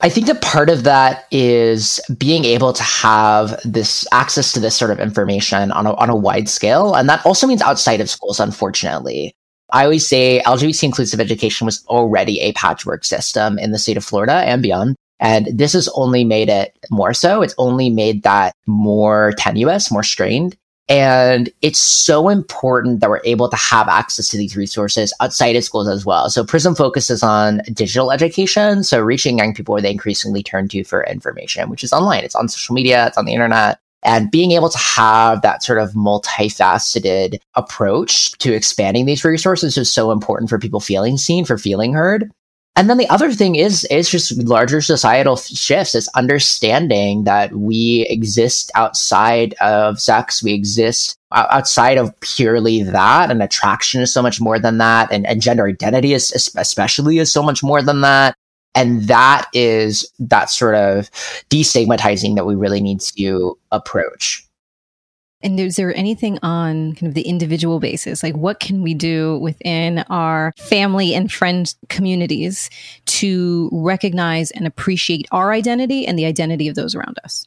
I 0.00 0.08
think 0.08 0.26
that 0.26 0.42
part 0.42 0.70
of 0.70 0.84
that 0.84 1.26
is 1.32 2.00
being 2.18 2.44
able 2.44 2.72
to 2.72 2.82
have 2.82 3.60
this 3.64 4.06
access 4.12 4.52
to 4.52 4.60
this 4.60 4.76
sort 4.76 4.92
of 4.92 5.00
information 5.00 5.72
on 5.72 5.86
a, 5.86 5.94
on 5.94 6.08
a 6.08 6.16
wide 6.16 6.48
scale. 6.48 6.94
And 6.94 7.08
that 7.08 7.24
also 7.26 7.46
means 7.46 7.62
outside 7.62 8.00
of 8.00 8.10
schools, 8.10 8.38
unfortunately. 8.38 9.34
I 9.70 9.84
always 9.84 10.06
say 10.06 10.40
LGBT 10.46 10.84
inclusive 10.84 11.20
education 11.20 11.64
was 11.64 11.84
already 11.86 12.40
a 12.40 12.52
patchwork 12.52 13.04
system 13.04 13.58
in 13.58 13.72
the 13.72 13.78
state 13.78 13.96
of 13.96 14.04
Florida 14.04 14.34
and 14.34 14.62
beyond. 14.62 14.96
And 15.20 15.48
this 15.52 15.72
has 15.72 15.88
only 15.94 16.24
made 16.24 16.48
it 16.48 16.78
more 16.90 17.12
so. 17.12 17.42
It's 17.42 17.54
only 17.58 17.90
made 17.90 18.22
that 18.22 18.54
more 18.66 19.32
tenuous, 19.36 19.90
more 19.90 20.04
strained. 20.04 20.56
And 20.88 21.50
it's 21.60 21.78
so 21.78 22.30
important 22.30 23.00
that 23.00 23.10
we're 23.10 23.20
able 23.24 23.50
to 23.50 23.56
have 23.56 23.88
access 23.88 24.28
to 24.28 24.38
these 24.38 24.56
resources 24.56 25.12
outside 25.20 25.54
of 25.54 25.64
schools 25.64 25.86
as 25.86 26.06
well. 26.06 26.30
So 26.30 26.44
Prism 26.44 26.74
focuses 26.74 27.22
on 27.22 27.60
digital 27.74 28.10
education. 28.10 28.82
So 28.82 29.00
reaching 29.00 29.38
young 29.38 29.52
people 29.52 29.74
where 29.74 29.82
they 29.82 29.90
increasingly 29.90 30.42
turn 30.42 30.68
to 30.68 30.84
for 30.84 31.04
information, 31.04 31.68
which 31.68 31.84
is 31.84 31.92
online. 31.92 32.24
It's 32.24 32.34
on 32.34 32.48
social 32.48 32.74
media. 32.74 33.06
It's 33.06 33.18
on 33.18 33.26
the 33.26 33.34
internet. 33.34 33.78
And 34.02 34.30
being 34.30 34.52
able 34.52 34.70
to 34.70 34.78
have 34.78 35.42
that 35.42 35.62
sort 35.62 35.78
of 35.78 35.90
multifaceted 35.92 37.38
approach 37.54 38.32
to 38.38 38.54
expanding 38.54 39.04
these 39.04 39.24
resources 39.24 39.76
is 39.76 39.92
so 39.92 40.10
important 40.10 40.48
for 40.48 40.58
people 40.58 40.80
feeling 40.80 41.18
seen, 41.18 41.44
for 41.44 41.58
feeling 41.58 41.92
heard. 41.92 42.30
And 42.78 42.88
then 42.88 42.96
the 42.96 43.08
other 43.08 43.32
thing 43.32 43.56
is 43.56 43.82
is 43.86 44.08
just 44.08 44.38
larger 44.44 44.80
societal 44.80 45.36
shifts. 45.36 45.96
It's 45.96 46.06
understanding 46.14 47.24
that 47.24 47.52
we 47.52 48.06
exist 48.08 48.70
outside 48.76 49.54
of 49.54 50.00
sex. 50.00 50.44
We 50.44 50.52
exist 50.52 51.18
outside 51.32 51.98
of 51.98 52.18
purely 52.20 52.84
that, 52.84 53.32
and 53.32 53.42
attraction 53.42 54.00
is 54.00 54.12
so 54.12 54.22
much 54.22 54.40
more 54.40 54.60
than 54.60 54.78
that, 54.78 55.10
and, 55.10 55.26
and 55.26 55.42
gender 55.42 55.66
identity 55.66 56.14
is 56.14 56.30
especially 56.54 57.18
is 57.18 57.32
so 57.32 57.42
much 57.42 57.64
more 57.64 57.82
than 57.82 58.02
that. 58.02 58.36
And 58.76 59.08
that 59.08 59.48
is 59.52 60.08
that 60.20 60.48
sort 60.48 60.76
of 60.76 61.10
destigmatizing 61.50 62.36
that 62.36 62.46
we 62.46 62.54
really 62.54 62.80
need 62.80 63.00
to 63.00 63.58
approach. 63.72 64.47
And 65.40 65.60
is 65.60 65.76
there 65.76 65.94
anything 65.94 66.38
on 66.42 66.94
kind 66.94 67.08
of 67.08 67.14
the 67.14 67.22
individual 67.22 67.78
basis? 67.78 68.22
Like, 68.22 68.36
what 68.36 68.58
can 68.58 68.82
we 68.82 68.92
do 68.92 69.38
within 69.38 70.00
our 70.10 70.52
family 70.58 71.14
and 71.14 71.30
friend 71.30 71.72
communities 71.88 72.70
to 73.06 73.70
recognize 73.72 74.50
and 74.50 74.66
appreciate 74.66 75.28
our 75.30 75.52
identity 75.52 76.06
and 76.06 76.18
the 76.18 76.26
identity 76.26 76.66
of 76.66 76.74
those 76.74 76.94
around 76.94 77.18
us? 77.22 77.46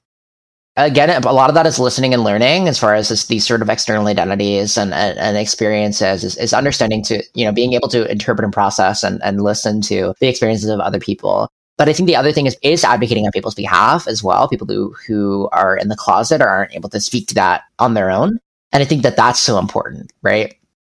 Again, 0.77 1.09
a 1.09 1.33
lot 1.33 1.49
of 1.49 1.55
that 1.55 1.65
is 1.65 1.79
listening 1.79 2.13
and 2.13 2.23
learning 2.23 2.69
as 2.69 2.79
far 2.79 2.95
as 2.95 3.09
this, 3.09 3.25
these 3.25 3.45
sort 3.45 3.61
of 3.61 3.69
external 3.69 4.07
identities 4.07 4.77
and, 4.77 4.93
and, 4.93 5.19
and 5.19 5.35
experiences 5.35 6.23
is, 6.23 6.37
is, 6.37 6.53
understanding 6.53 7.03
to, 7.03 7.21
you 7.33 7.43
know, 7.43 7.51
being 7.51 7.73
able 7.73 7.89
to 7.89 8.09
interpret 8.09 8.45
and 8.45 8.53
process 8.53 9.03
and, 9.03 9.21
and 9.21 9.41
listen 9.41 9.81
to 9.81 10.13
the 10.21 10.29
experiences 10.29 10.69
of 10.69 10.79
other 10.79 10.99
people. 10.99 11.49
But 11.81 11.89
I 11.89 11.93
think 11.93 12.05
the 12.05 12.15
other 12.15 12.31
thing 12.31 12.45
is 12.45 12.55
is 12.61 12.83
advocating 12.83 13.25
on 13.25 13.31
people's 13.31 13.55
behalf 13.55 14.07
as 14.07 14.23
well. 14.23 14.47
People 14.47 14.67
who 14.67 14.95
who 15.07 15.49
are 15.51 15.75
in 15.75 15.87
the 15.87 15.95
closet 15.95 16.39
or 16.39 16.47
aren't 16.47 16.75
able 16.75 16.89
to 16.89 17.01
speak 17.01 17.27
to 17.29 17.33
that 17.33 17.63
on 17.79 17.95
their 17.95 18.11
own. 18.11 18.37
And 18.71 18.83
I 18.83 18.85
think 18.85 19.01
that 19.01 19.15
that's 19.15 19.39
so 19.39 19.57
important, 19.57 20.13
right? 20.21 20.55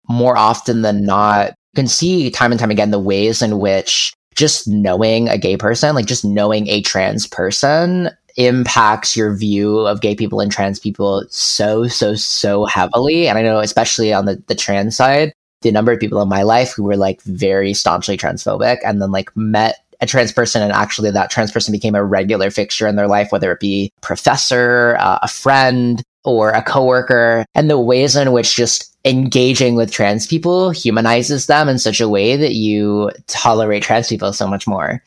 More 0.09 0.35
often 0.35 0.81
than 0.81 1.05
not, 1.05 1.51
you 1.51 1.75
can 1.77 1.87
see 1.87 2.29
time 2.29 2.51
and 2.51 2.59
time 2.59 2.69
again 2.69 2.91
the 2.91 2.99
ways 2.99 3.41
in 3.41 3.59
which 3.59 4.13
just 4.35 4.67
knowing 4.67 5.29
a 5.29 5.37
gay 5.37 5.55
person, 5.55 5.95
like 5.95 6.05
just 6.05 6.25
knowing 6.25 6.67
a 6.67 6.81
trans 6.81 7.27
person 7.27 8.09
impacts 8.35 9.15
your 9.15 9.33
view 9.37 9.87
of 9.87 10.01
gay 10.01 10.15
people 10.15 10.41
and 10.41 10.51
trans 10.51 10.81
people 10.81 11.23
so, 11.29 11.87
so, 11.87 12.13
so 12.13 12.65
heavily. 12.65 13.29
And 13.29 13.37
I 13.37 13.41
know, 13.41 13.59
especially 13.59 14.11
on 14.11 14.25
the, 14.25 14.43
the 14.47 14.55
trans 14.55 14.97
side, 14.97 15.31
the 15.61 15.71
number 15.71 15.93
of 15.93 15.99
people 16.01 16.21
in 16.21 16.27
my 16.27 16.43
life 16.43 16.73
who 16.73 16.83
were 16.83 16.97
like 16.97 17.21
very 17.21 17.73
staunchly 17.73 18.17
transphobic 18.17 18.79
and 18.83 19.01
then 19.01 19.11
like 19.11 19.29
met 19.37 19.77
a 20.03 20.05
trans 20.05 20.31
person 20.31 20.61
and 20.61 20.71
actually 20.71 21.09
that 21.11 21.31
trans 21.31 21.51
person 21.51 21.71
became 21.71 21.95
a 21.95 22.03
regular 22.03 22.51
fixture 22.51 22.87
in 22.87 22.95
their 22.95 23.07
life, 23.07 23.31
whether 23.31 23.51
it 23.51 23.59
be 23.59 23.91
a 23.97 24.01
professor, 24.01 24.97
uh, 24.99 25.19
a 25.23 25.27
friend, 25.27 26.03
or 26.25 26.51
a 26.51 26.61
coworker, 26.61 27.45
and 27.55 27.69
the 27.69 27.79
ways 27.79 28.15
in 28.15 28.31
which 28.31 28.55
just 28.55 28.95
engaging 29.05 29.75
with 29.75 29.91
trans 29.91 30.27
people 30.27 30.69
humanizes 30.69 31.47
them 31.47 31.67
in 31.67 31.77
such 31.77 31.99
a 31.99 32.07
way 32.07 32.37
that 32.37 32.53
you 32.53 33.11
tolerate 33.27 33.83
trans 33.83 34.07
people 34.07 34.31
so 34.31 34.47
much 34.47 34.67
more. 34.67 35.03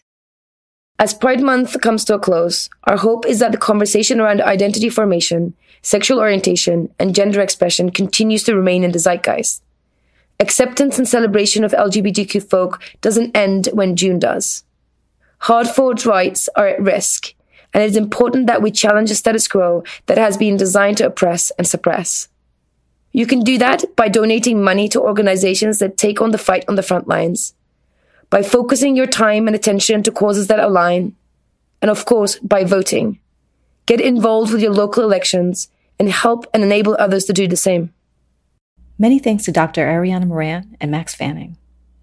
As 0.99 1.15
Pride 1.15 1.43
Month 1.43 1.81
comes 1.81 2.05
to 2.07 2.15
a 2.15 2.19
close, 2.19 2.71
our 2.85 2.97
hope 2.97 3.27
is 3.27 3.39
that 3.41 3.53
the 3.53 3.59
conversation 3.59 4.19
around 4.19 4.41
identity 4.41 4.89
formation, 4.89 5.55
sexual 5.83 6.19
orientation, 6.19 6.93
and 6.99 7.15
gender 7.15 7.41
expression 7.41 7.91
continues 7.91 8.45
to 8.45 8.57
remain 8.57 8.83
in 8.83 8.93
the 8.93 8.99
zeitgeist. 8.99 9.63
Acceptance 10.41 10.99
and 10.99 11.09
celebration 11.09 11.65
of 11.65 11.73
LGBTQ 11.73 12.49
folk 12.49 12.83
doesn't 13.01 13.35
end 13.35 13.69
when 13.73 13.97
June 13.97 14.19
does. 14.19 14.65
Hard 15.39 15.69
fought 15.69 16.07
rights 16.07 16.49
are 16.57 16.67
at 16.67 16.81
risk, 16.81 17.35
and 17.73 17.83
it 17.83 17.91
is 17.91 17.97
important 17.97 18.47
that 18.47 18.63
we 18.63 18.71
challenge 18.71 19.11
the 19.11 19.15
status 19.15 19.47
quo 19.47 19.85
that 20.07 20.19
has 20.19 20.37
been 20.37 20.57
designed 20.57 20.97
to 20.99 21.07
oppress 21.07 21.51
and 21.59 21.67
suppress. 21.67 22.29
You 23.13 23.27
can 23.27 23.41
do 23.41 23.59
that 23.59 23.85
by 23.97 24.09
donating 24.09 24.63
money 24.63 24.89
to 24.91 25.01
organizations 25.01 25.79
that 25.79 25.97
take 25.97 26.21
on 26.21 26.33
the 26.33 26.39
fight 26.39 26.65
on 26.69 26.75
the 26.75 26.83
front 26.83 27.09
lines, 27.09 27.55
by 28.29 28.43
focusing 28.43 28.97
your 28.97 29.07
time 29.07 29.47
and 29.47 29.55
attention 29.55 30.03
to 30.03 30.11
causes 30.11 30.49
that 30.49 30.61
align, 30.61 31.15
and 31.81 31.91
of 31.91 32.05
course, 32.05 32.39
by 32.41 32.65
voting. 32.65 33.19
Get 33.87 34.01
involved 34.01 34.53
with 34.53 34.63
your 34.63 34.73
local 34.73 35.05
elections 35.05 35.69
and 35.99 36.11
help 36.11 36.47
and 36.53 36.63
enable 36.63 36.97
others 36.99 37.25
to 37.27 37.33
do 37.33 37.47
the 37.47 37.57
same. 37.57 37.93
Many 38.99 39.19
thanks 39.19 39.45
to 39.45 39.53
Dr. 39.53 39.87
Ariana 39.87 40.27
Moran 40.27 40.77
and 40.81 40.91
Maxx 40.91 41.15
Fenning. 41.15 41.57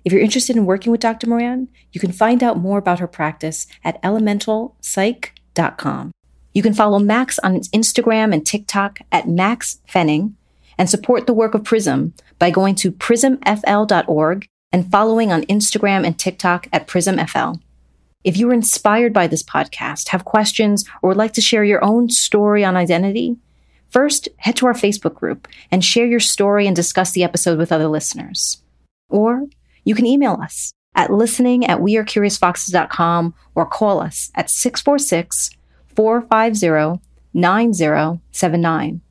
If 0.04 0.12
you're 0.12 0.22
interested 0.22 0.58
in 0.58 0.66
working 0.66 0.92
with 0.92 1.02
Dr. 1.02 1.28
Moran, 1.28 1.70
you 1.92 2.02
can 2.02 2.12
find 2.12 2.44
out 2.44 2.58
more 2.58 2.78
about 2.78 3.00
her 3.00 3.08
practice 3.08 3.68
at 3.84 4.02
elementalpsych.com. 4.02 6.12
You 6.54 6.62
can 6.62 6.74
follow 6.74 7.00
Maxx 7.00 7.40
on 7.40 7.62
Instagram 7.62 8.34
and 8.34 8.46
TikTok 8.46 9.00
at 9.12 9.28
Maxx 9.28 9.80
Fenning 9.88 10.34
and 10.78 10.90
support 10.90 11.26
the 11.26 11.34
work 11.34 11.54
of 11.54 11.64
PRISM 11.64 12.14
by 12.38 12.52
going 12.52 12.76
to 12.76 12.92
prismfl.org 12.92 14.48
and 14.72 14.92
following 14.92 15.32
on 15.32 15.44
Instagram 15.44 16.06
and 16.06 16.20
TikTok 16.20 16.68
at 16.74 16.88
PrismFL. 16.88 17.62
If 18.24 18.38
you 18.38 18.48
were 18.48 18.54
inspired 18.54 19.14
by 19.14 19.28
this 19.28 19.44
podcast, 19.44 20.10
have 20.10 20.26
questions, 20.26 20.86
or 21.02 21.10
would 21.10 21.18
like 21.18 21.34
to 21.34 21.42
share 21.42 21.64
your 21.64 21.84
own 21.84 22.10
story 22.10 22.64
on 22.64 22.78
identity, 22.78 23.38
first 23.90 24.30
head 24.38 24.56
to 24.58 24.66
our 24.66 24.74
Facebook 24.74 25.16
group 25.16 25.48
and 25.72 25.84
share 25.84 26.06
your 26.06 26.20
story 26.20 26.66
and 26.66 26.76
discuss 26.76 27.12
the 27.12 27.24
episode 27.24 27.58
with 27.58 27.72
other 27.72 27.88
listeners. 27.88 28.62
Or 29.10 29.48
you 29.84 29.96
can 29.96 30.06
email 30.06 30.40
us 30.42 30.74
at 30.96 31.12
listening 31.12 31.66
at 31.66 31.80
wearecuriousfoxes.com 31.80 33.34
or 33.56 33.66
call 33.66 34.00
us 34.00 34.32
at 34.36 34.50
646 34.50 35.52
450 35.96 37.02
9079. 37.34 39.02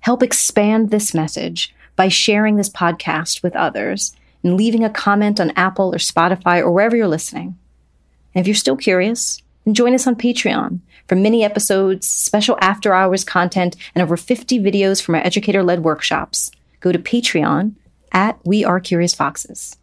Help 0.00 0.22
expand 0.22 0.90
this 0.90 1.14
message 1.14 1.74
by 1.96 2.08
sharing 2.08 2.56
this 2.56 2.68
podcast 2.68 3.42
with 3.42 3.56
others 3.56 4.14
and 4.42 4.56
leaving 4.56 4.84
a 4.84 4.90
comment 4.90 5.40
on 5.40 5.50
Apple 5.56 5.92
or 5.92 5.98
Spotify 5.98 6.60
or 6.60 6.70
wherever 6.70 6.94
you're 6.94 7.08
listening. 7.08 7.58
And 8.34 8.42
if 8.42 8.46
you're 8.46 8.54
still 8.54 8.76
curious, 8.76 9.42
then 9.64 9.74
join 9.74 9.94
us 9.94 10.06
on 10.06 10.14
Patreon 10.14 10.80
for 11.08 11.16
mini 11.16 11.42
episodes, 11.42 12.06
special 12.06 12.58
after 12.60 12.92
hours 12.92 13.24
content, 13.24 13.76
and 13.94 14.02
over 14.02 14.16
50 14.16 14.58
videos 14.60 15.02
from 15.02 15.14
our 15.14 15.24
educator 15.24 15.62
led 15.62 15.82
workshops. 15.82 16.50
Go 16.80 16.92
to 16.92 16.98
Patreon 16.98 17.72
at 18.12 18.38
We 18.44 18.64
Are 18.64 18.80
Curious 18.80 19.14
Foxes. 19.14 19.76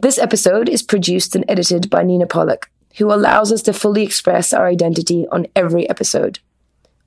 This 0.00 0.18
episode 0.18 0.68
is 0.68 0.82
produced 0.82 1.34
and 1.34 1.44
edited 1.48 1.90
by 1.90 2.02
Nina 2.02 2.26
Pollock, 2.26 2.70
who 2.98 3.12
allows 3.12 3.50
us 3.52 3.62
to 3.62 3.72
fully 3.72 4.02
express 4.02 4.52
our 4.52 4.66
identity 4.68 5.26
on 5.32 5.46
every 5.56 5.88
episode. 5.90 6.38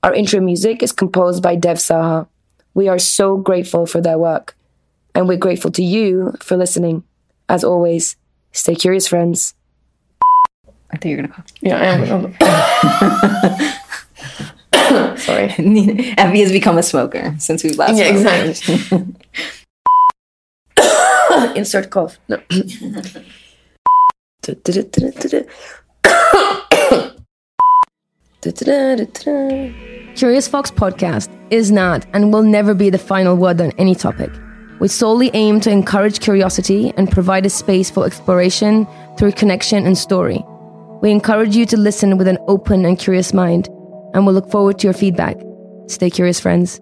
Our 0.04 0.14
intro 0.14 0.39
music 0.42 0.84
is 0.84 0.92
composed 0.92 1.42
by 1.44 1.56
Dev 1.56 1.78
Saha. 1.78 2.28
We 2.74 2.88
are 2.89 3.00
so 3.00 3.38
grateful 3.38 3.86
for 3.86 4.02
their 4.02 4.18
work, 4.18 4.56
and 5.16 5.28
we're 5.28 5.38
grateful 5.38 5.72
to 5.72 5.84
you 5.84 6.34
for 6.42 6.58
listening. 6.58 7.04
As 7.48 7.64
always, 7.64 8.16
stay 8.52 8.76
curious, 8.76 9.08
friends. 9.08 9.54
I 10.92 10.98
think 10.98 11.06
you're 11.06 11.18
going 11.18 11.30
to 11.30 11.34
call. 11.34 11.46
Yeah, 11.62 11.78
I 11.78 11.86
am. 15.06 15.18
Sorry. 15.18 15.48
Effy 15.50 16.42
has 16.42 16.52
become 16.52 16.78
a 16.78 16.84
smoker 16.84 17.36
since 17.39 17.64
we 17.64 17.72
last 17.74 17.98
Yeah, 17.98 18.08
spoke. 18.18 18.50
exactly. 18.50 19.16
Insert 21.56 21.90
cough. 21.90 22.20
No. 22.28 22.38
Curious 30.16 30.48
Fox 30.48 30.72
podcast 30.72 31.30
is 31.52 31.72
not 31.72 32.06
and 32.14 32.34
will 32.34 32.44
never 32.44 32.74
be 32.74 32.90
the 32.90 32.98
final 32.98 33.36
word 33.36 33.62
on 33.62 33.72
any 33.78 33.96
topic. 33.96 34.32
We 34.80 34.88
solely 34.88 35.30
aim 35.34 35.60
to 35.62 35.70
encourage 35.70 36.20
curiosity 36.20 36.92
and 36.98 37.12
provide 37.12 37.46
a 37.46 37.50
space 37.50 37.92
for 37.92 38.06
exploration 38.06 38.88
through 39.18 39.34
connection 39.34 39.86
and 39.86 39.98
story. 39.98 40.44
We 41.02 41.12
encourage 41.12 41.56
you 41.56 41.66
to 41.68 41.78
listen 41.78 42.18
with 42.18 42.28
an 42.28 42.40
open 42.48 42.84
and 42.84 42.98
curious 42.98 43.34
mind, 43.34 43.68
and 44.14 44.26
we'll 44.26 44.36
look 44.36 44.50
forward 44.50 44.80
to 44.80 44.88
your 44.88 44.94
feedback. 44.94 45.38
Stay 45.88 46.10
curious, 46.10 46.40
friends. 46.40 46.82